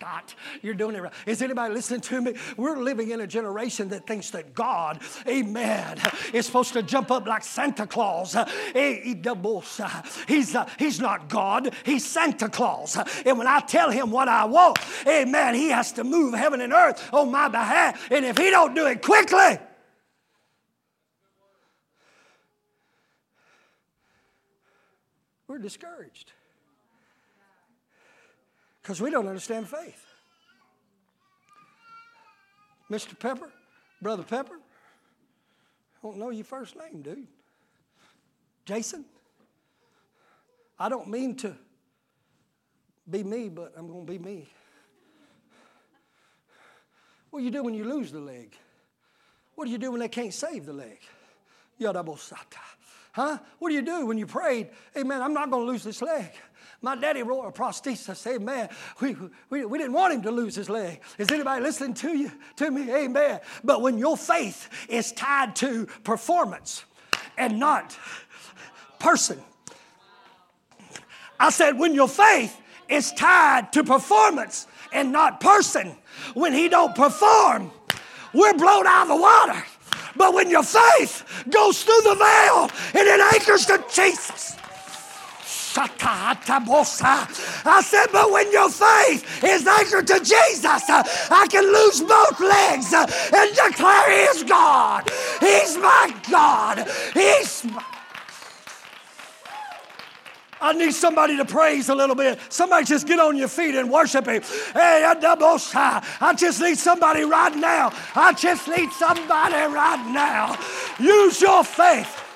Scott, 0.00 0.34
you're 0.62 0.72
doing 0.72 0.96
it 0.96 1.02
right. 1.02 1.12
Is 1.26 1.42
anybody 1.42 1.74
listening 1.74 2.00
to 2.00 2.22
me? 2.22 2.34
We're 2.56 2.78
living 2.78 3.10
in 3.10 3.20
a 3.20 3.26
generation 3.26 3.90
that 3.90 4.06
thinks 4.06 4.30
that 4.30 4.54
God, 4.54 4.98
amen, 5.28 5.98
is 6.32 6.46
supposed 6.46 6.72
to 6.72 6.82
jump 6.82 7.10
up 7.10 7.26
like 7.26 7.44
Santa 7.44 7.86
Claus. 7.86 8.34
He's, 10.26 10.54
uh, 10.54 10.68
he's 10.78 11.00
not 11.00 11.28
God, 11.28 11.74
he's 11.84 12.06
Santa 12.06 12.48
Claus. 12.48 12.96
And 13.26 13.36
when 13.36 13.46
I 13.46 13.60
tell 13.60 13.90
him 13.90 14.10
what 14.10 14.26
I 14.28 14.46
want, 14.46 14.78
amen, 15.06 15.54
he 15.54 15.68
has 15.68 15.92
to 15.92 16.04
move 16.04 16.32
heaven 16.32 16.62
and 16.62 16.72
earth 16.72 17.12
on 17.12 17.30
my 17.30 17.48
behalf. 17.48 18.10
And 18.10 18.24
if 18.24 18.38
he 18.38 18.48
don't 18.48 18.74
do 18.74 18.86
it 18.86 19.02
quickly, 19.02 19.58
we're 25.46 25.58
discouraged 25.58 26.32
because 28.82 29.00
we 29.00 29.10
don't 29.10 29.26
understand 29.26 29.68
faith. 29.68 30.06
Mr. 32.90 33.18
Pepper, 33.18 33.50
Brother 34.02 34.22
Pepper, 34.22 34.54
I 34.54 36.06
don't 36.06 36.18
know 36.18 36.30
your 36.30 36.44
first 36.44 36.76
name, 36.76 37.02
dude. 37.02 37.26
Jason, 38.64 39.04
I 40.78 40.88
don't 40.88 41.08
mean 41.08 41.36
to 41.36 41.54
be 43.08 43.22
me, 43.22 43.48
but 43.48 43.72
I'm 43.76 43.86
going 43.86 44.06
to 44.06 44.12
be 44.12 44.18
me. 44.18 44.48
What 47.30 47.40
do 47.40 47.44
you 47.44 47.50
do 47.50 47.62
when 47.62 47.74
you 47.74 47.84
lose 47.84 48.10
the 48.10 48.20
leg? 48.20 48.56
What 49.54 49.66
do 49.66 49.70
you 49.70 49.78
do 49.78 49.90
when 49.90 50.00
they 50.00 50.08
can't 50.08 50.34
save 50.34 50.66
the 50.66 50.72
leg? 50.72 50.98
Yadabosata. 51.80 52.58
Huh? 53.12 53.38
What 53.58 53.68
do 53.68 53.74
you 53.74 53.82
do 53.82 54.06
when 54.06 54.18
you 54.18 54.26
prayed, 54.26 54.70
hey 54.94 55.02
man, 55.02 55.20
I'm 55.22 55.34
not 55.34 55.50
going 55.50 55.66
to 55.66 55.70
lose 55.70 55.84
this 55.84 56.00
leg? 56.02 56.30
My 56.82 56.96
daddy 56.96 57.22
wrote 57.22 57.42
a 57.42 57.52
prosthesis. 57.52 58.26
Amen. 58.26 58.68
We, 59.00 59.16
we, 59.50 59.64
we 59.66 59.78
didn't 59.78 59.92
want 59.92 60.14
him 60.14 60.22
to 60.22 60.30
lose 60.30 60.54
his 60.54 60.70
leg. 60.70 61.00
Is 61.18 61.30
anybody 61.30 61.62
listening 61.62 61.94
to 61.94 62.16
you? 62.16 62.32
To 62.56 62.70
me? 62.70 62.90
Amen. 62.92 63.40
But 63.62 63.82
when 63.82 63.98
your 63.98 64.16
faith 64.16 64.68
is 64.88 65.12
tied 65.12 65.54
to 65.56 65.86
performance 66.04 66.84
and 67.36 67.58
not 67.58 67.96
person, 68.98 69.42
I 71.38 71.50
said, 71.50 71.78
when 71.78 71.94
your 71.94 72.08
faith 72.08 72.58
is 72.88 73.12
tied 73.12 73.72
to 73.74 73.84
performance 73.84 74.66
and 74.92 75.12
not 75.12 75.40
person, 75.40 75.96
when 76.34 76.52
he 76.52 76.68
don't 76.68 76.94
perform, 76.94 77.70
we're 78.32 78.54
blown 78.54 78.86
out 78.86 79.02
of 79.02 79.08
the 79.08 79.16
water. 79.16 79.62
But 80.16 80.34
when 80.34 80.50
your 80.50 80.62
faith 80.62 81.44
goes 81.48 81.82
through 81.82 82.00
the 82.02 82.14
veil 82.14 82.70
and 82.94 83.08
it 83.08 83.20
anchors 83.34 83.66
to 83.66 83.84
Jesus, 83.92 84.56
I 87.64 87.82
said, 87.82 88.06
but 88.12 88.30
when 88.30 88.50
your 88.52 88.68
faith 88.70 89.44
is 89.44 89.66
anchored 89.66 90.06
to 90.08 90.18
Jesus, 90.18 90.88
uh, 90.88 91.02
I 91.30 91.46
can 91.50 91.64
lose 91.64 92.00
both 92.00 92.40
legs 92.40 92.92
uh, 92.92 93.06
and 93.34 93.54
declare 93.54 94.10
He 94.10 94.38
is 94.38 94.42
God. 94.44 95.08
He's 95.40 95.76
my 95.78 96.14
God. 96.30 96.88
He's 97.14 97.64
my 97.64 97.84
I 100.62 100.74
need 100.74 100.92
somebody 100.92 101.38
to 101.38 101.44
praise 101.44 101.88
a 101.88 101.94
little 101.94 102.14
bit. 102.14 102.38
Somebody 102.50 102.84
just 102.84 103.06
get 103.06 103.18
on 103.18 103.36
your 103.36 103.48
feet 103.48 103.74
and 103.74 103.90
worship 103.90 104.26
Him. 104.26 104.42
Hey, 104.74 105.02
I 106.20 106.34
just 106.34 106.60
need 106.60 106.76
somebody 106.76 107.22
right 107.22 107.54
now. 107.56 107.92
I 108.14 108.34
just 108.34 108.68
need 108.68 108.92
somebody 108.92 109.54
right 109.54 110.06
now. 110.12 110.58
Use 110.98 111.40
your 111.40 111.64
faith. 111.64 112.29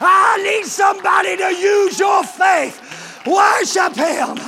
I 0.00 0.42
need 0.42 0.66
somebody 0.66 1.36
to 1.36 1.54
use 1.54 1.98
your 1.98 2.24
faith. 2.24 3.24
Worship 3.26 3.94
Him. 3.94 4.38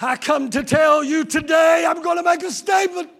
I 0.00 0.16
come 0.16 0.50
to 0.50 0.62
tell 0.62 1.02
you 1.02 1.24
today, 1.24 1.86
I'm 1.88 2.02
going 2.02 2.18
to 2.18 2.22
make 2.22 2.42
a 2.42 2.50
statement. 2.50 3.10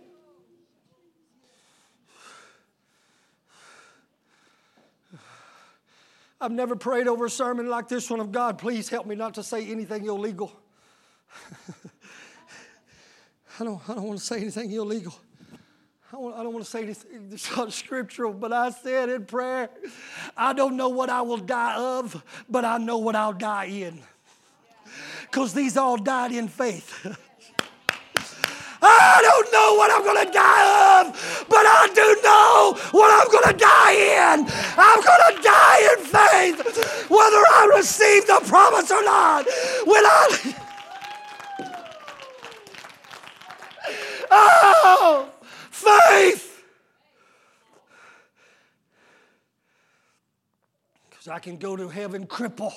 I've 6.39 6.53
never 6.53 6.77
prayed 6.77 7.09
over 7.09 7.25
a 7.25 7.31
sermon 7.31 7.69
like 7.69 7.89
this 7.89 8.11
one 8.11 8.21
of 8.21 8.31
God, 8.31 8.59
please 8.59 8.91
help 8.91 9.07
me 9.07 9.15
not 9.15 9.35
to 9.35 9.43
say 9.43 9.67
anything 9.67 10.05
illegal. 10.05 10.53
I 13.59 13.65
don't, 13.65 13.81
I 13.89 13.95
don't 13.95 14.05
want 14.05 14.19
to 14.21 14.25
say 14.25 14.37
anything 14.41 14.71
illegal. 14.71 15.15
I, 16.17 16.41
I 16.41 16.43
don't 16.43 16.53
want 16.53 16.65
to 16.65 16.71
say 16.71 16.85
this, 16.85 17.05
not 17.57 17.73
scriptural, 17.73 18.33
but 18.33 18.53
I 18.53 18.71
said 18.71 19.09
in 19.09 19.27
prayer, 19.27 19.69
I 20.37 20.53
don't 20.53 20.77
know 20.77 20.89
what 20.89 21.11
I 21.11 21.23
will 21.23 21.37
die 21.39 21.77
of, 21.77 22.23
but 22.49 22.65
I 22.65 22.79
know 22.79 22.99
what 22.99 23.15
I'll 23.15 23.33
die 23.33 23.67
in. 23.67 24.01
Because 25.23 25.53
these 25.53 25.77
all 25.77 25.97
died 25.97 26.33
in 26.33 26.49
faith. 26.49 27.07
I 28.83 29.21
don't 29.23 29.53
know 29.53 29.75
what 29.75 29.91
I'm 29.91 30.05
going 30.05 30.27
to 30.27 30.33
die 30.33 31.01
of, 31.01 31.47
but 31.49 31.67
I 31.67 31.89
do 31.95 32.21
know 32.23 32.79
what 32.93 33.11
I'm 33.13 33.31
going 33.33 33.53
to 33.53 33.59
die 33.59 33.93
in. 33.93 34.47
I'm 34.79 35.01
going 35.03 35.35
to 35.35 35.43
die 35.43 35.81
in 35.93 36.05
faith, 36.05 37.11
whether 37.11 37.37
I 37.37 37.73
receive 37.77 38.27
the 38.27 38.41
promise 38.47 38.91
or 38.91 39.03
not. 39.03 39.47
When 39.87 40.05
I. 40.05 40.63
Oh, 44.29 45.31
faith. 45.77 46.65
Because 51.11 51.29
I 51.29 51.39
can 51.39 51.57
go 51.59 51.77
to 51.77 51.89
heaven 51.89 52.27
crippled. 52.27 52.73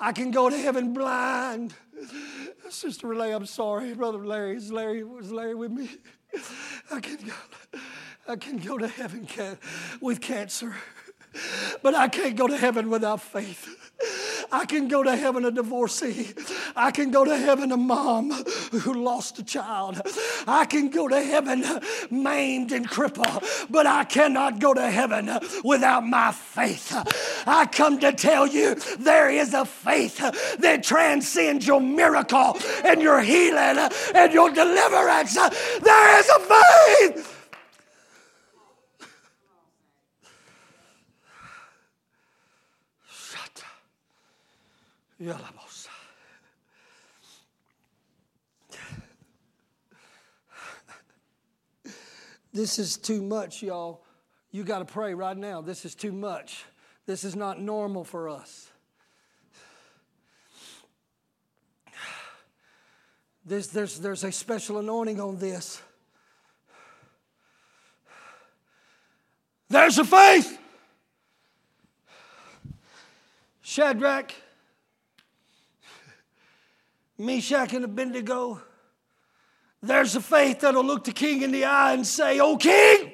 I 0.00 0.12
can 0.12 0.30
go 0.30 0.48
to 0.48 0.56
heaven 0.56 0.92
blind. 0.92 1.74
Sister 2.68 3.08
Renee, 3.08 3.32
I'm 3.32 3.46
sorry. 3.46 3.94
Brother 3.94 4.24
Larry, 4.24 4.56
is 4.56 4.70
Larry, 4.70 5.02
was 5.02 5.32
Larry 5.32 5.54
with 5.54 5.72
me? 5.72 5.90
I 6.90 7.00
can 7.00 7.16
go, 7.16 7.80
I 8.28 8.36
can 8.36 8.58
go 8.58 8.78
to 8.78 8.86
heaven 8.86 9.26
with 10.00 10.20
cancer, 10.20 10.76
but 11.82 11.94
I 11.94 12.08
can't 12.08 12.36
go 12.36 12.46
to 12.46 12.56
heaven 12.56 12.90
without 12.90 13.20
faith. 13.20 13.74
I 14.50 14.64
can 14.64 14.88
go 14.88 15.02
to 15.02 15.16
heaven 15.16 15.44
a 15.44 15.50
divorcee. 15.50 16.32
I 16.76 16.90
can 16.90 17.10
go 17.10 17.24
to 17.24 17.36
heaven 17.36 17.72
a 17.72 17.76
mom 17.76 18.30
who 18.30 18.94
lost 18.94 19.38
a 19.38 19.44
child. 19.44 20.00
I 20.46 20.64
can 20.64 20.90
go 20.90 21.08
to 21.08 21.20
heaven 21.20 21.64
maimed 22.10 22.72
and 22.72 22.88
crippled, 22.88 23.42
but 23.68 23.86
I 23.86 24.04
cannot 24.04 24.58
go 24.60 24.72
to 24.72 24.88
heaven 24.88 25.30
without 25.64 26.06
my 26.06 26.32
faith. 26.32 26.94
I 27.46 27.66
come 27.66 27.98
to 28.00 28.12
tell 28.12 28.46
you 28.46 28.76
there 28.98 29.28
is 29.28 29.52
a 29.52 29.64
faith 29.64 30.18
that 30.60 30.82
transcends 30.82 31.66
your 31.66 31.80
miracle 31.80 32.56
and 32.84 33.02
your 33.02 33.20
healing 33.20 33.90
and 34.14 34.32
your 34.32 34.50
deliverance. 34.50 35.34
There 35.34 36.20
is 36.20 36.28
a 36.28 36.40
faith. 36.40 37.37
This 52.52 52.78
is 52.78 52.96
too 52.96 53.22
much, 53.22 53.62
y'all. 53.62 54.02
You 54.50 54.64
got 54.64 54.80
to 54.80 54.84
pray 54.84 55.14
right 55.14 55.36
now. 55.36 55.60
This 55.60 55.84
is 55.84 55.94
too 55.94 56.12
much. 56.12 56.64
This 57.06 57.22
is 57.24 57.36
not 57.36 57.60
normal 57.60 58.04
for 58.04 58.28
us. 58.28 58.70
There's, 63.44 63.68
there's, 63.68 63.98
there's 63.98 64.24
a 64.24 64.32
special 64.32 64.78
anointing 64.78 65.20
on 65.20 65.38
this. 65.38 65.80
There's 69.70 69.98
a 69.98 70.04
faith. 70.04 70.58
Shadrach, 73.62 74.32
Meshach, 77.18 77.72
and 77.72 77.84
Abednego, 77.84 78.62
there's 79.82 80.14
a 80.14 80.20
faith 80.20 80.60
that'll 80.60 80.84
look 80.84 81.04
the 81.04 81.12
king 81.12 81.42
in 81.42 81.50
the 81.50 81.64
eye 81.64 81.92
and 81.92 82.06
say, 82.06 82.38
Oh, 82.38 82.56
king, 82.56 83.12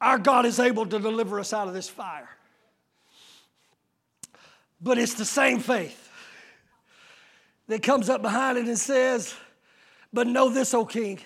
our 0.00 0.18
God 0.18 0.46
is 0.46 0.58
able 0.58 0.86
to 0.86 0.98
deliver 0.98 1.38
us 1.38 1.52
out 1.52 1.68
of 1.68 1.74
this 1.74 1.88
fire. 1.88 2.28
But 4.80 4.98
it's 4.98 5.14
the 5.14 5.24
same 5.24 5.60
faith 5.60 6.10
that 7.68 7.82
comes 7.82 8.08
up 8.08 8.20
behind 8.20 8.58
it 8.58 8.66
and 8.66 8.78
says, 8.78 9.34
But 10.12 10.26
know 10.26 10.48
this, 10.48 10.74
O 10.74 10.84
king, 10.84 11.20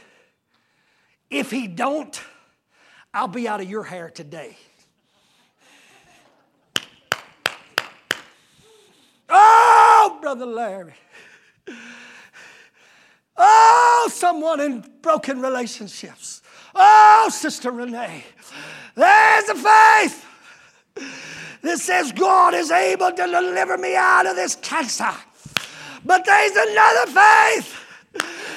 if 1.31 1.51
he 1.51 1.67
don't, 1.67 2.21
I'll 3.15 3.29
be 3.29 3.49
out 3.49 3.61
of 3.61 3.71
your 3.71 3.85
hair 3.85 4.11
today. 4.11 4.57
Oh, 10.09 10.21
Brother 10.21 10.47
Larry. 10.47 10.95
Oh, 13.37 14.09
someone 14.13 14.61
in 14.61 14.85
broken 15.03 15.41
relationships. 15.41 16.43
Oh, 16.77 17.29
Sister 17.33 17.73
Renee. 17.73 18.23
There's 18.95 19.49
a 19.49 19.57
faith 19.57 20.25
that 21.63 21.79
says 21.79 22.13
God 22.13 22.55
is 22.55 22.71
able 22.71 23.11
to 23.11 23.17
deliver 23.17 23.77
me 23.79 23.97
out 23.97 24.27
of 24.27 24.37
this 24.37 24.55
cancer. 24.55 25.11
But 26.05 26.25
there's 26.25 26.53
another 26.55 27.11
faith 27.11 27.75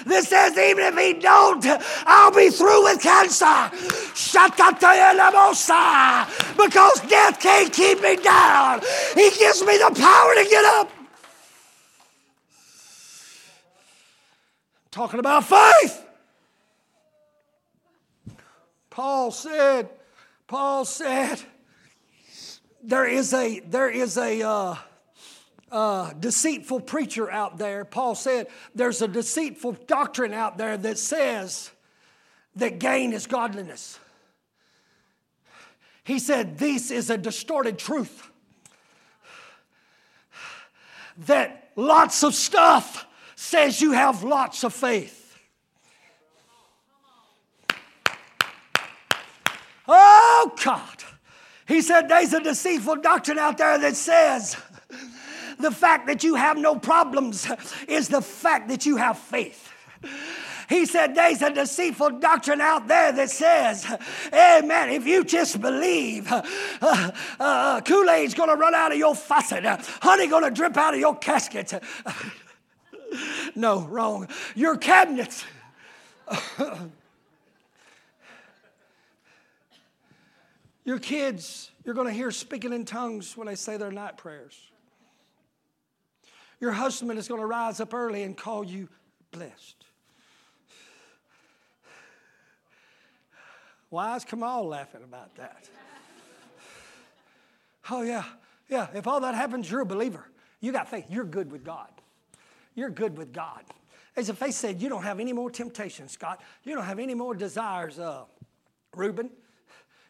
that 0.06 0.26
says 0.26 0.56
even 0.56 0.86
if 0.86 0.98
he 1.00 1.14
don't, 1.14 1.66
I'll 2.06 2.32
be 2.32 2.52
through 2.52 2.84
with 2.84 3.02
cancer. 3.02 3.72
Because 6.58 7.02
death 7.10 7.40
can't 7.40 7.74
keep 7.74 8.04
me 8.04 8.18
down. 8.18 8.82
He 9.16 9.32
gives 9.32 9.64
me 9.64 9.80
the 9.80 9.92
power 10.00 10.36
to 10.36 10.48
get 10.48 10.64
up. 10.64 10.92
Talking 14.92 15.20
about 15.20 15.46
faith. 15.46 16.06
Paul 18.90 19.32
said, 19.32 19.90
Paul 20.48 20.84
said, 20.86 21.40
there 22.84 23.06
is 23.06 23.34
a, 23.34 23.60
there 23.60 23.90
is 23.90 24.18
a, 24.18 24.42
uh, 24.42 24.76
uh, 25.72 26.14
deceitful 26.14 26.82
preacher 26.82 27.30
out 27.30 27.58
there. 27.58 27.86
Paul 27.86 28.16
said 28.16 28.48
there's 28.74 29.02
a 29.02 29.08
deceitful 29.08 29.74
doctrine 29.88 30.34
out 30.34 30.58
there 30.58 30.78
that 30.78 30.98
says 30.98 31.72
that 32.56 32.80
gain 32.80 33.14
is 33.14 33.28
godliness. 33.28 34.00
He 36.04 36.20
said 36.20 36.58
this 36.58 36.90
is 36.90 37.10
a 37.10 37.18
distorted 37.18 37.78
truth. 37.78 38.32
That 41.28 41.72
lots 41.76 42.24
of 42.24 42.34
stuff 42.34 43.06
says 43.40 43.80
you 43.80 43.94
have 43.94 44.22
lots 44.22 44.66
of 44.66 44.74
faith. 44.74 45.38
Oh, 49.88 50.52
God. 50.64 51.04
He 51.66 51.82
said 51.82 52.10
there's 52.10 52.34
a 52.34 52.44
deceitful 52.44 52.98
doctrine 52.98 53.40
out 53.40 53.58
there 53.58 53.80
that 53.80 53.96
says 53.96 54.58
the 55.58 55.72
fact 55.72 56.08
that 56.08 56.22
you 56.22 56.36
have 56.36 56.58
no 56.58 56.76
problems 56.76 57.50
is 57.88 58.10
the 58.10 58.22
fact 58.22 58.68
that 58.68 58.86
you 58.86 58.98
have 58.98 59.18
faith. 59.18 59.72
He 60.68 60.86
said, 60.86 61.16
There's 61.16 61.42
a 61.42 61.52
deceitful 61.52 62.20
doctrine 62.20 62.62
out 62.62 62.88
there 62.88 63.12
that 63.14 63.30
says, 63.30 63.86
Hey, 64.32 64.62
man, 64.66 64.90
if 64.90 65.08
you 65.08 65.24
just 65.24 65.62
believe, 65.62 66.32
uh, 66.32 66.44
uh, 66.82 67.12
uh 67.40 67.82
Kool 67.82 68.10
Aid's 68.10 68.34
gonna 68.34 68.56
run 68.56 68.76
out 68.76 68.92
of 68.92 68.98
your 68.98 69.16
faucet, 69.16 69.64
honey 70.02 70.28
gonna 70.28 70.52
drip 70.52 70.76
out 70.78 70.94
of 70.94 71.00
your 71.00 71.16
casket. 71.16 71.74
no, 73.56 73.82
wrong. 73.88 74.28
Your 74.56 74.78
cabinets. 74.78 75.46
your 80.86 81.00
kids, 81.00 81.72
you're 81.86 81.96
gonna 81.96 82.12
hear 82.12 82.32
speaking 82.32 82.74
in 82.74 82.86
tongues 82.86 83.36
when 83.38 83.48
they 83.48 83.56
say 83.56 83.78
their 83.78 83.92
night 83.92 84.18
prayers. 84.18 84.70
Your 86.60 86.72
husband 86.72 87.18
is 87.18 87.28
going 87.28 87.40
to 87.40 87.48
rise 87.48 87.80
up 87.80 87.94
early 87.94 88.24
and 88.24 88.36
call 88.36 88.66
you 88.66 88.90
blessed. 89.32 89.86
Why 93.90 94.16
is 94.16 94.26
Kamal 94.26 94.68
laughing 94.68 95.04
about 95.04 95.36
that? 95.36 95.68
Oh, 97.90 98.04
yeah, 98.04 98.26
yeah. 98.70 98.88
If 98.94 99.08
all 99.08 99.22
that 99.22 99.34
happens, 99.34 99.72
you're 99.72 99.82
a 99.82 99.86
believer. 99.86 100.26
You 100.60 100.72
got 100.72 100.90
faith. 100.90 101.06
You're 101.10 101.24
good 101.24 101.52
with 101.52 101.64
God. 101.64 101.90
You're 102.80 102.90
good 102.90 103.18
with 103.18 103.34
God. 103.34 103.62
As 104.16 104.30
if 104.30 104.38
faith 104.38 104.54
said, 104.54 104.82
You 104.82 104.88
don't 104.88 105.04
have 105.04 105.20
any 105.20 105.34
more 105.34 105.52
temptations, 105.52 106.14
Scott. 106.14 106.40
You 106.64 106.76
don't 106.76 106.86
have 106.86 106.98
any 106.98 107.14
more 107.14 107.36
desires, 107.36 108.00
uh, 108.00 108.24
Reuben. 108.96 109.30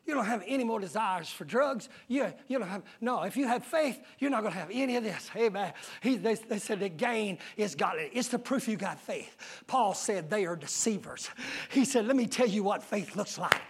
You 0.05 0.13
don't 0.13 0.25
have 0.25 0.43
any 0.45 0.63
more 0.63 0.79
desires 0.79 1.29
for 1.29 1.45
drugs. 1.45 1.89
You, 2.07 2.31
you 2.47 2.59
don't 2.59 2.67
have, 2.67 2.83
no, 3.01 3.23
if 3.23 3.35
you 3.35 3.47
have 3.47 3.65
faith, 3.65 3.99
you're 4.19 4.29
not 4.29 4.41
going 4.41 4.53
to 4.53 4.59
have 4.59 4.69
any 4.71 4.97
of 4.97 5.03
this. 5.03 5.31
Amen. 5.35 5.73
He, 6.01 6.17
they, 6.17 6.35
they 6.35 6.59
said 6.59 6.79
the 6.79 6.89
gain 6.89 7.39
is 7.57 7.73
godly. 7.73 8.11
It's 8.13 8.27
the 8.27 8.37
proof 8.37 8.67
you 8.67 8.77
got 8.77 8.99
faith. 8.99 9.35
Paul 9.65 9.95
said 9.95 10.29
they 10.29 10.45
are 10.45 10.55
deceivers. 10.55 11.27
He 11.71 11.85
said, 11.85 12.05
let 12.05 12.15
me 12.15 12.27
tell 12.27 12.47
you 12.47 12.61
what 12.61 12.83
faith 12.83 13.15
looks 13.15 13.39
like. 13.39 13.61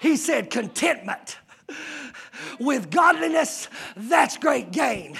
He 0.00 0.16
said, 0.16 0.48
contentment 0.48 1.36
with 2.58 2.90
godliness, 2.90 3.68
that's 3.96 4.36
great 4.36 4.70
gain. 4.70 5.16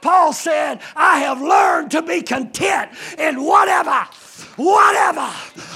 Paul 0.00 0.32
said, 0.32 0.80
I 0.96 1.20
have 1.20 1.40
learned 1.40 1.90
to 1.92 2.02
be 2.02 2.22
content 2.22 2.92
in 3.18 3.42
whatever, 3.44 4.06
whatever, 4.56 5.26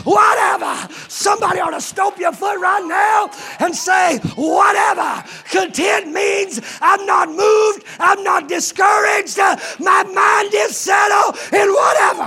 whatever. 0.05 0.93
Somebody 1.09 1.61
ought 1.61 1.71
to 1.71 1.81
stomp 1.81 2.19
your 2.19 2.33
foot 2.33 2.61
right 2.61 2.85
now 2.87 3.31
and 3.65 3.75
say, 3.75 4.19
whatever. 4.37 5.25
Content 5.51 6.13
means 6.13 6.61
I'm 6.81 7.05
not 7.07 7.29
moved, 7.29 7.85
I'm 7.99 8.23
not 8.23 8.49
discouraged, 8.49 9.39
uh, 9.39 9.57
my 9.79 10.03
mind 10.05 10.51
is 10.55 10.77
settled 10.77 11.37
in 11.53 11.73
whatever 11.73 12.27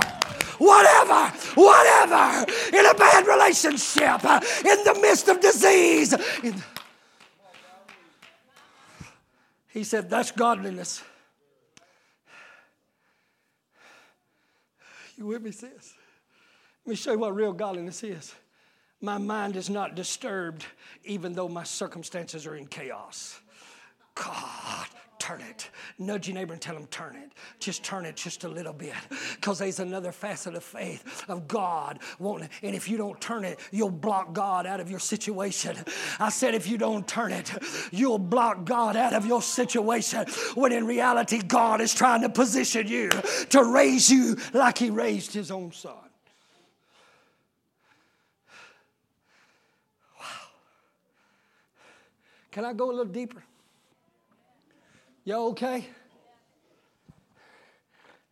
whatever, 0.58 1.34
whatever, 1.54 2.44
in 2.76 2.84
a 2.84 2.92
bad 2.92 3.26
relationship, 3.26 4.22
uh, 4.22 4.38
in 4.58 4.84
the 4.84 4.98
midst 5.00 5.26
of 5.28 5.40
disease. 5.40 6.14
He 9.72 9.84
said, 9.84 10.10
That's 10.10 10.30
godliness. 10.30 11.02
You 15.16 15.26
with 15.26 15.42
me, 15.42 15.50
sis? 15.50 15.94
Let 16.84 16.90
me 16.90 16.96
show 16.96 17.12
you 17.12 17.18
what 17.18 17.34
real 17.34 17.52
godliness 17.52 18.02
is. 18.02 18.34
My 19.02 19.18
mind 19.18 19.56
is 19.56 19.70
not 19.70 19.94
disturbed, 19.94 20.64
even 21.04 21.34
though 21.34 21.48
my 21.48 21.62
circumstances 21.62 22.46
are 22.46 22.56
in 22.56 22.66
chaos. 22.66 23.40
God, 24.14 24.86
turn 25.20 25.42
it. 25.42 25.70
Nudge 25.98 26.26
your 26.26 26.34
neighbor 26.34 26.54
and 26.54 26.60
tell 26.60 26.74
him, 26.74 26.86
turn 26.86 27.14
it. 27.14 27.30
Just 27.58 27.84
turn 27.84 28.06
it 28.06 28.16
just 28.16 28.42
a 28.44 28.48
little 28.48 28.72
bit. 28.72 28.94
Because 29.36 29.58
there's 29.58 29.78
another 29.78 30.10
facet 30.10 30.54
of 30.54 30.64
faith 30.64 31.24
of 31.28 31.46
God. 31.46 32.00
And 32.18 32.48
if 32.74 32.88
you 32.88 32.96
don't 32.96 33.20
turn 33.20 33.44
it, 33.44 33.60
you'll 33.70 33.90
block 33.90 34.32
God 34.32 34.66
out 34.66 34.80
of 34.80 34.90
your 34.90 34.98
situation. 34.98 35.76
I 36.18 36.30
said, 36.30 36.54
if 36.54 36.66
you 36.66 36.78
don't 36.78 37.06
turn 37.06 37.32
it, 37.32 37.52
you'll 37.92 38.18
block 38.18 38.64
God 38.64 38.96
out 38.96 39.12
of 39.12 39.26
your 39.26 39.42
situation. 39.42 40.26
When 40.54 40.72
in 40.72 40.86
reality, 40.86 41.42
God 41.42 41.80
is 41.80 41.94
trying 41.94 42.22
to 42.22 42.28
position 42.28 42.88
you 42.88 43.10
to 43.10 43.64
raise 43.64 44.10
you 44.10 44.36
like 44.54 44.78
He 44.78 44.90
raised 44.90 45.34
His 45.34 45.50
own 45.50 45.72
son. 45.72 45.92
Wow. 50.18 50.26
Can 52.50 52.64
I 52.64 52.72
go 52.72 52.86
a 52.86 52.92
little 52.92 53.04
deeper? 53.04 53.44
You 55.24 55.34
okay? 55.34 55.86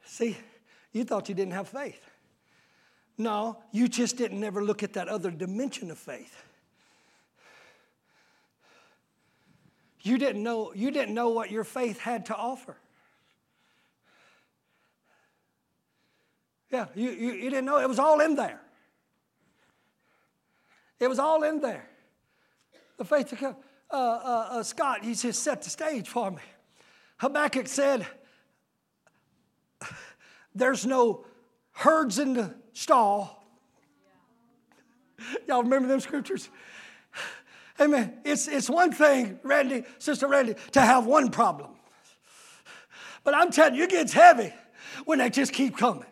See, 0.05 0.37
you 0.93 1.05
thought 1.05 1.29
you 1.29 1.35
didn't 1.35 1.53
have 1.53 1.69
faith. 1.69 2.03
No, 3.19 3.59
you 3.73 3.89
just 3.89 4.17
didn't 4.17 4.41
never 4.41 4.65
look 4.65 4.83
at 4.83 4.93
that 4.95 5.09
other 5.09 5.31
dimension 5.31 5.91
of 5.91 5.99
faith. 5.99 6.45
You 10.01 10.17
didn't 10.17 10.43
know, 10.43 10.73
you 10.75 10.91
didn't 10.91 11.15
know 11.15 11.29
what 11.31 11.51
your 11.51 11.65
faith 11.65 11.99
had 11.99 12.27
to 12.27 12.37
offer. 12.37 12.77
Yeah, 16.71 16.87
you, 16.95 17.11
you, 17.11 17.33
you 17.33 17.51
didn't 17.51 17.65
know. 17.65 17.79
It 17.79 17.89
was 17.89 17.99
all 17.99 18.21
in 18.21 18.35
there. 18.35 18.61
It 21.01 21.09
was 21.09 21.19
all 21.19 21.43
in 21.43 21.61
there. 21.61 21.89
The 22.97 23.05
faith 23.05 23.29
to 23.29 23.37
come. 23.37 23.57
Uh, 23.91 23.95
uh, 23.95 24.49
uh, 24.51 24.63
Scott, 24.63 25.05
he 25.05 25.15
just 25.15 25.43
set 25.43 25.63
the 25.63 25.71
stage 25.71 26.09
for 26.09 26.31
me. 26.31 26.43
Habakkuk 27.19 27.69
said, 27.69 28.07
There's 30.55 30.87
no 30.87 31.25
herds 31.73 32.19
in 32.19 32.35
the 32.35 32.55
stall. 32.73 33.45
Y'all 35.47 35.63
remember 35.63 35.89
them 35.89 36.01
scriptures? 36.01 36.49
Amen. 37.81 38.19
It's, 38.25 38.49
it's 38.49 38.69
one 38.69 38.93
thing, 38.93 39.39
Randy, 39.43 39.85
Sister 39.99 40.27
Randy, 40.27 40.55
to 40.73 40.81
have 40.81 41.07
one 41.07 41.31
problem. 41.31 41.71
But 43.25 43.35
I'm 43.35 43.51
telling 43.51 43.75
you, 43.75 43.85
it 43.85 43.91
gets 43.91 44.13
heavy 44.13 44.53
when 45.05 45.19
they 45.19 45.31
just 45.31 45.53
keep 45.53 45.77
coming. 45.77 46.07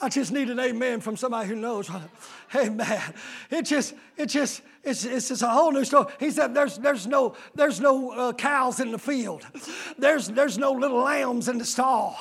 I 0.00 0.10
just 0.10 0.32
need 0.32 0.50
an 0.50 0.60
amen 0.60 1.00
from 1.00 1.16
somebody 1.16 1.48
who 1.48 1.56
knows. 1.56 1.90
Amen. 2.54 3.00
It 3.50 3.62
just, 3.62 3.94
it 4.16 4.26
just, 4.26 4.62
it's, 4.82 5.04
it's 5.04 5.28
just 5.28 5.42
a 5.42 5.48
whole 5.48 5.72
new 5.72 5.84
story. 5.84 6.06
He 6.18 6.30
said, 6.30 6.54
"There's, 6.54 6.78
there's 6.78 7.06
no, 7.06 7.34
there's 7.54 7.80
no 7.80 8.12
uh, 8.12 8.32
cows 8.32 8.78
in 8.78 8.92
the 8.92 8.98
field. 8.98 9.44
There's, 9.98 10.28
there's 10.28 10.58
no 10.58 10.72
little 10.72 11.00
lambs 11.00 11.48
in 11.48 11.58
the 11.58 11.64
stall. 11.64 12.18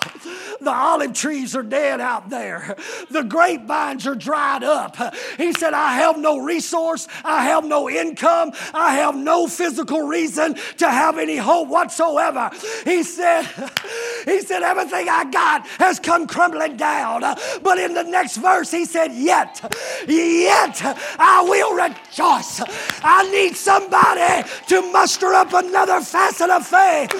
The 0.59 0.71
olive 0.71 1.13
trees 1.13 1.55
are 1.55 1.63
dead 1.63 2.01
out 2.01 2.29
there. 2.29 2.75
The 3.11 3.21
grapevines 3.21 4.07
are 4.07 4.15
dried 4.15 4.63
up." 4.63 4.97
He 5.37 5.53
said, 5.53 5.73
"I 5.73 5.93
have 5.93 6.17
no 6.17 6.39
resource. 6.39 7.07
I 7.23 7.45
have 7.45 7.63
no 7.65 7.89
income. 7.89 8.51
I 8.73 8.95
have 8.95 9.15
no 9.15 9.47
physical 9.47 10.01
reason 10.01 10.55
to 10.77 10.89
have 10.89 11.17
any 11.17 11.37
hope 11.37 11.69
whatsoever." 11.69 12.49
He 12.83 13.03
said, 13.03 13.43
"He 14.25 14.41
said 14.41 14.63
everything 14.63 15.07
I 15.07 15.29
got 15.29 15.67
has 15.79 15.99
come 15.99 16.27
crumbling 16.27 16.77
down." 16.77 17.21
But 17.61 17.77
in 17.77 17.93
the 17.93 18.03
next 18.03 18.37
verse, 18.37 18.71
he 18.71 18.85
said, 18.85 19.13
"Yet, 19.13 19.61
yet 20.07 20.81
I 21.19 21.45
will 21.47 21.75
rejoice." 21.87 22.61
I 23.03 23.29
need 23.31 23.55
somebody 23.55 24.49
to 24.67 24.81
muster 24.91 25.33
up 25.33 25.53
another 25.53 26.01
facet 26.01 26.49
of 26.49 26.65
faith. 26.65 27.11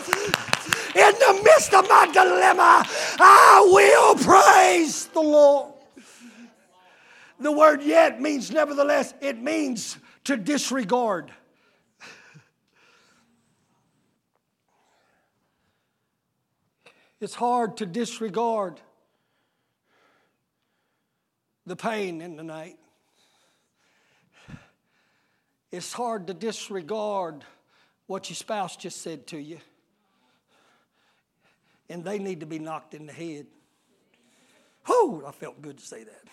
In 0.96 1.14
the 1.14 1.42
midst 1.44 1.74
of 1.74 1.90
my 1.90 2.08
dilemma, 2.08 2.86
I 3.20 3.68
will 3.72 4.16
praise 4.16 5.08
the 5.08 5.22
Lord. 5.22 5.74
The 7.38 7.52
word 7.52 7.84
yet 7.84 8.22
means 8.22 8.50
nevertheless, 8.50 9.14
it 9.20 9.38
means 9.38 9.98
to 10.24 10.38
disregard. 10.38 11.34
It's 17.20 17.36
hard 17.36 17.78
to 17.78 17.86
disregard 17.86 18.80
the 21.66 21.76
pain 21.76 22.22
in 22.22 22.36
the 22.36 22.44
night. 22.44 22.78
It's 25.76 25.92
hard 25.92 26.28
to 26.28 26.34
disregard 26.34 27.44
what 28.08 28.30
your 28.30 28.38
spouse 28.38 28.78
just 28.78 29.02
said 29.02 29.28
to 29.28 29.38
you. 29.38 29.58
And 31.90 32.02
they 32.02 32.18
need 32.18 32.40
to 32.40 32.46
be 32.46 32.60
knocked 32.60 32.94
in 32.94 33.06
the 33.06 33.12
head. 33.12 33.48
Whoo, 34.88 35.26
I 35.26 35.32
felt 35.34 35.62
good 35.62 35.78
to 35.80 35.86
say 35.86 36.06
that. 36.06 36.24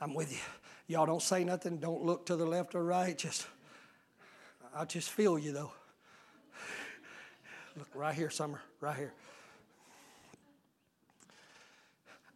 I'm 0.00 0.14
with 0.14 0.32
you. 0.32 0.38
Y'all 0.88 1.06
don't 1.06 1.22
say 1.22 1.44
nothing. 1.44 1.76
Don't 1.76 2.02
look 2.02 2.26
to 2.26 2.34
the 2.34 2.44
left 2.44 2.74
or 2.74 2.82
right. 2.82 3.16
Just, 3.16 3.46
I 4.74 4.84
just 4.84 5.10
feel 5.10 5.38
you 5.38 5.52
though. 5.52 5.70
Look 7.76 7.88
right 7.94 8.16
here, 8.16 8.30
Summer, 8.30 8.60
right 8.80 8.96
here. 8.96 9.12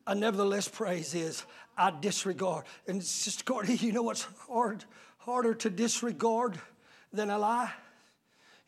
I 0.07 0.15
nevertheless 0.15 0.69
praise 0.69 1.13
is 1.13 1.45
I 1.77 1.91
disregard. 1.91 2.67
And 2.87 2.99
it's 2.99 3.25
just, 3.25 3.43
you 3.83 3.91
know 3.91 4.03
what's 4.03 4.29
hard? 4.47 4.85
Harder 5.25 5.55
to 5.55 5.71
disregard 5.71 6.61
than 7.13 7.31
a 7.31 7.39
lie 7.39 7.73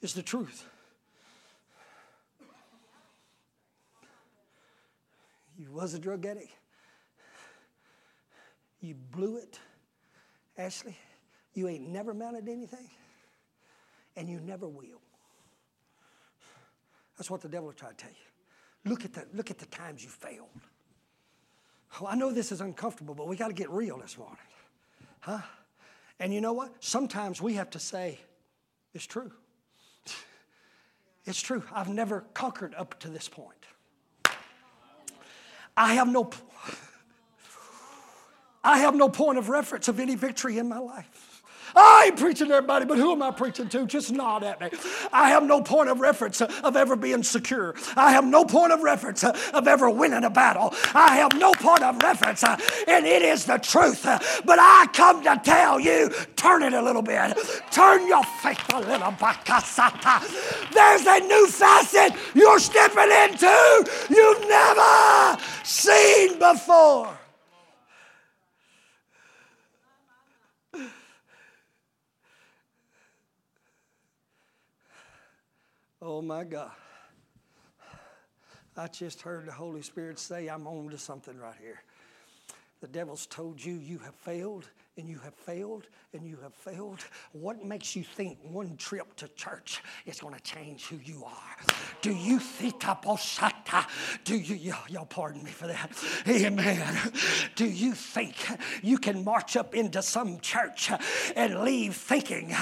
is 0.01 0.15
the 0.15 0.23
truth. 0.23 0.67
You 5.59 5.71
was 5.71 5.93
a 5.93 5.99
drug 5.99 6.25
addict. 6.25 6.51
You 8.81 8.95
blew 8.95 9.37
it, 9.37 9.59
Ashley. 10.57 10.97
You 11.55 11.69
ain't 11.69 11.89
never 11.89 12.15
mounted 12.15 12.49
anything, 12.49 12.91
and 14.17 14.29
you 14.29 14.41
never 14.41 14.69
will. 14.69 15.01
That's 17.19 17.31
what 17.31 17.41
the 17.41 17.49
devil 17.49 17.67
will 17.67 17.75
try 17.75 17.91
to 17.91 17.97
tell 17.97 18.11
you. 18.11 18.91
Look 18.91 19.05
at 19.05 19.13
the, 19.13 19.27
look 19.35 19.51
at 19.51 19.59
the 19.59 19.67
times 19.67 20.03
you 20.03 20.11
failed. 20.11 20.49
Oh, 22.01 22.07
I 22.07 22.15
know 22.15 22.33
this 22.33 22.53
is 22.53 22.61
uncomfortable, 22.61 23.15
but 23.15 23.27
we 23.27 23.37
got 23.37 23.49
to 23.49 23.55
get 23.55 23.71
real 23.71 23.99
this 23.99 24.17
morning. 24.17 24.37
Huh? 25.21 25.41
And 26.19 26.33
you 26.33 26.41
know 26.41 26.53
what? 26.53 26.73
Sometimes 26.81 27.43
we 27.43 27.55
have 27.55 27.71
to 27.71 27.79
say, 27.79 28.19
it's 28.95 29.07
true. 29.07 29.33
It's 31.25 31.41
true. 31.41 31.63
I've 31.73 31.89
never 31.89 32.25
conquered 32.35 32.75
up 32.75 32.99
to 33.01 33.09
this 33.09 33.29
point. 33.29 33.67
I 35.77 35.95
have 35.95 36.09
no 36.09 36.31
I 38.65 38.79
have 38.79 38.97
no 38.97 39.09
point 39.09 39.39
of 39.39 39.49
reference 39.49 39.87
of 39.87 40.01
any 40.01 40.17
victory 40.17 40.59
in 40.59 40.69
my 40.69 40.79
life. 40.79 41.36
I 41.75 42.07
ain't 42.07 42.19
preaching 42.19 42.49
to 42.49 42.55
everybody, 42.55 42.85
but 42.85 42.99
who 42.99 43.13
am 43.13 43.23
I 43.23 43.31
preaching 43.31 43.69
to? 43.71 43.87
Just 43.87 44.13
nod 44.13 44.45
at 44.45 44.61
me. 44.61 44.71
I 45.13 45.31
have 45.31 45.43
no 45.43 45.61
point 45.63 45.89
of 45.89 46.01
reference 46.01 46.41
of 46.41 46.77
ever 46.77 46.97
being 46.97 47.23
secure. 47.23 47.75
I 47.97 48.13
have 48.13 48.25
no 48.25 48.45
point 48.45 48.73
of 48.73 48.83
reference 48.83 49.25
of 49.25 49.69
ever 49.69 49.91
winning 49.91 50.25
a 50.25 50.31
battle. 50.31 50.75
I 50.95 51.17
have 51.17 51.33
no 51.35 51.53
point 51.53 51.83
of 51.83 52.03
reference, 52.03 52.45
uh, 52.45 52.57
and 52.87 53.07
it 53.07 53.23
is 53.23 53.45
the 53.45 53.59
truth. 53.59 54.07
Uh, 54.07 54.19
but 54.45 54.59
I 54.61 54.87
come 54.93 55.23
to 55.25 55.41
tell 55.43 55.81
you, 55.81 56.11
turn 56.37 56.63
it 56.63 56.73
a 56.73 56.83
little 56.83 57.03
bit. 57.03 57.37
Turn 57.71 58.07
your 58.07 58.23
faith 58.43 58.63
a 58.73 58.81
little. 58.81 59.15
There's 60.73 61.07
a 61.07 61.21
new 61.21 61.47
facet 61.49 62.13
you're 62.35 62.59
stepping 62.59 63.11
into 63.11 63.91
you've 64.11 64.49
never 64.49 65.43
seen 65.65 66.39
before. 66.39 67.16
Oh 76.01 76.21
my 76.21 76.45
God. 76.45 76.73
I 78.77 78.89
just 78.89 79.23
heard 79.23 79.47
the 79.47 79.53
Holy 79.53 79.81
Spirit 79.81 80.19
say, 80.19 80.49
I'm 80.49 80.67
on 80.67 80.91
to 80.91 80.99
something 80.99 81.39
right 81.39 81.55
here. 81.59 81.83
The 82.81 82.89
devil's 82.89 83.27
told 83.27 83.65
you 83.65 83.75
you 83.75 83.99
have 84.01 84.15
failed 84.15 84.69
and 84.99 85.09
you 85.09 85.19
have 85.19 85.35
failed 85.35 85.87
and 86.15 86.27
you 86.27 86.39
have 86.43 86.55
failed. 86.55 87.01
What 87.33 87.63
makes 87.65 87.95
you 87.95 88.03
think 88.03 88.39
one 88.43 88.77
trip 88.79 89.15
to 89.17 89.29
church 89.29 89.83
is 90.07 90.21
going 90.21 90.35
to 90.35 90.41
change 90.41 90.87
who 90.87 90.97
you 91.05 91.23
are? 91.25 91.77
Do 92.01 92.13
you 92.13 92.39
think, 92.39 92.83
do 94.25 94.37
you, 94.37 94.75
y'all 94.89 95.05
pardon 95.05 95.43
me 95.43 95.51
for 95.51 95.67
that. 95.67 95.91
Amen. 96.27 97.13
Do 97.57 97.67
you 97.67 97.93
think 97.93 98.35
you 98.83 98.97
can 98.97 99.23
march 99.25 99.57
up 99.57 99.75
into 99.75 100.01
some 100.01 100.41
church 100.41 100.91
and 101.35 101.61
leave 101.61 101.95
thinking, 101.95 102.55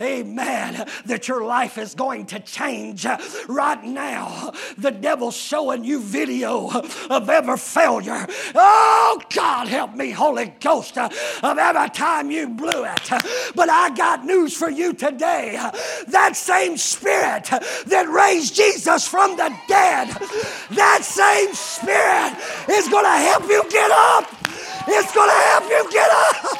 amen, 0.00 0.88
that 1.04 1.28
your 1.28 1.44
life 1.44 1.78
is 1.78 1.94
going 1.94 2.26
to 2.26 2.40
change 2.40 3.06
right 3.48 3.84
now? 3.84 4.52
The 4.76 4.90
devil's 4.90 5.36
showing 5.36 5.84
you 5.84 6.00
video 6.00 6.68
of 7.10 7.30
ever 7.30 7.56
failure. 7.56 8.26
Oh, 8.54 9.22
God, 9.32 9.68
help 9.68 9.94
me, 9.94 10.10
Holy 10.10 10.52
Ghost, 10.58 10.98
of 10.98 11.12
every 11.42 11.75
time 11.92 12.30
you 12.30 12.48
blew 12.48 12.84
it. 12.84 13.10
But 13.54 13.68
I 13.70 13.94
got 13.94 14.24
news 14.24 14.56
for 14.56 14.70
you 14.70 14.92
today. 14.94 15.58
That 16.08 16.36
same 16.36 16.76
spirit 16.76 17.44
that 17.86 18.08
raised 18.08 18.54
Jesus 18.54 19.06
from 19.06 19.36
the 19.36 19.54
dead, 19.68 20.08
that 20.70 21.00
same 21.02 21.52
spirit 21.54 22.32
is 22.68 22.88
going 22.88 23.04
to 23.04 23.18
help 23.28 23.44
you 23.44 23.62
get 23.70 23.90
up. 23.90 24.24
It's 24.88 25.12
going 25.12 25.28
to 25.28 25.40
help 25.50 25.64
you 25.68 25.90
get 25.90 26.10
up. 26.10 26.58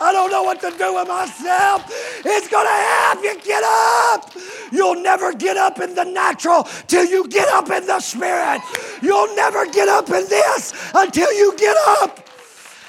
I 0.00 0.10
don't 0.12 0.30
know 0.30 0.42
what 0.42 0.60
to 0.62 0.70
do 0.76 0.94
with 0.94 1.08
myself. 1.08 1.86
It's 2.24 2.48
going 2.48 2.66
to 2.66 2.72
help 2.72 3.22
you 3.22 3.40
get 3.42 3.62
up. 3.64 4.32
You'll 4.72 5.00
never 5.00 5.32
get 5.32 5.56
up 5.56 5.80
in 5.80 5.94
the 5.94 6.04
natural 6.04 6.64
till 6.88 7.04
you 7.04 7.28
get 7.28 7.48
up 7.48 7.70
in 7.70 7.86
the 7.86 8.00
spirit. 8.00 8.60
You'll 9.02 9.34
never 9.36 9.66
get 9.66 9.88
up 9.88 10.08
in 10.08 10.26
this 10.28 10.72
until 10.94 11.32
you 11.32 11.56
get 11.56 11.76
up. 12.00 12.31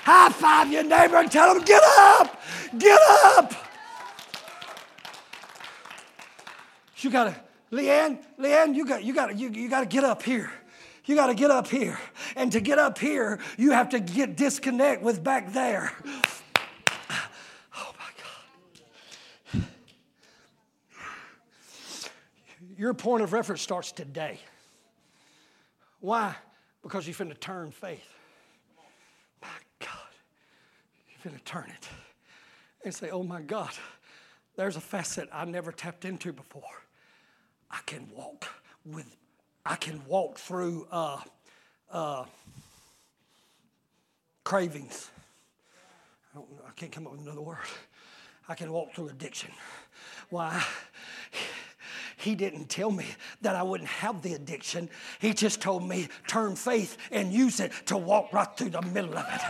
High 0.04 0.30
five 0.32 0.70
your 0.70 0.84
neighbor 0.84 1.16
and 1.16 1.32
tell 1.32 1.54
them, 1.54 1.64
get 1.64 1.82
up, 1.98 2.42
get 2.78 3.00
up. 3.10 3.54
You 6.98 7.10
gotta, 7.10 7.36
Leanne, 7.72 8.20
Leanne, 8.38 8.76
you 8.76 8.86
got, 8.86 9.04
you 9.04 9.14
got, 9.14 9.38
you, 9.38 9.50
you 9.50 9.70
got 9.70 9.80
to 9.80 9.86
get 9.86 10.04
up 10.04 10.22
here. 10.22 10.52
You 11.06 11.16
got 11.16 11.28
to 11.28 11.34
get 11.34 11.52
up 11.52 11.68
here. 11.68 11.98
And 12.36 12.52
to 12.52 12.60
get 12.60 12.80
up 12.80 12.98
here, 12.98 13.40
you 13.58 13.72
have 13.72 13.90
to 13.90 14.00
get 14.00 14.36
disconnect 14.36 15.04
with 15.04 15.24
back 15.24 15.54
there. 15.54 15.92
Oh 17.76 17.94
my 17.98 18.10
God. 19.54 19.64
Your 22.78 22.94
point 22.94 23.24
of 23.24 23.32
reference 23.32 23.62
starts 23.62 23.92
today. 23.92 24.40
Why? 26.00 26.36
Because 26.82 27.08
you're 27.08 27.16
finna 27.16 27.40
turn 27.40 27.72
faith 27.72 28.14
going 31.24 31.36
to 31.36 31.44
turn 31.44 31.70
it 31.70 31.88
and 32.84 32.94
say, 32.94 33.10
oh 33.10 33.24
my 33.24 33.42
God, 33.42 33.72
there's 34.58 34.76
a 34.76 34.82
facet 34.82 35.30
I 35.32 35.46
never 35.46 35.72
tapped 35.72 36.06
into 36.06 36.34
before. 36.34 36.62
I 37.72 37.80
can 37.86 38.10
walk 38.14 38.48
with, 38.86 39.16
I 39.66 39.76
can 39.76 40.06
walk 40.06 40.38
through 40.38 40.88
uh, 40.92 41.22
uh, 41.92 42.26
cravings. 44.44 45.10
I, 46.36 46.40
I 46.40 46.72
can't 46.76 46.92
come 46.92 47.08
up 47.08 47.14
with 47.14 47.22
another 47.22 47.42
word. 47.42 47.58
I 48.50 48.56
can 48.56 48.72
walk 48.72 48.94
through 48.94 49.08
addiction. 49.08 49.52
Why? 50.30 50.62
He 52.24 52.36
didn't 52.36 52.70
tell 52.70 52.90
me 52.90 53.06
that 53.42 53.54
I 53.54 53.64
wouldn't 53.64 53.90
have 53.90 54.22
the 54.22 54.34
addiction. 54.34 54.90
He 55.20 55.34
just 55.34 55.60
told 55.60 55.86
me 55.86 56.08
turn 56.26 56.56
faith 56.56 56.96
and 57.12 57.34
use 57.34 57.60
it 57.60 57.74
to 57.88 57.98
walk 57.98 58.32
right 58.32 58.48
through 58.56 58.70
the 58.70 58.82
middle 58.82 59.18
of 59.18 59.26
it. 59.28 59.42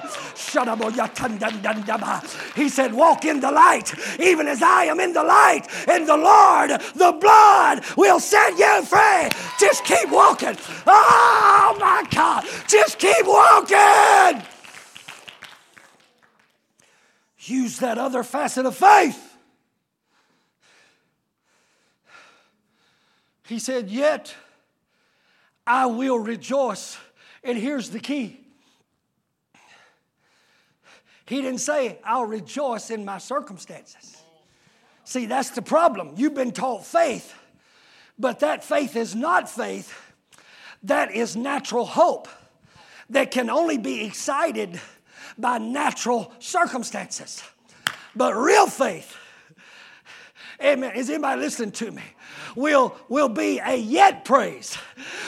He 2.55 2.69
said, 2.69 2.93
Walk 2.95 3.25
in 3.25 3.41
the 3.41 3.51
light, 3.51 3.93
even 4.19 4.47
as 4.47 4.63
I 4.63 4.85
am 4.85 4.99
in 4.99 5.13
the 5.13 5.23
light, 5.23 5.67
and 5.87 6.07
the 6.07 6.17
Lord, 6.17 6.71
the 6.95 7.11
blood, 7.21 7.83
will 7.95 8.19
set 8.19 8.57
you 8.57 8.83
free. 8.85 9.29
Just 9.59 9.85
keep 9.85 10.09
walking. 10.09 10.57
Oh 10.87 11.77
my 11.79 12.03
God, 12.09 12.43
just 12.67 12.97
keep 12.97 13.27
walking. 13.27 14.41
Use 17.37 17.77
that 17.77 17.99
other 17.99 18.23
facet 18.23 18.65
of 18.65 18.75
faith. 18.75 19.32
He 23.47 23.59
said, 23.59 23.89
Yet 23.89 24.35
I 25.65 25.85
will 25.85 26.19
rejoice. 26.19 26.97
And 27.43 27.57
here's 27.57 27.89
the 27.89 27.99
key 27.99 28.39
He 31.25 31.41
didn't 31.41 31.59
say, 31.59 31.99
I'll 32.03 32.25
rejoice 32.25 32.89
in 32.89 33.05
my 33.05 33.17
circumstances. 33.17 34.21
See, 35.05 35.25
that's 35.25 35.49
the 35.51 35.61
problem. 35.61 36.13
You've 36.15 36.33
been 36.33 36.51
taught 36.51 36.85
faith, 36.85 37.33
but 38.17 38.39
that 38.39 38.63
faith 38.63 38.95
is 38.95 39.15
not 39.15 39.49
faith, 39.49 39.93
that 40.83 41.13
is 41.13 41.35
natural 41.35 41.85
hope 41.85 42.27
that 43.09 43.31
can 43.31 43.49
only 43.49 43.77
be 43.77 44.05
excited 44.05 44.79
by 45.37 45.57
natural 45.57 46.31
circumstances. 46.39 47.43
But 48.15 48.35
real 48.35 48.67
faith, 48.67 49.15
amen, 50.63 50.95
is 50.95 51.09
anybody 51.09 51.41
listening 51.41 51.71
to 51.71 51.91
me? 51.91 52.03
Will, 52.55 52.95
will 53.09 53.29
be 53.29 53.59
a 53.59 53.75
yet 53.75 54.25
praise 54.25 54.77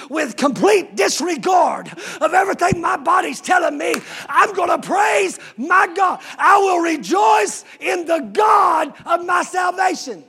with 0.10 0.38
complete 0.38 0.96
disregard 0.96 1.92
of 2.22 2.34
everything 2.34 2.82
my 2.82 2.98
body's 2.98 3.42
telling 3.42 3.78
me. 3.78 3.94
I'm 4.28 4.54
going 4.54 4.70
to 4.70 4.88
praise 4.88 5.40
my 5.58 5.88
God. 5.96 6.22
I 6.38 6.58
will 6.60 6.80
rejoice 6.80 7.66
in 7.80 8.06
the 8.06 8.20
God 8.20 8.94
of 9.06 9.26
my 9.26 9.44
salvation. 9.44 10.24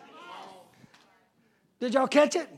Did 1.80 1.94
y'all 1.94 2.08
catch 2.08 2.36
it? 2.36 2.48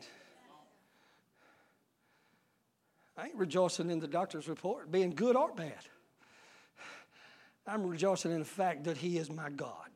I 3.16 3.26
ain't 3.26 3.34
rejoicing 3.34 3.90
in 3.90 3.98
the 3.98 4.06
doctor's 4.06 4.48
report 4.48 4.92
being 4.92 5.10
good 5.10 5.34
or 5.34 5.52
bad. 5.52 5.74
I'm 7.66 7.84
rejoicing 7.84 8.30
in 8.30 8.38
the 8.38 8.44
fact 8.44 8.84
that 8.84 8.96
He 8.96 9.18
is 9.18 9.28
my 9.30 9.50
God 9.50 9.90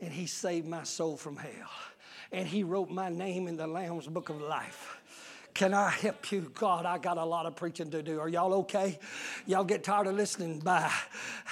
and 0.00 0.12
He 0.12 0.26
saved 0.26 0.66
my 0.66 0.82
soul 0.82 1.16
from 1.16 1.36
hell 1.36 1.70
and 2.32 2.46
He 2.46 2.62
wrote 2.62 2.90
my 2.90 3.08
name 3.08 3.48
in 3.48 3.56
the 3.56 3.66
Lamb's 3.66 4.06
book 4.06 4.28
of 4.28 4.40
life. 4.40 4.96
Can 5.56 5.72
I 5.72 5.88
help 5.88 6.30
you? 6.32 6.52
God, 6.52 6.84
I 6.84 6.98
got 6.98 7.16
a 7.16 7.24
lot 7.24 7.46
of 7.46 7.56
preaching 7.56 7.90
to 7.92 8.02
do. 8.02 8.20
Are 8.20 8.28
y'all 8.28 8.52
okay? 8.52 8.98
Y'all 9.46 9.64
get 9.64 9.82
tired 9.82 10.06
of 10.06 10.14
listening? 10.14 10.58
Bye. 10.58 10.92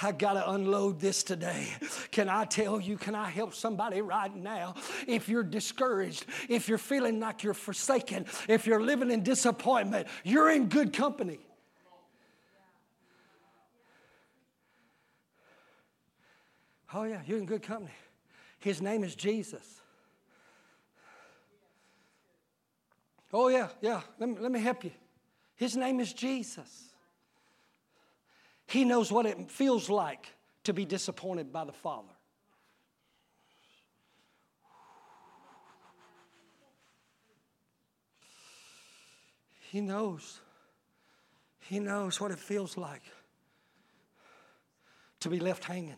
I 0.03 0.13
got 0.13 0.35
to 0.35 0.51
unload 0.51 1.01
this 1.01 1.23
today. 1.23 1.69
Can 2.11 2.29
I 2.29 2.45
tell 2.45 2.79
you, 2.79 2.99
can 2.99 3.15
I 3.15 3.31
help 3.31 3.55
somebody 3.55 4.03
right 4.03 4.37
now? 4.37 4.75
If 5.07 5.31
you're 5.31 5.43
discouraged, 5.43 6.27
if 6.51 6.69
you're 6.69 6.77
feeling 6.77 7.19
like 7.19 7.43
you're 7.43 7.55
forsaken, 7.55 8.27
if 8.47 8.67
you're 8.67 8.83
living 8.83 9.11
in 9.11 9.23
disappointment, 9.23 10.07
you're 10.23 10.51
in 10.51 10.69
good 10.69 10.93
company. 10.93 11.39
Oh, 16.93 17.05
yeah, 17.05 17.23
you're 17.27 17.39
in 17.39 17.47
good 17.47 17.63
company. 17.63 17.95
His 18.59 18.83
name 18.83 19.03
is 19.03 19.15
Jesus. 19.15 19.81
Oh, 23.37 23.49
yeah, 23.49 23.67
yeah. 23.81 24.01
Let 24.21 24.29
me, 24.29 24.37
let 24.39 24.53
me 24.53 24.61
help 24.61 24.85
you. 24.85 24.93
His 25.57 25.77
name 25.77 25.99
is 25.99 26.13
Jesus. 26.13 26.95
He 28.69 28.85
knows 28.85 29.11
what 29.11 29.27
it 29.27 29.51
feels 29.51 29.91
like 29.91 30.29
to 30.63 30.73
be 30.73 30.85
disappointed 30.85 31.53
by 31.53 31.65
the 31.65 31.73
Father. 31.73 32.13
He 39.73 39.81
knows. 39.81 40.41
He 41.59 41.81
knows 41.81 42.21
what 42.21 42.31
it 42.31 42.39
feels 42.39 42.77
like 42.77 43.03
to 45.19 45.29
be 45.29 45.41
left 45.41 45.65
hanging. 45.65 45.97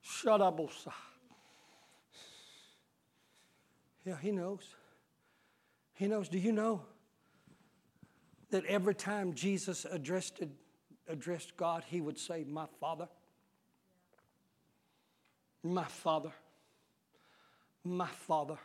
Shut 0.00 0.40
up, 0.40 0.60
Osa. 0.60 0.92
Yeah, 4.04 4.16
he 4.20 4.30
knows. 4.30 4.74
He 5.94 6.06
knows. 6.06 6.28
Do 6.28 6.38
you 6.38 6.52
know 6.52 6.82
that 8.50 8.64
every 8.66 8.94
time 8.94 9.34
Jesus 9.34 9.84
addressed, 9.84 10.40
addressed 11.08 11.56
God, 11.56 11.84
he 11.86 12.00
would 12.00 12.18
say, 12.18 12.44
My 12.48 12.66
Father? 12.80 13.08
My 15.62 15.84
Father. 15.84 16.32
My 17.84 18.08
Father. 18.08 18.58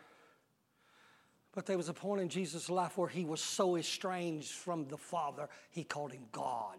But 1.53 1.65
there 1.65 1.77
was 1.77 1.89
a 1.89 1.93
point 1.93 2.21
in 2.21 2.29
Jesus' 2.29 2.69
life 2.69 2.97
where 2.97 3.07
he 3.07 3.25
was 3.25 3.41
so 3.41 3.77
estranged 3.77 4.51
from 4.51 4.87
the 4.87 4.97
Father, 4.97 5.47
he 5.71 5.83
called 5.83 6.11
him 6.11 6.25
God. 6.31 6.77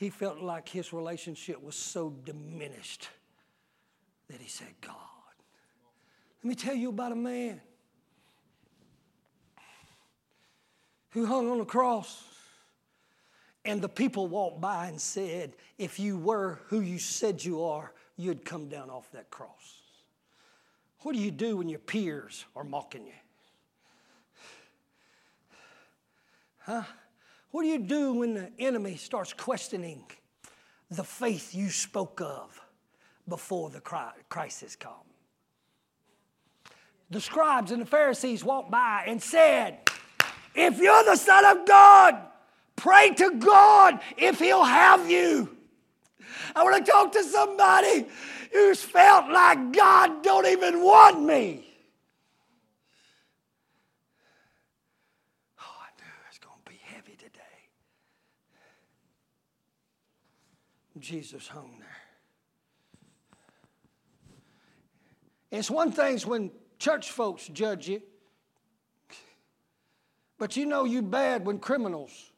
he 0.00 0.08
felt 0.08 0.40
like 0.40 0.66
his 0.66 0.94
relationship 0.94 1.62
was 1.62 1.76
so 1.76 2.08
diminished 2.24 3.10
that 4.30 4.40
he 4.40 4.48
said, 4.48 4.68
God. 4.80 4.94
Let 6.42 6.48
me 6.48 6.54
tell 6.54 6.74
you 6.74 6.88
about 6.88 7.12
a 7.12 7.16
man 7.16 7.60
who 11.10 11.26
hung 11.26 11.50
on 11.50 11.58
the 11.58 11.64
cross. 11.64 12.24
And 13.64 13.82
the 13.82 13.88
people 13.88 14.26
walked 14.26 14.60
by 14.60 14.86
and 14.86 14.98
said, 14.98 15.52
If 15.76 16.00
you 16.00 16.16
were 16.16 16.60
who 16.68 16.80
you 16.80 16.98
said 16.98 17.44
you 17.44 17.62
are, 17.62 17.92
you'd 18.16 18.44
come 18.44 18.68
down 18.68 18.88
off 18.88 19.10
that 19.12 19.28
cross. 19.30 19.80
What 21.00 21.14
do 21.14 21.20
you 21.20 21.30
do 21.30 21.58
when 21.58 21.68
your 21.68 21.78
peers 21.78 22.46
are 22.56 22.64
mocking 22.64 23.06
you? 23.06 23.12
Huh? 26.60 26.82
What 27.50 27.62
do 27.62 27.68
you 27.68 27.78
do 27.78 28.14
when 28.14 28.34
the 28.34 28.50
enemy 28.58 28.96
starts 28.96 29.32
questioning 29.32 30.04
the 30.90 31.04
faith 31.04 31.54
you 31.54 31.68
spoke 31.68 32.20
of 32.20 32.60
before 33.30 33.70
the 33.70 33.80
crisis 33.80 34.76
come? 34.76 34.92
The 37.08 37.20
scribes 37.20 37.72
and 37.72 37.80
the 37.80 37.86
Pharisees 37.86 38.44
walked 38.44 38.70
by 38.70 39.04
and 39.06 39.22
said, 39.22 39.78
If 40.54 40.78
you're 40.78 41.04
the 41.04 41.16
Son 41.16 41.44
of 41.44 41.66
God, 41.66 42.16
pray 42.76 43.14
to 43.14 43.36
God 43.38 44.00
if 44.18 44.38
He'll 44.38 44.64
have 44.64 45.10
you. 45.10 45.56
I 46.54 46.62
want 46.62 46.84
to 46.84 46.90
talk 46.90 47.12
to 47.12 47.24
somebody 47.24 48.06
who's 48.52 48.82
felt 48.82 49.30
like 49.30 49.72
God 49.72 50.22
don't 50.22 50.46
even 50.46 50.82
want 50.82 51.22
me. 51.22 51.66
Oh, 55.58 55.80
I 55.80 55.90
knew 56.00 56.12
it's 56.28 56.38
going 56.38 56.56
to 56.64 56.70
be 56.70 56.78
heavy 56.84 57.16
today. 57.16 57.40
Jesus 61.00 61.48
hung 61.48 61.76
there. 61.80 61.89
It's 65.50 65.70
one 65.70 65.90
thing 65.92 66.18
when 66.20 66.50
church 66.78 67.10
folks 67.10 67.46
judge 67.48 67.88
you, 67.88 68.02
but 70.38 70.56
you 70.56 70.66
know 70.66 70.84
you 70.84 71.02
bad 71.02 71.44
when 71.44 71.58
criminals. 71.58 72.30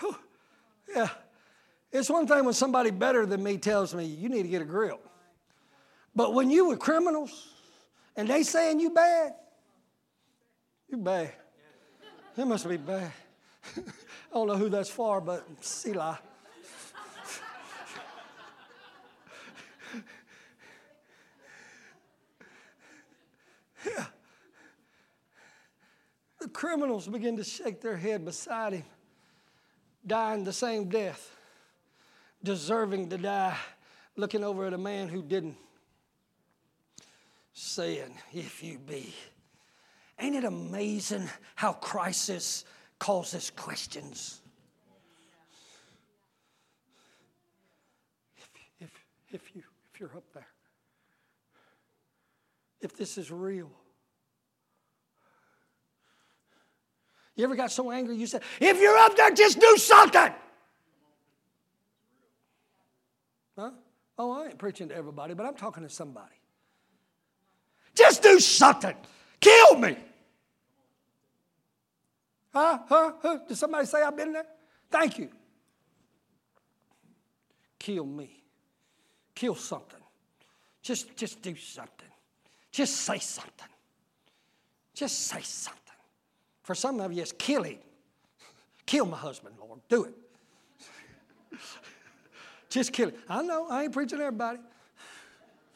yeah. 0.94 1.08
It's 1.90 2.08
one 2.08 2.26
thing 2.26 2.44
when 2.44 2.54
somebody 2.54 2.90
better 2.90 3.26
than 3.26 3.42
me 3.42 3.58
tells 3.58 3.94
me 3.94 4.04
you 4.04 4.28
need 4.28 4.42
to 4.42 4.48
get 4.48 4.62
a 4.62 4.66
grip. 4.66 5.06
But 6.14 6.34
when 6.34 6.50
you 6.50 6.68
were 6.68 6.76
criminals 6.76 7.48
and 8.16 8.28
they 8.28 8.42
saying 8.42 8.80
you 8.80 8.90
bad, 8.90 9.34
you 10.88 10.98
bad. 10.98 11.32
It 12.36 12.46
must 12.46 12.68
be 12.68 12.76
bad. 12.76 13.12
I 13.76 14.34
don't 14.34 14.46
know 14.46 14.56
who 14.56 14.68
that's 14.68 14.88
for, 14.88 15.20
but 15.20 15.46
Selah. 15.60 16.18
Yeah. 23.86 24.06
The 26.40 26.48
criminals 26.48 27.06
begin 27.06 27.36
to 27.36 27.44
shake 27.44 27.80
their 27.80 27.96
head 27.96 28.24
beside 28.24 28.72
him, 28.72 28.84
dying 30.06 30.44
the 30.44 30.52
same 30.52 30.88
death, 30.88 31.36
deserving 32.42 33.10
to 33.10 33.18
die, 33.18 33.56
looking 34.16 34.42
over 34.42 34.66
at 34.66 34.72
a 34.72 34.78
man 34.78 35.08
who 35.08 35.22
didn't, 35.22 35.56
saying, 37.52 38.14
If 38.32 38.62
you 38.62 38.78
be. 38.78 39.14
Ain't 40.18 40.36
it 40.36 40.44
amazing 40.44 41.28
how 41.54 41.72
crisis 41.72 42.64
causes 43.02 43.50
questions. 43.50 44.40
If, 48.36 48.48
if, 48.80 48.90
if, 49.32 49.56
you, 49.56 49.62
if 49.92 49.98
you're 49.98 50.16
up 50.16 50.22
there, 50.32 50.46
if 52.82 52.96
this 52.96 53.16
is 53.16 53.30
real, 53.30 53.70
you 57.34 57.44
ever 57.44 57.56
got 57.56 57.72
so 57.72 57.90
angry 57.90 58.16
you 58.16 58.26
said, 58.26 58.42
if 58.60 58.80
you're 58.80 58.96
up 58.96 59.16
there, 59.16 59.30
just 59.30 59.58
do 59.58 59.76
something. 59.76 60.32
Huh? 63.56 63.70
Oh, 64.18 64.32
I 64.32 64.46
ain't 64.46 64.58
preaching 64.58 64.88
to 64.88 64.94
everybody, 64.94 65.34
but 65.34 65.46
I'm 65.46 65.54
talking 65.54 65.82
to 65.82 65.88
somebody. 65.88 66.34
Just 67.94 68.22
do 68.22 68.40
something. 68.40 68.96
Kill 69.40 69.76
me. 69.76 69.96
Huh? 72.52 72.78
Huh? 72.86 73.12
Huh? 73.22 73.38
Did 73.48 73.56
somebody 73.56 73.86
say 73.86 74.02
I've 74.02 74.16
been 74.16 74.32
there? 74.32 74.46
Thank 74.90 75.18
you. 75.18 75.30
Kill 77.78 78.04
me. 78.04 78.42
Kill 79.34 79.54
something. 79.54 80.00
Just, 80.82 81.16
just 81.16 81.42
do 81.42 81.56
something. 81.56 82.01
Just 82.72 82.96
say 82.96 83.18
something. 83.18 83.68
Just 84.94 85.26
say 85.26 85.42
something. 85.42 85.80
For 86.62 86.74
some 86.74 87.00
of 87.00 87.12
you, 87.12 87.22
it's 87.22 87.32
killing. 87.32 87.78
Kill 88.86 89.06
my 89.06 89.16
husband, 89.16 89.54
Lord. 89.60 89.80
Do 89.88 90.04
it. 90.04 90.14
just 92.70 92.92
kill 92.92 93.08
it. 93.08 93.18
I 93.28 93.42
know, 93.42 93.66
I 93.68 93.84
ain't 93.84 93.92
preaching 93.92 94.18
to 94.18 94.24
everybody. 94.24 94.58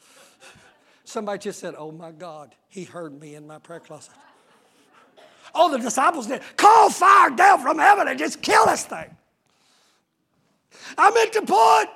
Somebody 1.03 1.39
just 1.39 1.59
said, 1.59 1.75
Oh 1.77 1.91
my 1.91 2.11
God, 2.11 2.55
he 2.67 2.83
heard 2.83 3.19
me 3.19 3.35
in 3.35 3.45
my 3.45 3.59
prayer 3.59 3.79
closet. 3.79 4.13
All 5.55 5.69
the 5.69 5.77
disciples 5.77 6.27
did. 6.27 6.41
Call 6.57 6.89
fire 6.89 7.29
down 7.29 7.61
from 7.61 7.77
heaven 7.77 8.07
and 8.07 8.17
just 8.17 8.41
kill 8.41 8.65
this 8.65 8.85
thing. 8.85 9.15
I'm 10.97 11.15
at 11.15 11.33
the 11.33 11.41
point. 11.41 11.89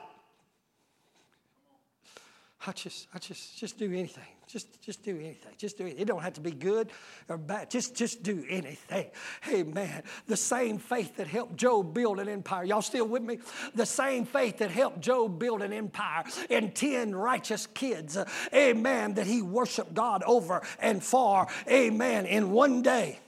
I 2.68 2.72
just, 2.74 3.08
I 3.14 3.20
just, 3.20 3.58
just 3.58 3.78
do 3.78 3.86
anything. 3.86 4.24
Just, 4.52 4.82
just 4.82 5.02
do 5.02 5.16
anything. 5.18 5.54
Just 5.58 5.78
do 5.78 5.86
it. 5.86 5.96
It 5.98 6.06
don't 6.06 6.22
have 6.22 6.34
to 6.34 6.42
be 6.42 6.52
good 6.52 6.90
or 7.30 7.38
bad. 7.38 7.72
Just, 7.72 7.96
just 7.96 8.22
do 8.22 8.44
anything. 8.50 9.10
Hey, 9.42 9.64
man, 9.64 10.04
the 10.28 10.36
same 10.36 10.78
faith 10.78 11.16
that 11.16 11.28
helped 11.28 11.56
Job 11.56 11.94
build 11.94 12.20
an 12.20 12.28
empire. 12.28 12.66
Y'all 12.66 12.82
still 12.82 13.08
with 13.08 13.24
me? 13.24 13.40
The 13.76 13.86
same 13.86 14.26
faith 14.26 14.58
that 14.58 14.70
helped 14.70 15.00
Job 15.00 15.40
build 15.40 15.62
an 15.62 15.72
empire 15.72 16.26
and 16.50 16.76
ten 16.76 17.16
righteous 17.16 17.66
kids. 17.66 18.18
Amen. 18.54 19.14
That 19.14 19.26
he 19.26 19.42
worshiped 19.42 19.94
God 19.94 20.22
over 20.24 20.62
and 20.80 21.02
for. 21.02 21.48
Amen. 21.70 22.26
In 22.26 22.52
one 22.52 22.82
day. 22.82 23.20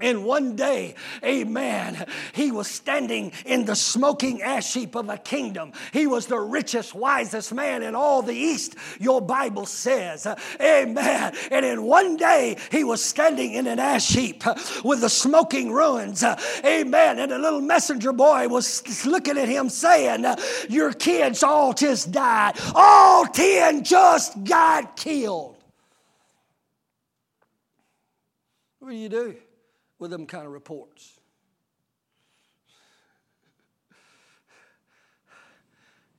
And 0.00 0.24
one 0.24 0.56
day, 0.56 0.94
amen, 1.22 2.06
he 2.34 2.50
was 2.50 2.66
standing 2.66 3.32
in 3.44 3.66
the 3.66 3.76
smoking 3.76 4.42
ash 4.42 4.72
heap 4.72 4.94
of 4.94 5.08
a 5.08 5.18
kingdom. 5.18 5.72
He 5.92 6.06
was 6.06 6.26
the 6.26 6.40
richest, 6.40 6.94
wisest 6.94 7.52
man 7.52 7.82
in 7.82 7.94
all 7.94 8.22
the 8.22 8.34
East, 8.34 8.74
your 8.98 9.20
Bible 9.20 9.66
says. 9.66 10.26
Amen. 10.60 11.34
And 11.50 11.64
in 11.64 11.82
one 11.82 12.16
day, 12.16 12.56
he 12.70 12.84
was 12.84 13.04
standing 13.04 13.52
in 13.52 13.66
an 13.66 13.78
ash 13.78 14.08
heap 14.08 14.42
with 14.82 15.02
the 15.02 15.10
smoking 15.10 15.70
ruins. 15.70 16.24
Amen. 16.64 17.18
And 17.18 17.30
a 17.30 17.38
little 17.38 17.60
messenger 17.60 18.12
boy 18.12 18.48
was 18.48 19.04
looking 19.06 19.36
at 19.36 19.48
him 19.48 19.68
saying, 19.68 20.24
Your 20.68 20.92
kids 20.92 21.42
all 21.42 21.74
just 21.74 22.10
died. 22.10 22.54
All 22.74 23.26
10 23.26 23.84
just 23.84 24.42
got 24.44 24.96
killed. 24.96 25.56
What 28.78 28.90
do 28.90 28.96
you 28.96 29.08
do? 29.08 29.36
With 30.02 30.10
them 30.10 30.26
kind 30.26 30.44
of 30.44 30.50
reports. 30.50 31.20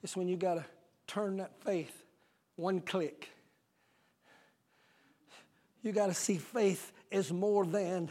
It's 0.02 0.16
when 0.16 0.30
you 0.30 0.38
got 0.38 0.54
to 0.54 0.66
turn 1.06 1.38
that 1.38 1.52
faith 1.66 1.94
one 2.56 2.80
click. 2.80 3.30
You 5.82 5.92
got 5.92 6.08
to 6.08 6.14
see 6.14 6.38
faith 6.38 6.94
as 7.12 7.30
more 7.34 7.66
than 7.66 8.10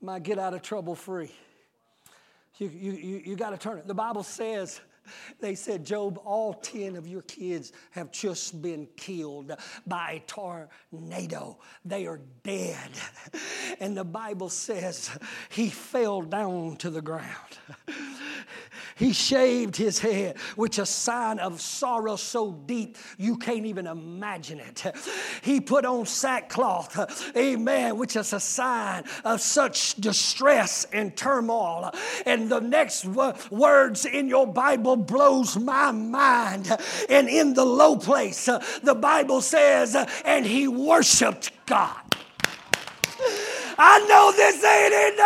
my 0.00 0.20
get 0.20 0.38
out 0.38 0.54
of 0.54 0.62
trouble 0.62 0.94
free. 0.94 1.32
You, 2.58 2.68
you, 2.68 2.92
you, 2.92 3.22
you 3.26 3.36
got 3.36 3.50
to 3.50 3.58
turn 3.58 3.78
it. 3.78 3.88
The 3.88 3.94
Bible 3.94 4.22
says, 4.22 4.80
they 5.40 5.54
said, 5.54 5.84
Job, 5.84 6.18
all 6.24 6.54
10 6.54 6.96
of 6.96 7.06
your 7.06 7.22
kids 7.22 7.72
have 7.90 8.12
just 8.12 8.60
been 8.62 8.86
killed 8.96 9.52
by 9.86 10.12
a 10.12 10.20
tornado. 10.20 11.58
They 11.84 12.06
are 12.06 12.20
dead. 12.42 12.90
And 13.80 13.96
the 13.96 14.04
Bible 14.04 14.48
says 14.48 15.10
he 15.50 15.68
fell 15.68 16.22
down 16.22 16.76
to 16.76 16.90
the 16.90 17.02
ground. 17.02 17.58
He 18.96 19.12
shaved 19.12 19.76
his 19.76 19.98
head, 19.98 20.38
which 20.56 20.78
a 20.78 20.86
sign 20.86 21.38
of 21.38 21.60
sorrow 21.60 22.16
so 22.16 22.52
deep 22.52 22.96
you 23.18 23.36
can't 23.36 23.66
even 23.66 23.86
imagine 23.86 24.60
it. 24.60 24.84
He 25.42 25.60
put 25.60 25.84
on 25.84 26.06
sackcloth, 26.06 27.36
amen, 27.36 27.96
which 27.96 28.16
is 28.16 28.32
a 28.32 28.40
sign 28.40 29.04
of 29.24 29.40
such 29.40 29.94
distress 29.94 30.86
and 30.92 31.16
turmoil. 31.16 31.92
And 32.26 32.50
the 32.50 32.60
next 32.60 33.04
words 33.50 34.04
in 34.04 34.28
your 34.28 34.46
Bible 34.46 34.96
blows 34.96 35.56
my 35.56 35.90
mind. 35.90 36.70
And 37.08 37.28
in 37.28 37.54
the 37.54 37.64
low 37.64 37.96
place, 37.96 38.46
the 38.46 38.94
Bible 38.94 39.40
says, 39.40 39.96
and 40.24 40.46
he 40.46 40.68
worshiped 40.68 41.50
God. 41.66 41.96
I 43.84 43.98
know 44.06 44.30
this 44.30 44.62
ain't 44.62 44.94
in. 44.94 45.18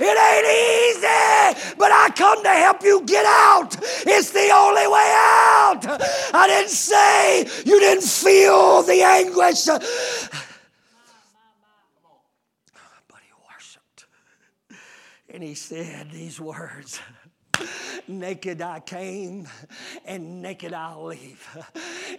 It 0.00 0.16
ain't 0.30 0.46
easy, 0.46 1.74
but 1.76 1.90
I 1.90 2.08
come 2.14 2.40
to 2.44 2.50
help 2.50 2.84
you 2.84 3.02
get 3.04 3.26
out. 3.26 3.76
It's 4.06 4.30
the 4.30 4.50
only 4.54 4.86
way 4.86 5.12
out. 5.18 5.84
I 6.34 6.46
didn't 6.46 6.70
say 6.70 7.40
you 7.66 7.80
didn't 7.80 8.04
feel 8.04 8.82
the 8.84 9.02
anguish. 9.02 9.66
But 9.66 9.82
he 13.26 13.32
worshiped. 13.52 14.06
And 15.28 15.42
he 15.42 15.54
said 15.54 16.12
these 16.12 16.40
words. 16.40 17.00
Naked 18.10 18.62
I 18.62 18.80
came, 18.80 19.46
and 20.06 20.40
naked 20.40 20.72
I'll 20.72 21.04
leave. 21.04 21.46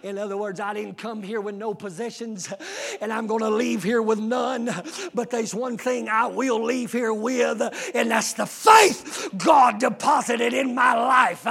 In 0.04 0.18
other 0.18 0.36
words, 0.36 0.60
I 0.60 0.72
didn't 0.72 0.98
come 0.98 1.20
here 1.20 1.40
with 1.40 1.56
no 1.56 1.74
possessions, 1.74 2.52
and 3.00 3.12
I'm 3.12 3.26
going 3.26 3.40
to 3.40 3.50
leave 3.50 3.82
here 3.82 4.00
with 4.00 4.20
none. 4.20 4.70
But 5.14 5.30
there's 5.30 5.52
one 5.52 5.76
thing 5.76 6.08
I 6.08 6.26
will 6.26 6.62
leave 6.62 6.92
here 6.92 7.12
with, 7.12 7.60
and 7.92 8.08
that's 8.08 8.34
the 8.34 8.46
faith 8.46 9.30
God 9.36 9.80
deposited 9.80 10.54
in 10.54 10.76
my 10.76 10.94
life. 10.94 11.44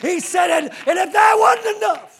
He 0.00 0.20
said 0.20 0.64
it, 0.64 0.72
and 0.86 0.98
if 0.98 1.12
that 1.12 1.36
wasn't 1.38 1.76
enough, 1.76 2.18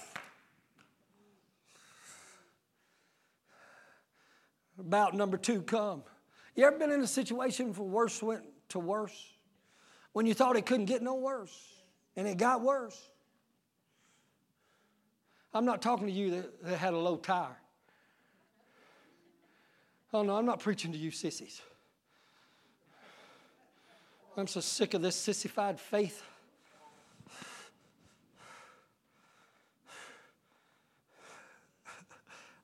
about 4.78 5.14
number 5.14 5.38
two 5.38 5.62
come. 5.62 6.02
You 6.54 6.66
ever 6.66 6.76
been 6.76 6.92
in 6.92 7.00
a 7.00 7.06
situation 7.06 7.72
from 7.72 7.90
worse 7.90 8.22
went 8.22 8.44
to 8.68 8.78
worse? 8.78 9.31
When 10.12 10.26
you 10.26 10.34
thought 10.34 10.56
it 10.56 10.66
couldn't 10.66 10.86
get 10.86 11.02
no 11.02 11.14
worse, 11.14 11.56
and 12.16 12.28
it 12.28 12.36
got 12.36 12.60
worse. 12.60 13.10
I'm 15.54 15.64
not 15.64 15.82
talking 15.82 16.06
to 16.06 16.12
you 16.12 16.30
that, 16.32 16.64
that 16.64 16.78
had 16.78 16.94
a 16.94 16.98
low 16.98 17.16
tire. 17.16 17.56
Oh 20.14 20.22
no, 20.22 20.36
I'm 20.36 20.46
not 20.46 20.60
preaching 20.60 20.92
to 20.92 20.98
you 20.98 21.10
sissies. 21.10 21.60
I'm 24.36 24.46
so 24.46 24.60
sick 24.60 24.94
of 24.94 25.02
this 25.02 25.16
sissified 25.16 25.78
faith. 25.78 26.22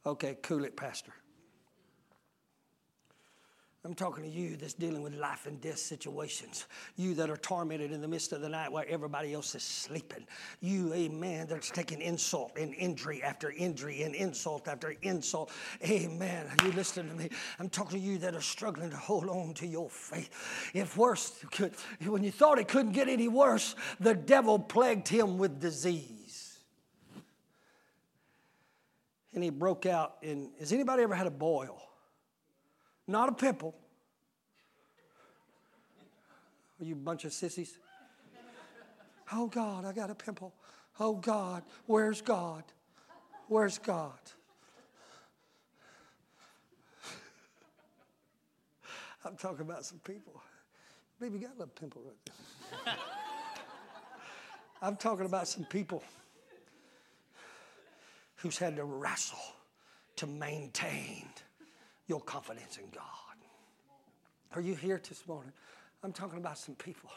Okay, 0.07 0.39
cool 0.43 0.65
it, 0.65 0.75
Pastor. 0.75 1.13
I'm 3.85 3.95
talking 3.95 4.25
to 4.25 4.29
you 4.29 4.57
that's 4.57 4.75
dealing 4.75 5.03
with 5.03 5.15
life 5.15 5.47
and 5.47 5.61
death 5.61 5.79
situations. 5.79 6.67
You 6.97 7.15
that 7.15 7.31
are 7.31 7.37
tormented 7.37 7.93
in 7.93 8.01
the 8.01 8.09
midst 8.09 8.33
of 8.33 8.41
the 8.41 8.49
night 8.49 8.73
while 8.73 8.85
everybody 8.89 9.33
else 9.33 9.55
is 9.55 9.63
sleeping. 9.63 10.27
You, 10.61 10.93
amen, 10.95 11.47
that's 11.49 11.71
taking 11.71 12.03
insult 12.03 12.53
and 12.59 12.75
injury 12.75 13.23
after 13.23 13.53
injury 13.53 14.03
and 14.03 14.17
insult 14.17 14.67
after 14.67 14.97
insult. 15.03 15.53
Amen. 15.85 16.47
Are 16.47 16.67
you 16.67 16.73
listening 16.73 17.09
to 17.09 17.15
me? 17.15 17.31
I'm 17.61 17.69
talking 17.69 18.01
to 18.01 18.05
you 18.05 18.19
that 18.19 18.35
are 18.35 18.41
struggling 18.41 18.91
to 18.91 18.97
hold 18.97 19.29
on 19.29 19.55
to 19.55 19.67
your 19.67 19.89
faith. 19.89 20.71
If 20.75 20.97
worse, 20.97 21.45
could, 21.53 21.73
when 22.05 22.25
you 22.25 22.33
thought 22.33 22.59
it 22.59 22.67
couldn't 22.67 22.93
get 22.93 23.09
any 23.09 23.29
worse, 23.29 23.77
the 24.01 24.15
devil 24.15 24.59
plagued 24.59 25.07
him 25.07 25.39
with 25.39 25.61
disease. 25.61 26.59
And 29.35 29.45
he 29.45 29.51
broke 29.51 29.87
out 29.87 30.17
in. 30.23 30.51
Has 30.59 30.73
anybody 30.73 31.05
ever 31.05 31.15
had 31.15 31.29
a 31.29 31.31
boil? 31.31 31.88
Not 33.09 33.29
a 33.29 33.33
pimple. 33.33 33.75
Are 36.81 36.85
you 36.85 36.95
bunch 36.95 37.25
of 37.25 37.33
sissies? 37.33 37.79
Oh 39.33 39.49
God, 39.49 39.85
I 39.85 39.93
got 39.93 40.11
a 40.11 40.15
pimple. 40.15 40.55
Oh 41.01 41.15
God, 41.15 41.65
where's 41.87 42.21
God? 42.21 42.63
Where's 43.49 43.79
God? 43.79 44.19
I'm 49.25 49.37
talking 49.37 49.63
about 49.63 49.85
some 49.85 49.99
people. 49.99 50.41
Maybe 51.21 51.39
got 51.39 51.51
a 51.51 51.59
little 51.59 51.67
pimple 51.79 52.03
right 52.07 52.17
there. 52.85 52.95
I'm 54.81 54.97
talking 54.97 55.27
about 55.27 55.49
some 55.49 55.65
people 55.65 56.05
who's 58.37 58.57
had 58.57 58.77
to 58.77 58.85
wrestle 58.85 59.39
to 60.17 60.27
maintain 60.27 61.27
your 62.09 62.21
confidence 62.21 62.79
in 62.79 62.91
God. 62.91 63.05
Are 64.55 64.61
you 64.61 64.75
here 64.75 65.01
this 65.07 65.29
morning? 65.29 65.53
I'm 66.03 66.13
talking 66.13 66.39
about 66.39 66.59
some 66.59 66.75
people. 66.75 67.11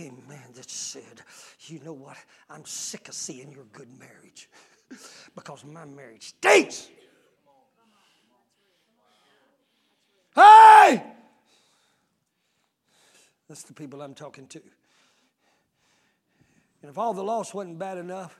Amen. 0.00 0.42
That 0.54 0.70
said, 0.70 1.20
you 1.66 1.80
know 1.84 1.92
what? 1.92 2.16
I'm 2.48 2.64
sick 2.64 3.08
of 3.08 3.14
seeing 3.14 3.52
your 3.52 3.64
good 3.72 3.88
marriage 3.98 4.48
because 5.34 5.64
my 5.64 5.84
marriage 5.84 6.28
stinks. 6.28 6.88
Hey! 10.34 11.02
That's 13.48 13.62
the 13.64 13.74
people 13.74 14.00
I'm 14.00 14.14
talking 14.14 14.46
to. 14.48 14.60
And 16.82 16.90
if 16.90 16.98
all 16.98 17.14
the 17.14 17.22
loss 17.22 17.52
wasn't 17.52 17.78
bad 17.78 17.98
enough, 17.98 18.38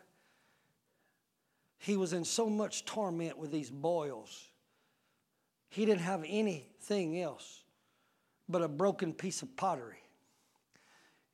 he 1.79 1.97
was 1.97 2.13
in 2.13 2.25
so 2.25 2.49
much 2.49 2.85
torment 2.85 3.39
with 3.39 3.51
these 3.51 3.71
boils 3.71 4.49
he 5.75 5.85
didn't 5.85 6.03
have 6.03 6.25
anything 6.25 7.21
else 7.21 7.65
but 8.49 8.63
a 8.63 8.69
broken 8.69 9.13
piece 9.13 9.43
of 9.43 9.57
pottery. 9.57 9.99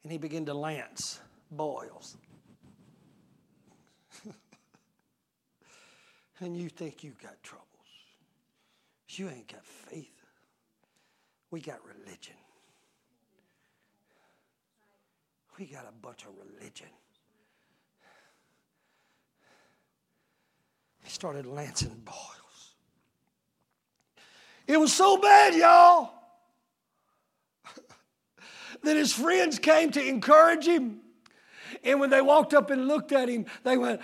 And 0.02 0.10
he 0.10 0.16
began 0.16 0.46
to 0.46 0.54
lance 0.54 1.20
boils. 1.50 2.16
and 6.40 6.56
you 6.56 6.70
think 6.70 7.04
you 7.04 7.12
got 7.22 7.42
troubles. 7.42 7.66
You 9.10 9.28
ain't 9.28 9.52
got 9.52 9.66
faith. 9.66 10.24
We 11.50 11.60
got 11.60 11.80
religion. 11.84 12.36
We 15.58 15.66
got 15.66 15.84
a 15.86 15.92
bunch 16.00 16.24
of 16.24 16.30
religion. 16.38 16.88
He 21.04 21.10
started 21.10 21.44
lancing 21.44 22.00
boils. 22.06 22.49
It 24.70 24.78
was 24.78 24.92
so 24.92 25.16
bad, 25.16 25.56
y'all, 25.56 26.12
that 28.84 28.96
his 28.96 29.12
friends 29.12 29.58
came 29.58 29.90
to 29.90 30.00
encourage 30.06 30.64
him. 30.64 31.00
And 31.82 31.98
when 31.98 32.10
they 32.10 32.20
walked 32.20 32.54
up 32.54 32.70
and 32.70 32.86
looked 32.86 33.10
at 33.10 33.28
him, 33.28 33.46
they 33.64 33.76
went, 33.76 34.00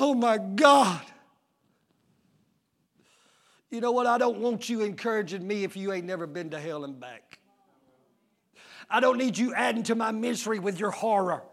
Oh 0.00 0.14
my 0.14 0.38
God. 0.38 1.00
You 3.70 3.80
know 3.80 3.92
what? 3.92 4.08
I 4.08 4.18
don't 4.18 4.40
want 4.40 4.68
you 4.68 4.80
encouraging 4.80 5.46
me 5.46 5.62
if 5.62 5.76
you 5.76 5.92
ain't 5.92 6.04
never 6.04 6.26
been 6.26 6.50
to 6.50 6.58
hell 6.58 6.82
and 6.82 6.98
back. 6.98 7.38
I 8.90 8.98
don't 8.98 9.16
need 9.16 9.38
you 9.38 9.54
adding 9.54 9.84
to 9.84 9.94
my 9.94 10.10
misery 10.10 10.58
with 10.58 10.80
your 10.80 10.90
horror. 10.90 11.44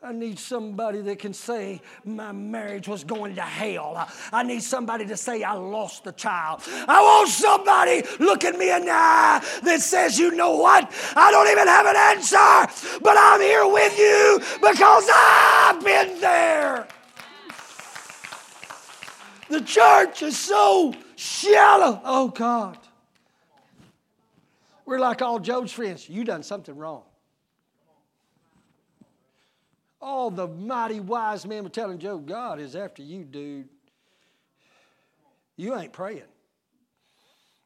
I 0.00 0.12
need 0.12 0.38
somebody 0.38 1.00
that 1.00 1.18
can 1.18 1.34
say 1.34 1.80
my 2.04 2.30
marriage 2.30 2.86
was 2.86 3.02
going 3.02 3.34
to 3.34 3.42
hell. 3.42 4.08
I 4.32 4.44
need 4.44 4.62
somebody 4.62 5.04
to 5.06 5.16
say 5.16 5.42
I 5.42 5.54
lost 5.54 6.04
the 6.04 6.12
child. 6.12 6.62
I 6.86 7.02
want 7.02 7.28
somebody 7.28 8.04
looking 8.20 8.56
me 8.56 8.72
in 8.72 8.84
the 8.84 8.92
eye 8.92 9.44
that 9.64 9.80
says, 9.80 10.16
you 10.16 10.30
know 10.30 10.54
what? 10.54 10.92
I 11.16 11.32
don't 11.32 11.48
even 11.48 11.66
have 11.66 11.86
an 11.86 11.96
answer, 11.96 12.98
but 13.02 13.16
I'm 13.18 13.40
here 13.40 13.66
with 13.66 13.98
you 13.98 14.38
because 14.60 15.08
I've 15.12 15.84
been 15.84 16.20
there. 16.20 16.86
The 19.48 19.62
church 19.62 20.22
is 20.22 20.38
so 20.38 20.94
shallow. 21.16 22.00
Oh 22.04 22.28
God. 22.28 22.78
We're 24.86 25.00
like 25.00 25.22
all 25.22 25.40
Job's 25.40 25.72
friends. 25.72 26.08
You 26.08 26.22
done 26.22 26.44
something 26.44 26.76
wrong. 26.76 27.02
All 30.08 30.30
the 30.30 30.48
mighty 30.48 31.00
wise 31.00 31.44
men 31.44 31.64
were 31.64 31.68
telling 31.68 31.98
Job, 31.98 32.26
God 32.26 32.60
is 32.60 32.74
after 32.74 33.02
you, 33.02 33.24
dude. 33.24 33.68
You 35.54 35.76
ain't 35.76 35.92
praying. 35.92 36.22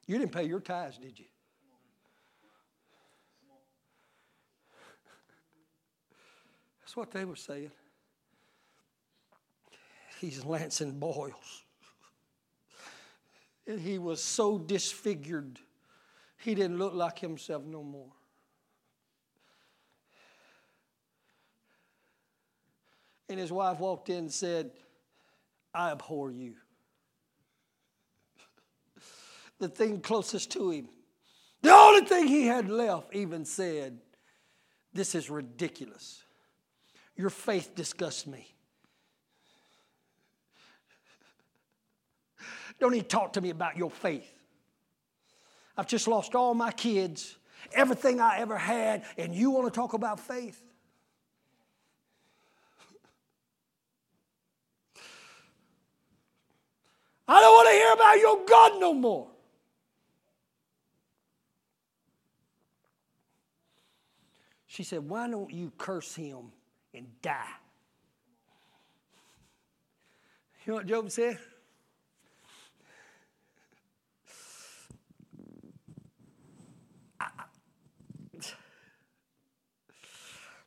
You 0.08 0.18
didn't 0.18 0.32
pay 0.32 0.42
your 0.42 0.58
tithes, 0.58 0.98
did 0.98 1.20
you? 1.20 1.26
That's 6.80 6.96
what 6.96 7.12
they 7.12 7.24
were 7.24 7.36
saying. 7.36 7.70
He's 10.20 10.44
lancing 10.44 10.98
boils. 10.98 11.62
And 13.68 13.80
he 13.80 13.98
was 13.98 14.20
so 14.20 14.58
disfigured, 14.58 15.60
he 16.38 16.56
didn't 16.56 16.78
look 16.78 16.94
like 16.94 17.20
himself 17.20 17.62
no 17.62 17.84
more. 17.84 18.10
And 23.32 23.40
his 23.40 23.50
wife 23.50 23.80
walked 23.80 24.10
in 24.10 24.18
and 24.18 24.30
said, 24.30 24.72
I 25.72 25.90
abhor 25.92 26.30
you. 26.30 26.52
the 29.58 29.70
thing 29.70 30.02
closest 30.02 30.50
to 30.52 30.70
him, 30.70 30.90
the 31.62 31.72
only 31.72 32.04
thing 32.06 32.26
he 32.26 32.46
had 32.46 32.68
left, 32.68 33.14
even 33.14 33.46
said, 33.46 33.96
This 34.92 35.14
is 35.14 35.30
ridiculous. 35.30 36.22
Your 37.16 37.30
faith 37.30 37.74
disgusts 37.74 38.26
me. 38.26 38.54
Don't 42.80 42.92
even 42.92 43.06
talk 43.06 43.32
to 43.32 43.40
me 43.40 43.48
about 43.48 43.78
your 43.78 43.90
faith. 43.90 44.30
I've 45.78 45.86
just 45.86 46.06
lost 46.06 46.34
all 46.34 46.52
my 46.52 46.70
kids, 46.70 47.38
everything 47.72 48.20
I 48.20 48.40
ever 48.40 48.58
had, 48.58 49.04
and 49.16 49.34
you 49.34 49.50
want 49.52 49.72
to 49.72 49.74
talk 49.74 49.94
about 49.94 50.20
faith? 50.20 50.62
I 57.28 57.40
hear 57.96 58.02
about 58.02 58.18
your 58.18 58.44
God 58.46 58.80
no 58.80 58.94
more. 58.94 59.28
She 64.66 64.82
said, 64.84 65.08
Why 65.08 65.28
don't 65.28 65.52
you 65.52 65.72
curse 65.76 66.14
him 66.14 66.52
and 66.94 67.06
die? 67.20 67.44
You 70.64 70.72
know 70.72 70.76
what 70.76 70.86
Job 70.86 71.10
said? 71.10 71.38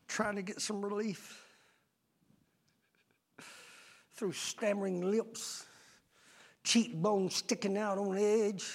trying 0.07 0.35
to 0.37 0.41
get 0.41 0.61
some 0.61 0.81
relief 0.81 1.45
through 4.13 4.31
stammering 4.31 5.01
lips 5.01 5.65
cheekbone 6.65 7.29
sticking 7.29 7.77
out 7.77 7.97
on 7.97 8.17
edge. 8.17 8.65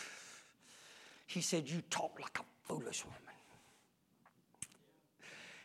He 1.27 1.43
said, 1.43 1.69
You 1.69 1.83
talk 1.91 2.19
like 2.21 2.39
a 2.39 2.43
foolish 2.67 3.05
woman. 3.05 3.19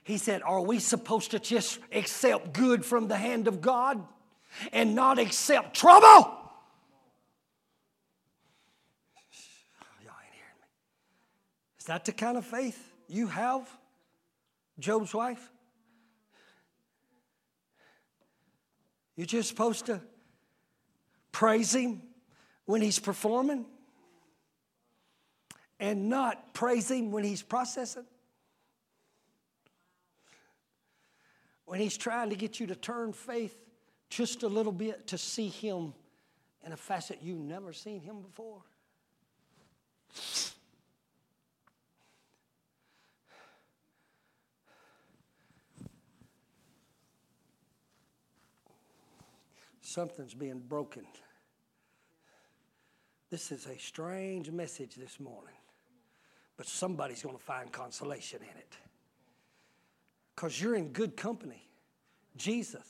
He 0.04 0.18
said, 0.18 0.42
Are 0.44 0.62
we 0.62 0.80
supposed 0.80 1.32
to 1.32 1.40
just 1.40 1.80
accept 1.92 2.54
good 2.54 2.86
from 2.86 3.08
the 3.08 3.18
hand 3.18 3.48
of 3.48 3.62
God 3.62 4.06
and 4.72 4.94
not 4.94 5.18
accept 5.18 5.76
trouble? 5.76 6.06
Y'all 10.04 10.14
ain't 10.24 10.34
hearing 10.34 10.60
me. 10.60 10.68
Is 11.80 11.86
that 11.86 12.06
the 12.06 12.12
kind 12.12 12.38
of 12.38 12.46
faith 12.46 12.94
you 13.08 13.28
have, 13.28 13.68
Job's 14.78 15.14
wife? 15.14 15.52
You're 19.16 19.26
just 19.26 19.50
supposed 19.50 19.88
to 19.88 20.02
praise 21.32 21.74
Him 21.74 22.04
when 22.66 22.82
he's 22.82 23.00
performing 23.00 23.66
and 25.80 26.10
not 26.10 26.54
praise 26.54 26.90
him 26.90 27.12
when 27.12 27.24
he's 27.24 27.42
processing? 27.42 28.06
When 31.66 31.80
he's 31.80 31.98
trying 31.98 32.30
to 32.30 32.36
get 32.36 32.60
you 32.60 32.68
to 32.68 32.76
turn 32.76 33.14
faith 33.14 33.56
just 34.10 34.44
a 34.44 34.48
little 34.48 34.72
bit 34.72 35.08
to 35.08 35.18
see 35.18 35.48
him 35.48 35.94
in 36.66 36.72
a 36.72 36.78
facet 36.78 37.20
you've 37.22 37.40
never 37.40 37.74
seen 37.74 38.02
him 38.02 38.22
before? 38.22 38.62
Something's 49.82 50.34
being 50.34 50.60
broken. 50.60 51.06
This 53.36 53.52
is 53.52 53.66
a 53.66 53.78
strange 53.78 54.50
message 54.50 54.96
this 54.96 55.20
morning, 55.20 55.58
but 56.56 56.66
somebody's 56.66 57.22
going 57.22 57.36
to 57.36 57.44
find 57.44 57.70
consolation 57.70 58.40
in 58.42 58.58
it. 58.58 58.78
Because 60.34 60.62
you're 60.62 60.76
in 60.76 60.94
good 60.94 61.18
company. 61.18 61.68
Jesus, 62.38 62.88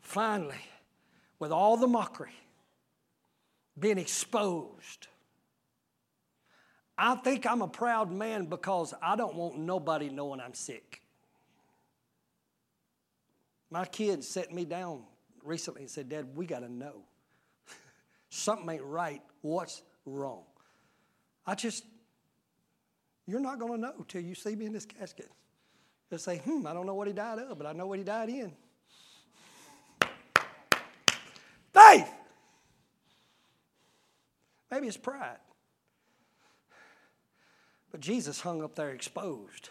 finally, 0.00 0.60
with 1.38 1.50
all 1.50 1.78
the 1.78 1.86
mockery, 1.86 2.34
being 3.78 3.96
exposed. 3.96 5.06
I 6.98 7.14
think 7.14 7.46
I'm 7.46 7.62
a 7.62 7.68
proud 7.68 8.12
man 8.12 8.44
because 8.44 8.92
I 9.00 9.16
don't 9.16 9.34
want 9.34 9.56
nobody 9.58 10.10
knowing 10.10 10.40
I'm 10.40 10.52
sick. 10.52 11.00
My 13.70 13.86
kids 13.86 14.28
set 14.28 14.52
me 14.52 14.66
down 14.66 15.04
recently 15.42 15.80
and 15.80 15.90
said, 15.90 16.10
Dad, 16.10 16.36
we 16.36 16.44
got 16.44 16.58
to 16.58 16.70
know. 16.70 17.04
Something 18.30 18.68
ain't 18.70 18.82
right. 18.82 19.22
What's 19.40 19.82
wrong? 20.04 20.44
I 21.46 21.54
just, 21.54 21.84
you're 23.26 23.40
not 23.40 23.58
going 23.58 23.72
to 23.72 23.78
know 23.78 24.04
till 24.06 24.20
you 24.20 24.34
see 24.34 24.54
me 24.54 24.66
in 24.66 24.72
this 24.72 24.86
casket. 24.86 25.30
You'll 26.10 26.18
say, 26.18 26.38
hmm, 26.38 26.66
I 26.66 26.72
don't 26.72 26.86
know 26.86 26.94
what 26.94 27.06
he 27.06 27.12
died 27.12 27.38
of, 27.38 27.58
but 27.58 27.66
I 27.66 27.72
know 27.72 27.86
what 27.86 27.98
he 27.98 28.04
died 28.04 28.28
in. 28.28 28.52
Faith! 31.72 32.10
Maybe 34.70 34.86
it's 34.86 34.96
pride. 34.96 35.38
But 37.90 38.00
Jesus 38.00 38.40
hung 38.40 38.62
up 38.62 38.74
there 38.74 38.90
exposed 38.90 39.70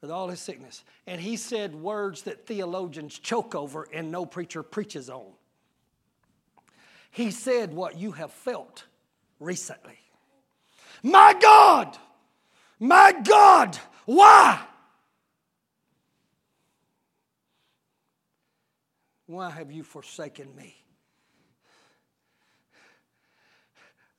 with 0.00 0.10
all 0.10 0.28
his 0.28 0.40
sickness. 0.40 0.84
And 1.06 1.20
he 1.20 1.36
said 1.36 1.74
words 1.74 2.22
that 2.22 2.46
theologians 2.46 3.18
choke 3.18 3.54
over 3.54 3.88
and 3.92 4.12
no 4.12 4.26
preacher 4.26 4.62
preaches 4.62 5.10
on. 5.10 5.32
He 7.14 7.30
said 7.30 7.72
what 7.72 7.96
you 7.96 8.10
have 8.10 8.32
felt 8.32 8.86
recently. 9.38 10.00
My 11.00 11.32
God, 11.40 11.96
my 12.80 13.12
God, 13.12 13.78
why? 14.04 14.60
Why 19.26 19.48
have 19.48 19.70
you 19.70 19.84
forsaken 19.84 20.56
me? 20.56 20.74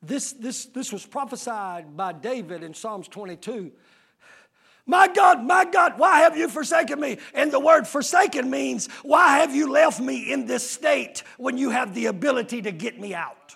This, 0.01 0.31
this, 0.31 0.65
this 0.67 0.93
was 0.93 1.05
prophesied 1.05 1.97
by 1.97 2.13
David 2.13 2.63
in 2.63 2.73
Psalms 2.73 3.09
22 3.09 3.73
my 4.85 5.07
God, 5.07 5.43
my 5.43 5.65
God, 5.65 5.97
why 5.97 6.19
have 6.19 6.37
you 6.37 6.47
forsaken 6.47 6.99
me? 6.99 7.17
And 7.33 7.51
the 7.51 7.59
word 7.59 7.87
forsaken 7.87 8.49
means, 8.49 8.87
why 9.01 9.39
have 9.39 9.55
you 9.55 9.71
left 9.71 9.99
me 9.99 10.31
in 10.31 10.45
this 10.45 10.69
state 10.69 11.23
when 11.37 11.57
you 11.57 11.71
have 11.71 11.95
the 11.95 12.05
ability 12.05 12.61
to 12.63 12.71
get 12.71 12.99
me 12.99 13.15
out? 13.15 13.55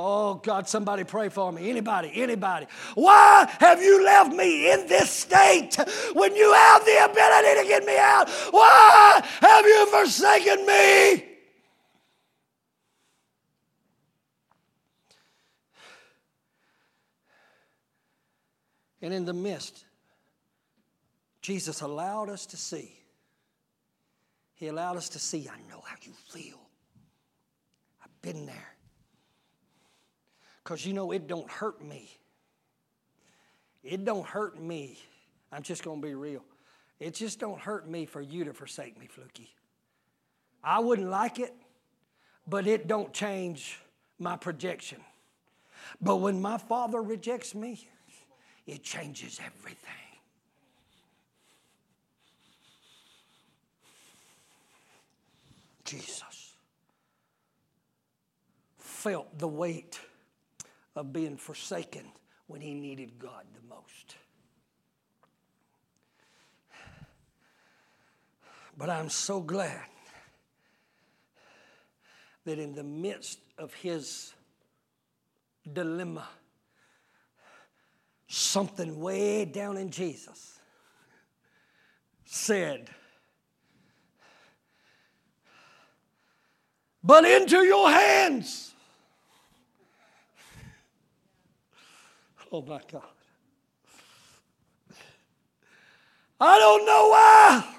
Oh, 0.00 0.34
God, 0.34 0.68
somebody 0.68 1.02
pray 1.02 1.28
for 1.28 1.50
me. 1.50 1.68
Anybody, 1.68 2.12
anybody. 2.14 2.66
Why 2.94 3.52
have 3.58 3.82
you 3.82 4.04
left 4.04 4.32
me 4.32 4.70
in 4.70 4.86
this 4.86 5.10
state 5.10 5.74
when 6.12 6.36
you 6.36 6.52
have 6.52 6.84
the 6.84 7.04
ability 7.04 7.60
to 7.60 7.66
get 7.66 7.84
me 7.84 7.98
out? 7.98 8.30
Why 8.52 9.20
have 9.40 9.66
you 9.66 9.86
forsaken 9.86 10.64
me? 10.64 11.37
And 19.00 19.14
in 19.14 19.24
the 19.24 19.32
midst, 19.32 19.84
Jesus 21.40 21.80
allowed 21.80 22.30
us 22.30 22.46
to 22.46 22.56
see. 22.56 22.94
He 24.54 24.66
allowed 24.66 24.96
us 24.96 25.08
to 25.10 25.18
see, 25.18 25.48
I 25.48 25.58
know 25.70 25.82
how 25.84 25.96
you 26.02 26.12
feel. 26.30 26.58
I've 28.02 28.22
been 28.22 28.44
there. 28.44 28.74
Because 30.64 30.84
you 30.84 30.92
know, 30.92 31.12
it 31.12 31.28
don't 31.28 31.50
hurt 31.50 31.82
me. 31.82 32.10
It 33.84 34.04
don't 34.04 34.26
hurt 34.26 34.60
me. 34.60 34.98
I'm 35.52 35.62
just 35.62 35.84
going 35.84 36.02
to 36.02 36.06
be 36.06 36.14
real. 36.14 36.44
It 36.98 37.14
just 37.14 37.38
don't 37.38 37.60
hurt 37.60 37.88
me 37.88 38.04
for 38.04 38.20
you 38.20 38.44
to 38.44 38.52
forsake 38.52 38.98
me, 38.98 39.06
Fluky. 39.06 39.54
I 40.62 40.80
wouldn't 40.80 41.08
like 41.08 41.38
it, 41.38 41.54
but 42.46 42.66
it 42.66 42.88
don't 42.88 43.12
change 43.12 43.78
my 44.18 44.36
projection. 44.36 44.98
But 46.00 46.16
when 46.16 46.42
my 46.42 46.58
father 46.58 47.00
rejects 47.00 47.54
me, 47.54 47.88
it 48.68 48.82
changes 48.84 49.40
everything. 49.44 49.78
Jesus 55.86 56.52
felt 58.76 59.38
the 59.38 59.48
weight 59.48 59.98
of 60.94 61.14
being 61.14 61.38
forsaken 61.38 62.04
when 62.46 62.60
he 62.60 62.74
needed 62.74 63.18
God 63.18 63.44
the 63.54 63.74
most. 63.74 64.16
But 68.76 68.90
I'm 68.90 69.08
so 69.08 69.40
glad 69.40 69.80
that 72.44 72.58
in 72.58 72.74
the 72.74 72.84
midst 72.84 73.38
of 73.56 73.72
his 73.72 74.34
dilemma, 75.72 76.28
something 78.28 79.00
way 79.00 79.44
down 79.44 79.76
in 79.76 79.90
Jesus 79.90 80.60
said, 82.24 82.90
But 87.02 87.24
into 87.24 87.58
your 87.64 87.90
hands. 87.90 88.74
Oh 92.52 92.62
my 92.62 92.80
God. 92.90 93.02
I 96.40 96.58
don't 96.58 96.86
know 96.86 97.08
why. 97.08 97.74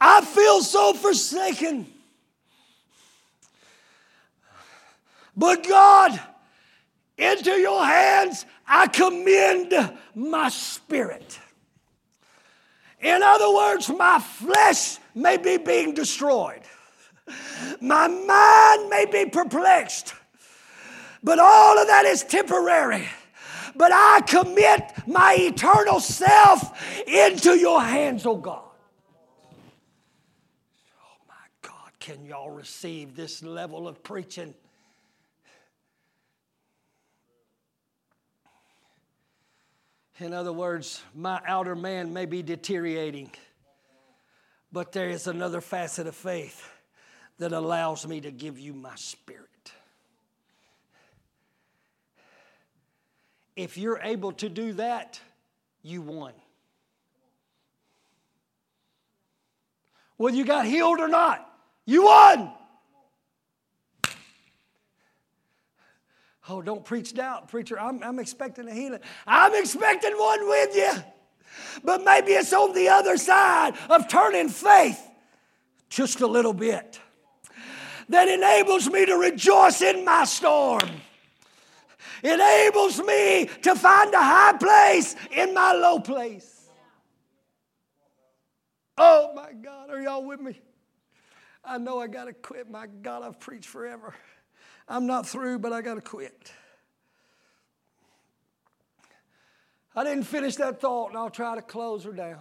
I 0.00 0.24
feel 0.24 0.62
so 0.62 0.94
forsaken. 0.94 1.86
But 5.36 5.66
God, 5.66 6.20
into 7.18 7.50
your 7.50 7.84
hands 7.84 8.46
I 8.66 8.86
commend 8.86 9.72
my 10.14 10.48
spirit. 10.50 11.38
In 13.00 13.22
other 13.22 13.52
words, 13.54 13.88
my 13.88 14.18
flesh 14.18 14.98
may 15.14 15.36
be 15.36 15.56
being 15.56 15.94
destroyed, 15.94 16.60
my 17.80 18.08
mind 18.08 18.90
may 18.90 19.06
be 19.10 19.30
perplexed, 19.30 20.14
but 21.22 21.38
all 21.38 21.78
of 21.78 21.86
that 21.86 22.04
is 22.04 22.24
temporary. 22.24 23.08
But 23.76 23.92
I 23.92 24.22
commit 24.22 24.82
my 25.06 25.36
eternal 25.38 26.00
self 26.00 27.06
into 27.06 27.56
your 27.56 27.80
hands, 27.80 28.26
oh 28.26 28.36
God. 28.36 28.64
Oh 31.00 31.18
my 31.28 31.34
God, 31.62 31.92
can 32.00 32.24
y'all 32.24 32.50
receive 32.50 33.14
this 33.14 33.42
level 33.42 33.86
of 33.86 34.02
preaching? 34.02 34.54
In 40.20 40.32
other 40.32 40.52
words, 40.52 41.00
my 41.14 41.40
outer 41.46 41.76
man 41.76 42.12
may 42.12 42.26
be 42.26 42.42
deteriorating, 42.42 43.30
but 44.72 44.90
there 44.92 45.08
is 45.08 45.28
another 45.28 45.60
facet 45.60 46.08
of 46.08 46.16
faith 46.16 46.68
that 47.38 47.52
allows 47.52 48.06
me 48.06 48.20
to 48.20 48.32
give 48.32 48.58
you 48.58 48.72
my 48.72 48.96
spirit. 48.96 49.44
If 53.54 53.78
you're 53.78 54.00
able 54.02 54.32
to 54.32 54.48
do 54.48 54.72
that, 54.74 55.20
you 55.82 56.02
won. 56.02 56.32
Whether 60.16 60.36
you 60.36 60.44
got 60.44 60.66
healed 60.66 60.98
or 60.98 61.08
not, 61.08 61.48
you 61.86 62.04
won. 62.04 62.52
Oh, 66.48 66.62
don't 66.62 66.84
preach 66.84 67.12
doubt, 67.12 67.48
preacher. 67.48 67.78
I'm, 67.78 68.02
I'm 68.02 68.18
expecting 68.18 68.68
a 68.68 68.74
healing. 68.74 69.00
I'm 69.26 69.54
expecting 69.54 70.12
one 70.12 70.48
with 70.48 70.74
you. 70.74 70.92
But 71.84 72.04
maybe 72.04 72.32
it's 72.32 72.52
on 72.52 72.74
the 72.74 72.88
other 72.88 73.16
side 73.16 73.74
of 73.90 74.08
turning 74.08 74.48
faith 74.48 75.00
just 75.88 76.20
a 76.20 76.26
little 76.26 76.52
bit 76.52 77.00
that 78.08 78.28
enables 78.28 78.88
me 78.88 79.04
to 79.06 79.14
rejoice 79.14 79.82
in 79.82 80.04
my 80.04 80.24
storm. 80.24 80.88
Enables 82.22 83.00
me 83.00 83.48
to 83.62 83.74
find 83.74 84.12
a 84.14 84.22
high 84.22 84.56
place 84.58 85.14
in 85.30 85.54
my 85.54 85.72
low 85.72 86.00
place. 86.00 86.68
Oh 88.96 89.32
my 89.34 89.52
God, 89.52 89.90
are 89.90 90.00
y'all 90.00 90.24
with 90.24 90.40
me? 90.40 90.58
I 91.64 91.78
know 91.78 92.00
I 92.00 92.08
got 92.08 92.24
to 92.24 92.32
quit. 92.32 92.68
My 92.68 92.86
God, 92.86 93.22
I've 93.22 93.38
preached 93.38 93.68
forever. 93.68 94.14
I'm 94.88 95.06
not 95.06 95.28
through, 95.28 95.58
but 95.58 95.72
I 95.72 95.82
got 95.82 95.94
to 95.94 96.00
quit. 96.00 96.52
I 99.94 100.04
didn't 100.04 100.24
finish 100.24 100.56
that 100.56 100.80
thought, 100.80 101.08
and 101.08 101.18
I'll 101.18 101.30
try 101.30 101.54
to 101.54 101.62
close 101.62 102.04
her 102.04 102.12
down. 102.12 102.38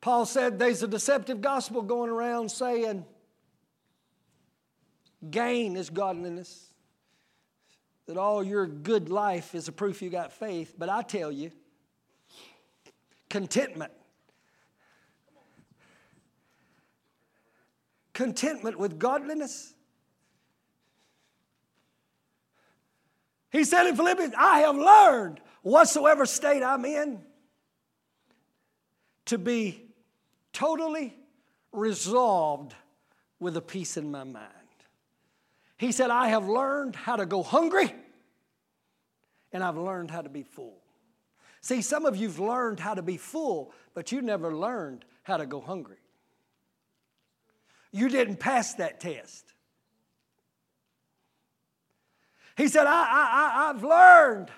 Paul 0.00 0.26
said 0.26 0.58
there's 0.58 0.82
a 0.82 0.88
deceptive 0.88 1.40
gospel 1.40 1.80
going 1.80 2.10
around 2.10 2.50
saying 2.50 3.04
gain 5.30 5.76
is 5.76 5.90
godliness, 5.90 6.68
that 8.06 8.18
all 8.18 8.44
your 8.44 8.66
good 8.66 9.08
life 9.08 9.54
is 9.54 9.66
a 9.66 9.72
proof 9.72 10.02
you 10.02 10.10
got 10.10 10.32
faith. 10.32 10.74
But 10.76 10.90
I 10.90 11.02
tell 11.02 11.32
you, 11.32 11.50
contentment. 13.30 13.92
Contentment 18.12 18.78
with 18.78 18.98
godliness 18.98 19.73
He 23.54 23.62
said 23.62 23.86
in 23.86 23.94
Philippians, 23.94 24.34
I 24.36 24.60
have 24.62 24.76
learned 24.76 25.40
whatsoever 25.62 26.26
state 26.26 26.64
I'm 26.64 26.84
in 26.84 27.22
to 29.26 29.38
be 29.38 29.80
totally 30.52 31.16
resolved 31.70 32.74
with 33.38 33.56
a 33.56 33.60
peace 33.60 33.96
in 33.96 34.10
my 34.10 34.24
mind. 34.24 34.48
He 35.76 35.92
said, 35.92 36.10
I 36.10 36.30
have 36.30 36.48
learned 36.48 36.96
how 36.96 37.14
to 37.14 37.26
go 37.26 37.44
hungry 37.44 37.94
and 39.52 39.62
I've 39.62 39.78
learned 39.78 40.10
how 40.10 40.22
to 40.22 40.28
be 40.28 40.42
full. 40.42 40.82
See, 41.60 41.80
some 41.80 42.06
of 42.06 42.16
you've 42.16 42.40
learned 42.40 42.80
how 42.80 42.94
to 42.94 43.02
be 43.02 43.16
full, 43.16 43.72
but 43.94 44.10
you 44.10 44.20
never 44.20 44.52
learned 44.52 45.04
how 45.22 45.36
to 45.36 45.46
go 45.46 45.60
hungry. 45.60 46.02
You 47.92 48.08
didn't 48.08 48.40
pass 48.40 48.74
that 48.74 48.98
test. 48.98 49.53
He 52.56 52.68
said, 52.68 52.86
I, 52.86 52.92
I, 52.92 53.70
I've 53.70 53.82
learned 53.82 54.50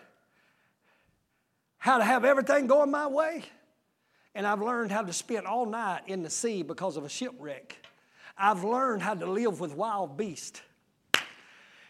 how 1.79 1.99
to 1.99 2.05
have 2.05 2.25
everything 2.25 2.67
going 2.67 2.91
my 2.91 3.07
way, 3.07 3.45
and 4.35 4.47
I've 4.47 4.61
learned 4.61 4.93
how 4.93 5.03
to 5.03 5.13
spend 5.13 5.47
all 5.47 5.67
night 5.67 6.03
in 6.07 6.23
the 6.23 6.31
sea 6.31 6.63
because 6.63 6.97
of 6.97 7.05
a 7.05 7.09
shipwreck. 7.09 7.77
I've 8.37 8.65
learned 8.65 9.03
how 9.03 9.15
to 9.15 9.27
live 9.27 9.61
with 9.61 9.75
wild 9.75 10.17
beasts. 10.17 10.61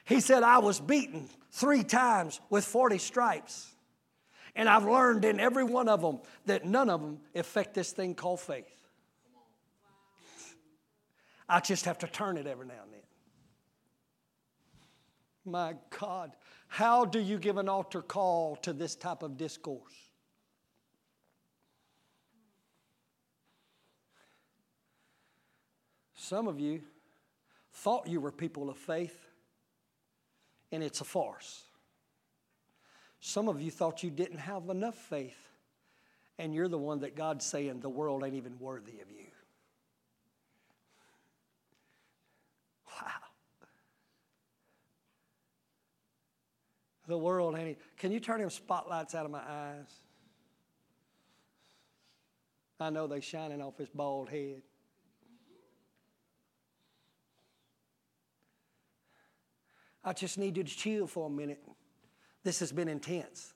He 0.05 0.20
said, 0.20 0.45
I 0.45 0.59
was 0.59 0.78
beaten 0.78 1.28
three 1.51 1.83
times 1.83 2.41
with 2.51 2.65
40 2.65 2.99
stripes. 2.99 3.73
And 4.55 4.69
I've 4.69 4.85
learned 4.85 5.24
in 5.24 5.41
every 5.41 5.65
one 5.65 5.89
of 5.89 6.01
them 6.01 6.20
that 6.47 6.65
none 6.65 6.89
of 6.89 7.01
them 7.01 7.19
affect 7.35 7.74
this 7.74 7.91
thing 7.91 8.15
called 8.15 8.41
faith. 8.41 8.65
I 11.49 11.61
just 11.61 11.85
have 11.85 11.99
to 11.99 12.07
turn 12.07 12.37
it 12.37 12.47
every 12.47 12.66
now 12.66 12.83
and 12.85 12.93
then. 12.93 13.01
My 15.47 15.77
God, 16.01 16.32
how 16.66 17.05
do 17.05 17.20
you 17.20 17.39
give 17.39 17.56
an 17.56 17.68
altar 17.68 18.02
call 18.02 18.56
to 18.56 18.73
this 18.73 18.97
type 18.97 19.23
of 19.23 19.36
discourse? 19.36 19.94
Some 26.14 26.48
of 26.48 26.59
you 26.59 26.82
thought 27.73 28.09
you 28.09 28.20
were 28.20 28.32
people 28.32 28.68
of 28.68 28.77
faith, 28.77 29.24
and 30.73 30.82
it's 30.82 31.01
a 31.01 31.05
farce. 31.05 31.62
Some 33.20 33.48
of 33.48 33.60
you 33.60 33.70
thought 33.70 34.02
you 34.02 34.10
didn't 34.10 34.39
have 34.39 34.68
enough 34.68 34.97
faith, 34.97 35.48
and 36.39 36.52
you're 36.52 36.66
the 36.66 36.78
one 36.78 36.98
that 37.01 37.14
God's 37.14 37.47
saying 37.47 37.78
the 37.78 37.89
world 37.89 38.24
ain't 38.24 38.35
even 38.35 38.59
worthy 38.59 38.98
of 39.01 39.12
you. 39.12 39.26
The 47.07 47.16
world 47.19 47.57
any. 47.57 47.77
Can 47.97 48.12
you 48.12 48.20
turn 48.20 48.41
them 48.41 48.51
spotlights 48.51 49.15
out 49.15 49.24
of 49.24 49.31
my 49.31 49.43
eyes? 49.47 49.93
I 52.78 52.91
know 52.91 53.07
they 53.07 53.20
shining 53.20 53.62
off 53.62 53.78
his 53.78 53.89
bald 53.89 54.28
head. 54.28 54.62
I 60.05 60.12
just 60.12 60.39
need 60.39 60.57
you 60.57 60.62
to 60.62 60.77
chill 60.77 61.07
for 61.07 61.27
a 61.27 61.31
minute. 61.31 61.62
This 62.45 62.61
has 62.61 62.70
been 62.70 62.89
intense. 62.89 63.55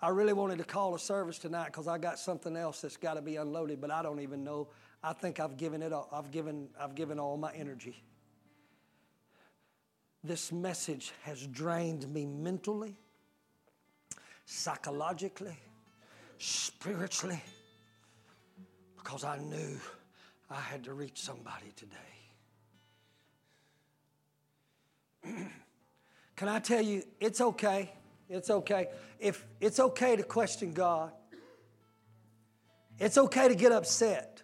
I 0.00 0.08
really 0.08 0.32
wanted 0.32 0.58
to 0.58 0.64
call 0.64 0.94
a 0.94 0.98
service 0.98 1.38
tonight 1.38 1.66
because 1.66 1.88
I 1.88 1.98
got 1.98 2.18
something 2.18 2.56
else 2.56 2.80
that's 2.80 2.96
got 2.96 3.14
to 3.14 3.22
be 3.22 3.36
unloaded, 3.36 3.80
but 3.80 3.90
I 3.90 4.02
don't 4.02 4.20
even 4.20 4.44
know. 4.44 4.68
I 5.02 5.12
think 5.12 5.40
I've 5.40 5.56
given 5.56 5.82
it 5.82 5.92
all. 5.92 6.08
I've 6.12 6.30
given, 6.30 6.68
I've 6.80 6.94
given 6.94 7.18
all 7.18 7.36
my 7.36 7.52
energy. 7.52 8.02
This 10.26 10.50
message 10.50 11.12
has 11.24 11.46
drained 11.46 12.08
me 12.08 12.24
mentally, 12.24 12.96
psychologically, 14.46 15.58
spiritually, 16.38 17.42
because 18.96 19.22
I 19.22 19.36
knew 19.36 19.78
I 20.50 20.60
had 20.60 20.82
to 20.84 20.94
reach 20.94 21.20
somebody 21.20 21.74
today. 21.76 21.94
Can 26.36 26.48
I 26.48 26.58
tell 26.58 26.80
you, 26.80 27.02
it's 27.20 27.42
okay. 27.42 27.92
It's 28.30 28.48
okay. 28.48 28.88
If 29.20 29.44
it's 29.60 29.78
okay 29.78 30.16
to 30.16 30.22
question 30.22 30.72
God, 30.72 31.12
it's 32.98 33.18
okay 33.18 33.48
to 33.48 33.54
get 33.54 33.72
upset. 33.72 34.40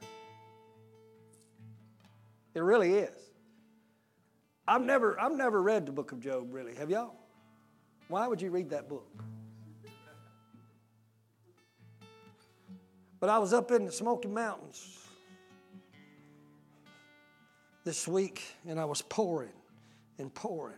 It 2.53 2.61
really 2.61 2.95
is. 2.95 3.20
I've 4.71 4.85
never, 4.85 5.21
I've 5.21 5.37
never 5.37 5.61
read 5.61 5.85
the 5.85 5.91
book 5.91 6.13
of 6.13 6.21
Job, 6.21 6.55
really. 6.55 6.77
Have 6.77 6.91
y'all? 6.91 7.17
Why 8.07 8.29
would 8.29 8.41
you 8.41 8.53
read 8.53 8.71
that 8.71 8.89
book? 8.89 9.11
But 13.19 13.31
I 13.31 13.39
was 13.39 13.53
up 13.53 13.73
in 13.73 13.85
the 13.85 13.91
Smoky 13.91 14.29
Mountains 14.29 15.09
this 17.83 18.07
week 18.07 18.45
and 18.65 18.79
I 18.79 18.85
was 18.85 19.03
pouring 19.03 19.51
and 20.19 20.33
pouring 20.33 20.77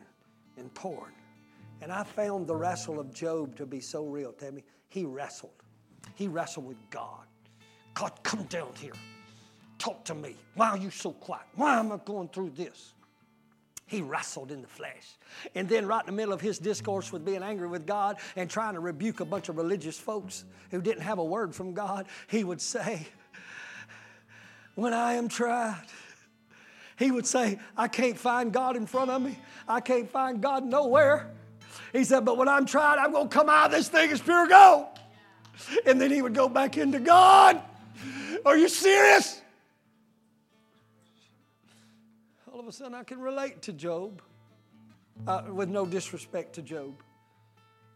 and 0.56 0.72
pouring. 0.72 1.14
And 1.82 1.92
I 1.92 2.02
found 2.02 2.46
the 2.46 2.56
wrestle 2.56 2.98
of 2.98 3.12
Job 3.12 3.54
to 3.56 3.66
be 3.66 3.80
so 3.80 4.06
real. 4.06 4.32
Tell 4.32 4.52
me, 4.52 4.64
he 4.88 5.04
wrestled. 5.04 5.62
He 6.14 6.28
wrestled 6.28 6.64
with 6.64 6.78
God. 6.88 7.26
God, 7.92 8.12
come 8.22 8.44
down 8.44 8.72
here. 8.74 8.94
Talk 9.76 10.02
to 10.06 10.14
me. 10.14 10.34
Why 10.54 10.70
are 10.70 10.78
you 10.78 10.88
so 10.88 11.12
quiet? 11.12 11.44
Why 11.56 11.78
am 11.78 11.92
I 11.92 11.98
going 11.98 12.28
through 12.28 12.52
this? 12.56 12.94
He 13.92 14.00
wrestled 14.00 14.50
in 14.50 14.62
the 14.62 14.68
flesh. 14.68 15.18
And 15.54 15.68
then, 15.68 15.84
right 15.84 16.00
in 16.00 16.06
the 16.06 16.12
middle 16.12 16.32
of 16.32 16.40
his 16.40 16.58
discourse 16.58 17.12
with 17.12 17.26
being 17.26 17.42
angry 17.42 17.68
with 17.68 17.86
God 17.86 18.16
and 18.36 18.48
trying 18.48 18.72
to 18.72 18.80
rebuke 18.80 19.20
a 19.20 19.26
bunch 19.26 19.50
of 19.50 19.58
religious 19.58 19.98
folks 19.98 20.46
who 20.70 20.80
didn't 20.80 21.02
have 21.02 21.18
a 21.18 21.24
word 21.24 21.54
from 21.54 21.74
God, 21.74 22.06
he 22.26 22.42
would 22.42 22.62
say, 22.62 23.06
When 24.76 24.94
I 24.94 25.12
am 25.12 25.28
tried, 25.28 25.84
he 26.98 27.10
would 27.10 27.26
say, 27.26 27.58
I 27.76 27.86
can't 27.86 28.16
find 28.16 28.50
God 28.50 28.78
in 28.78 28.86
front 28.86 29.10
of 29.10 29.20
me. 29.20 29.38
I 29.68 29.80
can't 29.80 30.08
find 30.08 30.40
God 30.40 30.64
nowhere. 30.64 31.30
He 31.92 32.04
said, 32.04 32.24
But 32.24 32.38
when 32.38 32.48
I'm 32.48 32.64
tried, 32.64 32.96
I'm 32.96 33.12
going 33.12 33.28
to 33.28 33.34
come 33.34 33.50
out 33.50 33.66
of 33.66 33.72
this 33.72 33.90
thing 33.90 34.10
as 34.10 34.22
pure 34.22 34.46
gold. 34.46 34.86
And 35.84 36.00
then 36.00 36.10
he 36.10 36.22
would 36.22 36.34
go 36.34 36.48
back 36.48 36.78
into 36.78 36.98
God. 36.98 37.60
Are 38.46 38.56
you 38.56 38.70
serious? 38.70 39.41
All 42.52 42.60
of 42.60 42.68
a 42.68 42.72
sudden, 42.72 42.92
I 42.92 43.02
can 43.02 43.18
relate 43.18 43.62
to 43.62 43.72
Job 43.72 44.20
uh, 45.26 45.44
with 45.50 45.70
no 45.70 45.86
disrespect 45.86 46.52
to 46.56 46.62
Job 46.62 46.92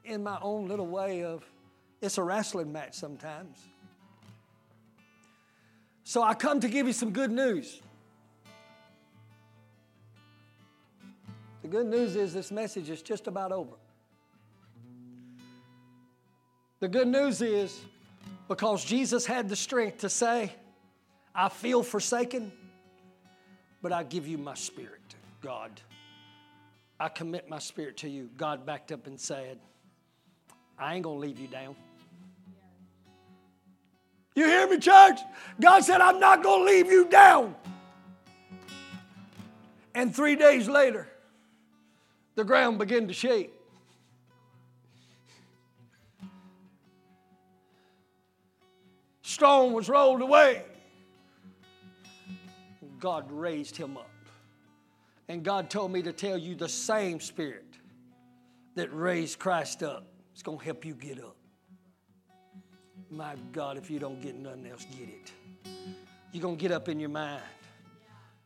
in 0.06 0.22
my 0.22 0.38
own 0.40 0.66
little 0.66 0.86
way 0.86 1.24
of 1.24 1.44
it's 2.00 2.16
a 2.16 2.22
wrestling 2.22 2.72
match 2.72 2.94
sometimes. 2.94 3.58
So 6.04 6.22
I 6.22 6.32
come 6.32 6.60
to 6.60 6.68
give 6.68 6.86
you 6.86 6.94
some 6.94 7.10
good 7.10 7.30
news. 7.30 7.82
The 11.60 11.68
good 11.68 11.86
news 11.86 12.16
is 12.16 12.32
this 12.32 12.50
message 12.50 12.88
is 12.88 13.02
just 13.02 13.26
about 13.26 13.52
over. 13.52 13.76
The 16.80 16.88
good 16.88 17.08
news 17.08 17.42
is 17.42 17.78
because 18.48 18.82
Jesus 18.82 19.26
had 19.26 19.50
the 19.50 19.56
strength 19.56 19.98
to 19.98 20.08
say, 20.08 20.54
I 21.34 21.50
feel 21.50 21.82
forsaken, 21.82 22.52
but 23.82 23.92
I 23.92 24.02
give 24.02 24.26
you 24.26 24.38
my 24.38 24.54
spirit, 24.54 25.14
God. 25.42 25.70
I 26.98 27.08
commit 27.08 27.48
my 27.48 27.58
spirit 27.58 27.98
to 27.98 28.08
you. 28.08 28.30
God 28.36 28.64
backed 28.64 28.90
up 28.92 29.06
and 29.06 29.20
said, 29.20 29.58
I 30.78 30.94
ain't 30.94 31.04
going 31.04 31.20
to 31.20 31.26
leave 31.26 31.38
you 31.38 31.48
down. 31.48 31.76
You 34.34 34.44
hear 34.44 34.68
me, 34.68 34.78
church? 34.78 35.20
God 35.60 35.82
said, 35.84 36.00
I'm 36.00 36.20
not 36.20 36.42
going 36.42 36.66
to 36.66 36.72
leave 36.72 36.90
you 36.90 37.08
down. 37.08 37.54
And 39.94 40.14
three 40.14 40.36
days 40.36 40.68
later, 40.68 41.08
the 42.34 42.44
ground 42.44 42.78
began 42.78 43.08
to 43.08 43.14
shake. 43.14 43.52
Stone 49.22 49.72
was 49.72 49.88
rolled 49.88 50.20
away. 50.20 50.62
God 52.98 53.30
raised 53.30 53.76
him 53.76 53.96
up. 53.96 54.10
And 55.28 55.42
God 55.42 55.70
told 55.70 55.92
me 55.92 56.02
to 56.02 56.12
tell 56.12 56.38
you 56.38 56.54
the 56.54 56.68
same 56.68 57.20
spirit 57.20 57.64
that 58.74 58.94
raised 58.94 59.38
Christ 59.38 59.82
up 59.82 60.06
is 60.34 60.42
going 60.42 60.58
to 60.58 60.64
help 60.64 60.84
you 60.84 60.94
get 60.94 61.18
up. 61.18 61.36
My 63.10 63.34
God, 63.52 63.76
if 63.76 63.90
you 63.90 63.98
don't 63.98 64.20
get 64.20 64.36
nothing 64.36 64.66
else, 64.66 64.86
get 64.90 65.08
it. 65.08 65.32
You're 66.32 66.42
going 66.42 66.56
to 66.56 66.60
get 66.60 66.72
up 66.72 66.88
in 66.88 67.00
your 67.00 67.08
mind. 67.08 67.42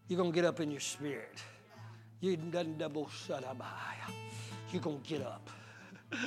You're 0.08 0.18
going 0.18 0.32
to 0.32 0.34
get 0.34 0.44
up 0.44 0.60
in 0.60 0.70
your 0.70 0.80
spirit. 0.80 1.42
You 2.20 2.36
done 2.36 2.76
double 2.76 3.08
shut 3.08 3.44
up. 3.44 3.62
You're 4.72 4.82
gonna 4.82 4.98
get 4.98 5.22
up. 5.22 5.48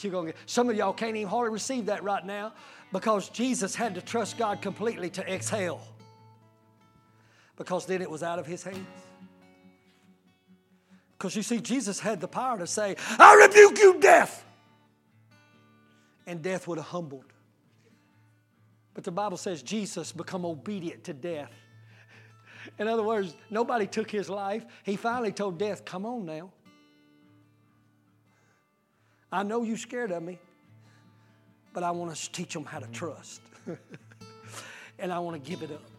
You're 0.00 0.12
gonna 0.12 0.28
get, 0.28 0.36
some 0.46 0.70
of 0.70 0.76
y'all 0.76 0.94
can't 0.94 1.16
even 1.16 1.28
hardly 1.28 1.52
receive 1.52 1.86
that 1.86 2.02
right 2.02 2.24
now 2.24 2.54
because 2.90 3.28
Jesus 3.28 3.74
had 3.74 3.94
to 3.94 4.00
trust 4.02 4.38
God 4.38 4.62
completely 4.62 5.10
to 5.10 5.32
exhale. 5.32 5.80
Because 7.62 7.86
then 7.86 8.02
it 8.02 8.10
was 8.10 8.22
out 8.22 8.38
of 8.38 8.46
his 8.46 8.64
hands. 8.64 8.86
Because 11.16 11.36
you 11.36 11.42
see, 11.42 11.60
Jesus 11.60 12.00
had 12.00 12.20
the 12.20 12.26
power 12.26 12.58
to 12.58 12.66
say, 12.66 12.96
I 13.18 13.46
rebuke 13.46 13.78
you, 13.78 14.00
death. 14.00 14.44
And 16.26 16.42
death 16.42 16.66
would 16.66 16.78
have 16.78 16.88
humbled. 16.88 17.32
But 18.94 19.04
the 19.04 19.12
Bible 19.12 19.36
says 19.36 19.62
Jesus 19.62 20.12
become 20.12 20.44
obedient 20.44 21.04
to 21.04 21.14
death 21.14 21.52
in 22.78 22.88
other 22.88 23.02
words, 23.02 23.34
nobody 23.50 23.86
took 23.86 24.10
his 24.10 24.28
life. 24.28 24.64
He 24.82 24.96
finally 24.96 25.32
told 25.32 25.58
death, 25.58 25.84
Come 25.84 26.06
on 26.06 26.24
now. 26.24 26.50
I 29.30 29.42
know 29.42 29.62
you're 29.62 29.78
scared 29.78 30.12
of 30.12 30.22
me, 30.22 30.38
but 31.72 31.82
I 31.82 31.90
want 31.90 32.14
to 32.14 32.32
teach 32.32 32.52
them 32.52 32.64
how 32.64 32.78
to 32.80 32.86
trust. 32.88 33.40
and 34.98 35.12
I 35.12 35.18
want 35.18 35.42
to 35.42 35.50
give 35.50 35.62
it 35.62 35.70
up. 35.72 35.91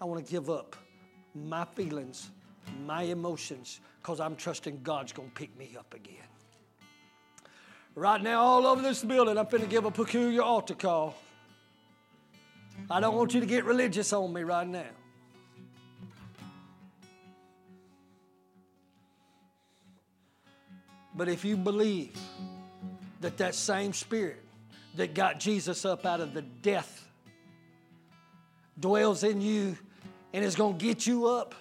I 0.00 0.04
want 0.04 0.24
to 0.24 0.30
give 0.30 0.50
up 0.50 0.76
my 1.34 1.64
feelings, 1.64 2.30
my 2.84 3.02
emotions, 3.02 3.80
because 4.00 4.20
I'm 4.20 4.36
trusting 4.36 4.80
God's 4.82 5.12
going 5.12 5.28
to 5.28 5.34
pick 5.34 5.56
me 5.58 5.76
up 5.78 5.94
again. 5.94 6.16
Right 7.94 8.20
now, 8.20 8.40
all 8.42 8.66
over 8.66 8.82
this 8.82 9.04
building, 9.04 9.38
I'm 9.38 9.46
going 9.46 9.62
to 9.62 9.68
give 9.68 9.84
a 9.84 9.90
peculiar 9.90 10.42
altar 10.42 10.74
call. 10.74 11.14
I 12.90 13.00
don't 13.00 13.14
want 13.14 13.34
you 13.34 13.40
to 13.40 13.46
get 13.46 13.64
religious 13.64 14.12
on 14.12 14.32
me 14.32 14.42
right 14.42 14.66
now. 14.66 14.82
But 21.14 21.28
if 21.28 21.44
you 21.44 21.56
believe 21.56 22.18
that 23.20 23.36
that 23.38 23.54
same 23.54 23.92
spirit 23.92 24.42
that 24.96 25.14
got 25.14 25.38
Jesus 25.38 25.84
up 25.84 26.04
out 26.04 26.20
of 26.20 26.34
the 26.34 26.42
death 26.42 27.03
dwells 28.78 29.24
in 29.24 29.40
you 29.40 29.76
and 30.32 30.44
is 30.44 30.56
going 30.56 30.78
to 30.78 30.84
get 30.84 31.06
you 31.06 31.26
up, 31.26 31.54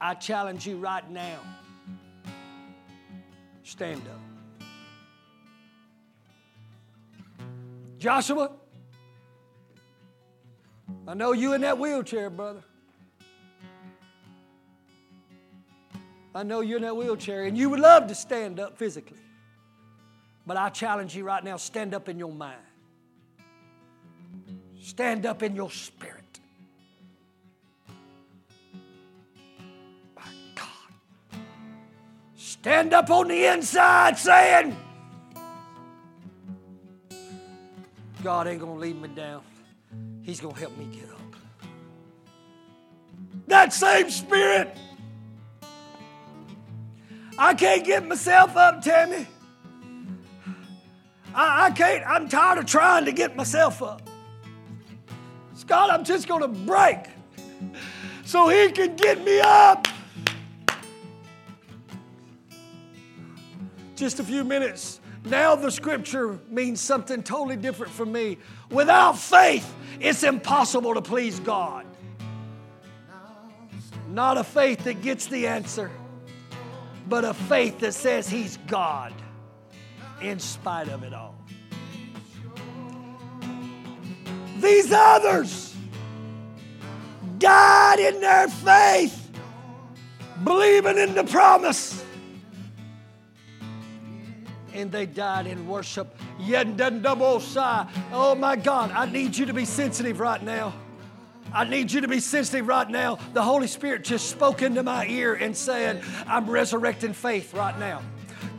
I 0.00 0.14
challenge 0.14 0.66
you 0.66 0.76
right 0.76 1.08
now 1.10 1.40
stand 3.62 4.02
up. 4.08 4.66
Joshua, 7.98 8.50
I 11.06 11.14
know 11.14 11.32
you 11.32 11.52
in 11.52 11.60
that 11.60 11.78
wheelchair, 11.78 12.30
brother. 12.30 12.62
I 16.34 16.42
know 16.42 16.60
you're 16.60 16.78
in 16.78 16.82
that 16.82 16.96
wheelchair 16.96 17.44
and 17.44 17.56
you 17.56 17.70
would 17.70 17.80
love 17.80 18.06
to 18.08 18.14
stand 18.14 18.58
up 18.58 18.76
physically. 18.76 19.18
But 20.46 20.56
I 20.56 20.68
challenge 20.68 21.14
you 21.14 21.24
right 21.24 21.44
now 21.44 21.56
stand 21.56 21.94
up 21.94 22.08
in 22.08 22.18
your 22.18 22.32
mind, 22.32 22.58
stand 24.80 25.26
up 25.26 25.42
in 25.42 25.54
your 25.54 25.70
spirit. 25.70 26.40
My 30.16 30.22
God. 30.54 31.40
Stand 32.36 32.92
up 32.92 33.10
on 33.10 33.28
the 33.28 33.46
inside 33.46 34.18
saying, 34.18 34.76
God 38.22 38.46
ain't 38.48 38.60
going 38.60 38.74
to 38.74 38.80
leave 38.80 39.00
me 39.00 39.08
down. 39.08 39.42
He's 40.22 40.40
going 40.40 40.54
to 40.54 40.60
help 40.60 40.76
me 40.76 40.86
get 40.92 41.08
up. 41.10 41.20
That 43.46 43.72
same 43.72 44.10
spirit 44.10 44.76
I 47.40 47.54
can't 47.54 47.82
get 47.86 48.06
myself 48.06 48.54
up, 48.54 48.82
Tammy. 48.82 49.26
I, 51.34 51.66
I 51.66 51.70
can't, 51.70 52.06
I'm 52.06 52.28
tired 52.28 52.58
of 52.58 52.66
trying 52.66 53.06
to 53.06 53.12
get 53.12 53.34
myself 53.34 53.82
up. 53.82 54.09
Scott, 55.60 55.90
I'm 55.90 56.04
just 56.04 56.26
going 56.26 56.42
to 56.42 56.48
break 56.48 56.98
so 58.24 58.48
he 58.48 58.70
can 58.72 58.96
get 58.96 59.22
me 59.24 59.40
up. 59.40 59.86
Just 63.94 64.20
a 64.20 64.24
few 64.24 64.44
minutes. 64.44 65.00
Now 65.24 65.54
the 65.54 65.70
scripture 65.70 66.38
means 66.48 66.80
something 66.80 67.22
totally 67.22 67.56
different 67.56 67.92
for 67.92 68.06
me. 68.06 68.38
Without 68.70 69.18
faith, 69.18 69.74
it's 70.00 70.22
impossible 70.22 70.94
to 70.94 71.02
please 71.02 71.38
God. 71.40 71.84
Not 74.08 74.38
a 74.38 74.44
faith 74.44 74.84
that 74.84 75.02
gets 75.02 75.26
the 75.26 75.46
answer 75.46 75.90
but 77.10 77.24
a 77.24 77.34
faith 77.34 77.80
that 77.80 77.92
says 77.92 78.28
He's 78.28 78.56
God 78.68 79.12
in 80.22 80.38
spite 80.38 80.88
of 80.88 81.02
it 81.02 81.12
all. 81.12 81.34
These 84.60 84.92
others 84.92 85.74
died 87.38 87.98
in 87.98 88.20
their 88.20 88.48
faith, 88.48 89.30
believing 90.44 90.98
in 90.98 91.14
the 91.14 91.24
promise. 91.24 92.04
And 94.72 94.92
they 94.92 95.06
died 95.06 95.46
in 95.46 95.66
worship. 95.66 96.14
Oh 98.12 98.34
my 98.38 98.56
God, 98.56 98.90
I 98.92 99.06
need 99.06 99.36
you 99.36 99.46
to 99.46 99.54
be 99.54 99.64
sensitive 99.64 100.20
right 100.20 100.42
now. 100.42 100.74
I 101.52 101.64
need 101.64 101.90
you 101.90 102.02
to 102.02 102.08
be 102.08 102.20
sensitive 102.20 102.68
right 102.68 102.88
now. 102.88 103.18
The 103.32 103.42
Holy 103.42 103.66
Spirit 103.66 104.04
just 104.04 104.30
spoke 104.30 104.62
into 104.62 104.84
my 104.84 105.06
ear 105.06 105.34
and 105.34 105.56
said, 105.56 106.02
I'm 106.26 106.48
resurrecting 106.48 107.12
faith 107.12 107.52
right 107.54 107.76
now. 107.78 108.02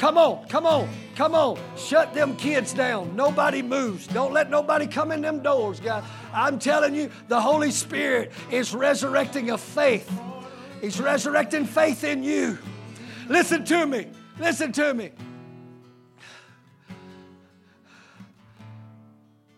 Come 0.02 0.18
on, 0.18 0.48
come 0.48 0.66
on, 0.66 0.90
come 1.16 1.36
on. 1.36 1.60
Shut 1.78 2.16
them 2.16 2.36
kids 2.36 2.74
down. 2.74 3.16
Nobody 3.16 3.62
moves. 3.62 4.08
Don't 4.08 4.34
let 4.34 4.50
nobody 4.50 4.88
come 4.88 5.12
in 5.12 5.22
them 5.22 5.44
doors, 5.44 5.80
God. 5.80 6.04
I'm 6.34 6.58
telling 6.58 6.96
you, 6.96 7.12
the 7.28 7.40
Holy 7.40 7.70
Spirit 7.70 8.32
is 8.50 8.74
resurrecting 8.74 9.52
a 9.52 9.60
faith. 9.60 10.12
He's 10.82 11.00
resurrecting 11.00 11.66
faith 11.66 12.04
in 12.04 12.24
you. 12.24 12.58
Listen 13.30 13.64
to 13.66 13.86
me. 13.86 14.08
Listen 14.40 14.72
to 14.72 14.92
me. 14.92 15.12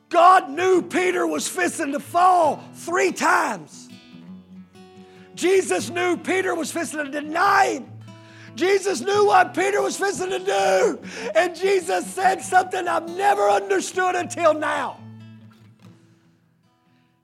God 0.10 0.50
knew 0.50 0.82
Peter 0.82 1.26
was 1.26 1.48
fixing 1.48 1.94
to 1.94 2.02
fall 2.02 2.62
three 2.74 3.14
times. 3.14 3.88
Jesus 5.36 5.90
knew 5.90 6.18
Peter 6.18 6.54
was 6.54 6.70
fixing 6.70 7.00
to 7.00 7.10
deny 7.10 7.76
him. 7.76 7.93
Jesus 8.56 9.02
knew 9.02 9.26
what 9.26 9.54
Peter 9.54 9.82
was 9.82 9.98
fixing 9.98 10.30
to 10.30 10.40
do. 10.40 11.00
And 11.36 11.56
Jesus 11.56 12.06
said 12.08 12.42
something 12.42 12.88
I've 12.88 13.10
never 13.10 13.50
understood 13.50 14.16
until 14.16 14.54
now. 14.54 15.00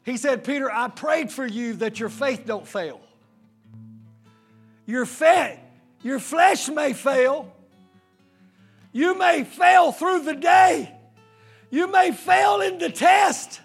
He 0.03 0.17
said, 0.17 0.43
Peter, 0.43 0.71
I 0.71 0.87
prayed 0.87 1.31
for 1.31 1.45
you 1.45 1.73
that 1.75 1.99
your 1.99 2.09
faith 2.09 2.43
don't 2.45 2.67
fail. 2.67 2.99
Your 4.87 5.05
faith, 5.05 5.59
your 6.01 6.19
flesh 6.19 6.67
may 6.67 6.93
fail. 6.93 7.53
You 8.91 9.15
may 9.15 9.43
fail 9.43 9.91
through 9.91 10.23
the 10.23 10.33
day. 10.33 10.91
You 11.69 11.91
may 11.91 12.11
fail 12.11 12.61
in 12.61 12.79
the 12.79 12.89
test. 12.89 13.61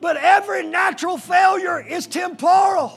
But 0.00 0.16
every 0.16 0.64
natural 0.64 1.18
failure 1.18 1.80
is 1.80 2.06
temporal 2.06 2.96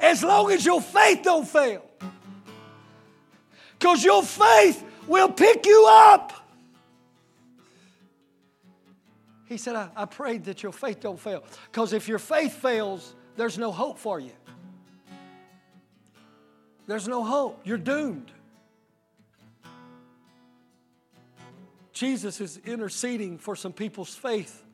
as 0.00 0.22
long 0.22 0.50
as 0.50 0.64
your 0.64 0.80
faith 0.80 1.22
don't 1.22 1.46
fail. 1.46 1.84
Because 3.78 4.04
your 4.04 4.22
faith 4.22 4.84
will 5.06 5.30
pick 5.30 5.66
you 5.66 5.86
up. 5.88 6.32
He 9.46 9.56
said, 9.56 9.74
I, 9.74 9.88
I 9.96 10.04
prayed 10.04 10.44
that 10.44 10.62
your 10.62 10.72
faith 10.72 11.00
don't 11.00 11.18
fail. 11.18 11.42
Because 11.70 11.92
if 11.92 12.06
your 12.06 12.18
faith 12.18 12.52
fails, 12.54 13.14
there's 13.36 13.58
no 13.58 13.72
hope 13.72 13.98
for 13.98 14.20
you. 14.20 14.32
There's 16.86 17.08
no 17.08 17.24
hope. 17.24 17.60
You're 17.64 17.78
doomed. 17.78 18.30
Jesus 21.92 22.40
is 22.40 22.60
interceding 22.64 23.38
for 23.38 23.54
some 23.54 23.72
people's 23.72 24.14
faith. 24.14 24.64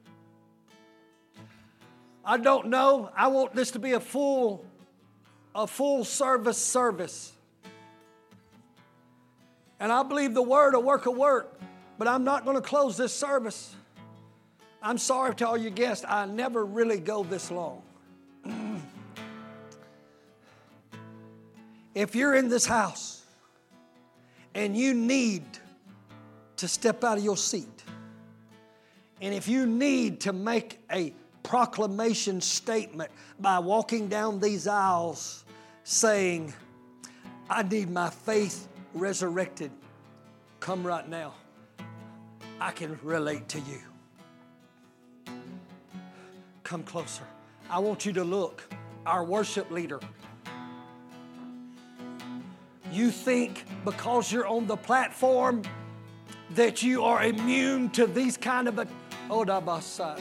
I 2.24 2.39
don't 2.39 2.69
know. 2.69 3.11
I 3.16 3.28
want 3.28 3.55
this 3.55 3.70
to 3.73 3.78
be 3.78 3.93
a 3.93 4.01
full 4.01 4.65
a 5.57 5.66
full 5.66 6.05
service 6.05 6.59
service. 6.59 7.33
And 9.81 9.91
I 9.91 10.03
believe 10.03 10.35
the 10.35 10.43
word 10.43 10.74
will 10.74 10.83
work 10.83 11.07
a 11.07 11.11
work, 11.11 11.59
but 11.99 12.07
I'm 12.07 12.24
not 12.24 12.45
going 12.45 12.57
to 12.57 12.62
close 12.62 12.97
this 12.97 13.12
service. 13.12 13.74
I'm 14.83 14.99
sorry 14.99 15.35
to 15.37 15.49
all 15.49 15.57
you 15.57 15.70
guests, 15.70 16.05
I 16.07 16.27
never 16.27 16.65
really 16.65 17.01
go 17.01 17.24
this 17.24 17.51
long. 17.51 17.83
if 21.95 22.15
you're 22.15 22.35
in 22.35 22.49
this 22.49 22.66
house 22.66 23.23
and 24.55 24.77
you 24.77 24.93
need 24.93 25.43
to 26.59 26.69
step 26.69 27.03
out 27.03 27.16
of 27.16 27.24
your 27.24 27.37
seat, 27.37 27.83
and 29.23 29.35
if 29.35 29.49
you 29.49 29.66
need 29.66 30.20
to 30.20 30.35
make 30.35 30.78
a 30.93 31.15
proclamation 31.43 32.43
statement 32.43 33.11
by 33.41 33.59
walking 33.59 34.09
down 34.09 34.39
these 34.39 34.66
aisles 34.66 35.45
saying, 35.87 36.53
I 37.49 37.63
need 37.63 37.89
my 37.91 38.11
faith 38.11 38.67
resurrected. 38.93 39.71
Come 40.59 40.85
right 40.85 41.09
now. 41.09 41.35
I 42.61 42.73
can 42.73 42.99
relate 43.05 43.49
to 43.51 43.61
you. 43.61 43.79
Come 46.65 46.83
closer. 46.83 47.23
I 47.71 47.79
want 47.79 48.05
you 48.05 48.13
to 48.15 48.25
look. 48.25 48.65
Our 49.07 49.23
worship 49.23 49.71
leader. 49.71 50.01
You 52.91 53.13
think 53.13 53.65
because 53.85 54.33
you're 54.33 54.49
on 54.49 54.67
the 54.67 54.77
platform 54.77 55.63
that 56.51 56.83
you 56.83 57.05
are 57.05 57.23
immune 57.23 57.91
to 57.91 58.09
these 58.09 58.37
kind 58.37 58.67
of 58.67 58.81
a 58.81 58.89
oh 59.31 59.45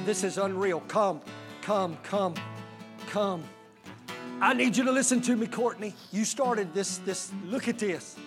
this 0.05 0.23
is 0.23 0.37
unreal. 0.37 0.81
Come, 0.81 1.21
come, 1.63 1.97
come, 2.03 2.35
come. 3.07 3.43
I 4.41 4.53
need 4.53 4.75
you 4.75 4.83
to 4.83 4.91
listen 4.91 5.21
to 5.21 5.35
me, 5.35 5.47
Courtney. 5.47 5.93
You 6.11 6.25
started 6.25 6.73
this, 6.73 6.97
this, 6.99 7.31
look 7.45 7.67
at 7.67 7.79
this. 7.79 8.17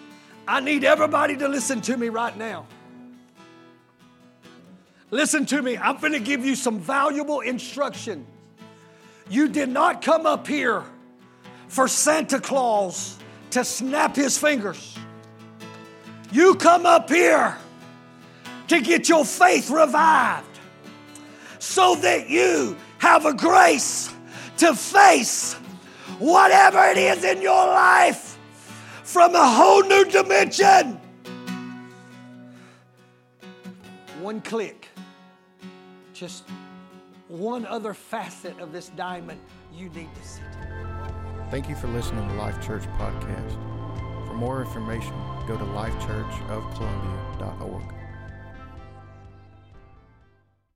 I 0.46 0.60
need 0.60 0.84
everybody 0.84 1.36
to 1.36 1.48
listen 1.48 1.80
to 1.82 1.96
me 1.96 2.08
right 2.08 2.36
now. 2.36 2.66
Listen 5.10 5.44
to 5.46 5.60
me. 5.62 5.76
I'm 5.76 5.98
going 5.98 6.12
to 6.12 6.20
give 6.20 6.44
you 6.44 6.54
some 6.54 6.80
valuable 6.80 7.40
instruction. 7.40 8.26
You 9.28 9.48
did 9.48 9.68
not 9.68 10.00
come 10.00 10.26
up 10.26 10.46
here 10.46 10.84
for 11.68 11.86
Santa 11.88 12.40
Claus 12.40 13.18
to 13.50 13.64
snap 13.64 14.16
his 14.16 14.38
fingers. 14.38 14.96
You 16.32 16.54
come 16.54 16.86
up 16.86 17.08
here 17.10 17.56
to 18.68 18.80
get 18.80 19.08
your 19.08 19.24
faith 19.24 19.70
revived 19.70 20.46
so 21.58 21.94
that 21.96 22.28
you 22.28 22.76
have 22.98 23.26
a 23.26 23.34
grace 23.34 24.12
to 24.58 24.74
face 24.74 25.56
whatever 26.18 26.84
it 26.86 26.98
is 26.98 27.24
in 27.24 27.42
your 27.42 27.66
life 27.66 28.38
from 29.02 29.34
a 29.34 29.46
whole 29.46 29.82
new 29.82 30.04
dimension. 30.04 31.00
One 34.20 34.40
click, 34.40 34.88
just 36.12 36.44
one 37.28 37.66
other 37.66 37.94
facet 37.94 38.58
of 38.58 38.72
this 38.72 38.88
diamond 38.90 39.40
you 39.72 39.88
need 39.90 40.12
to 40.14 40.28
see. 40.28 40.42
Thank 41.50 41.68
you 41.68 41.76
for 41.76 41.86
listening 41.88 42.28
to 42.28 42.34
Life 42.34 42.60
Church 42.64 42.82
Podcast. 42.98 43.56
For 44.26 44.34
more 44.34 44.60
information, 44.60 45.14
go 45.46 45.56
to 45.56 45.64
lifechurchofcolumbia.org. 45.64 47.97